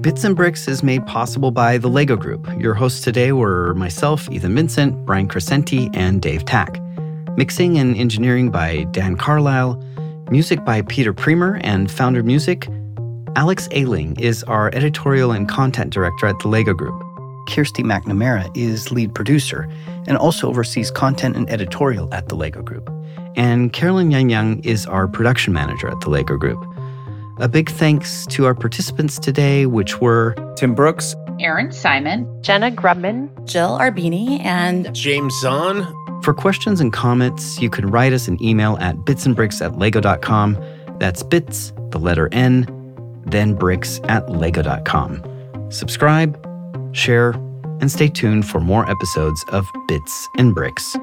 Bits 0.01 0.23
and 0.23 0.37
Bricks 0.37 0.69
is 0.69 0.83
made 0.83 1.07
possible 1.07 1.51
by 1.51 1.79
the 1.79 1.89
Lego 1.89 2.15
Group. 2.15 2.47
Your 2.61 2.75
hosts 2.75 3.01
today 3.01 3.33
were 3.33 3.73
myself, 3.75 4.31
Ethan 4.31 4.55
Vincent, 4.55 5.07
Brian 5.07 5.29
Crecente, 5.29 5.89
and 5.97 6.21
Dave 6.21 6.45
Tach. 6.45 6.84
Mixing 7.37 7.79
and 7.79 7.97
engineering 7.97 8.51
by 8.51 8.85
Dan 8.93 9.17
Carlisle. 9.17 9.83
Music 10.31 10.65
by 10.65 10.83
Peter 10.83 11.13
Premer 11.13 11.61
and 11.65 11.91
Founder 11.91 12.23
Music. 12.23 12.69
Alex 13.35 13.67
Ailing 13.73 14.17
is 14.21 14.45
our 14.45 14.73
editorial 14.73 15.33
and 15.33 15.49
content 15.49 15.93
director 15.93 16.27
at 16.27 16.39
the 16.39 16.49
Lego 16.49 16.73
Group. 16.75 16.95
Kirsty 17.49 17.83
McNamara 17.83 18.49
is 18.57 18.93
lead 18.93 19.17
producer 19.17 19.69
and 20.07 20.17
also 20.17 20.49
oversees 20.49 20.93
content 20.93 21.35
and 21.35 21.51
editorial 21.51 22.13
at 22.15 22.29
the 22.29 22.37
Lego 22.37 22.63
Group. 22.63 22.89
And 23.35 23.73
Carolyn 23.73 24.13
Yang 24.13 24.31
Yang 24.31 24.65
is 24.65 24.87
our 24.87 25.09
production 25.09 25.53
manager 25.53 25.89
at 25.89 26.01
the 26.03 26.11
Lego 26.11 26.37
Group. 26.37 26.65
A 27.41 27.49
big 27.49 27.69
thanks 27.69 28.27
to 28.27 28.47
our 28.47 28.55
participants 28.55 29.19
today, 29.19 29.67
which 29.67 30.01
were 30.01 30.37
Tim 30.55 30.73
Brooks, 30.73 31.17
Erin 31.41 31.73
Simon, 31.73 32.29
Jenna 32.43 32.71
Grubman, 32.71 33.29
Jill 33.45 33.77
Arbini, 33.77 34.39
and 34.45 34.95
James 34.95 35.35
Zahn. 35.41 35.85
For 36.25 36.33
questions 36.33 36.81
and 36.81 36.91
comments, 36.91 37.61
you 37.61 37.69
can 37.69 37.91
write 37.91 38.15
us 38.15 38.29
an 38.29 38.43
email 38.43 38.79
at 38.81 38.97
bitsnbricks 38.97 39.61
at 39.61 39.79
lego.com. 39.79 40.57
That's 40.99 41.23
bits, 41.23 41.75
the 41.91 41.99
letter 41.99 42.31
N, 42.33 42.67
then 43.27 43.53
bricks 43.53 44.01
at 44.05 44.31
lego.com. 44.31 45.23
Subscribe, 45.69 46.35
share, 46.93 47.33
and 47.83 47.91
stay 47.93 48.09
tuned 48.09 48.49
for 48.49 48.59
more 48.59 48.89
episodes 48.91 49.45
of 49.49 49.67
Bits 49.87 50.27
and 50.39 50.55
Bricks. 50.55 50.97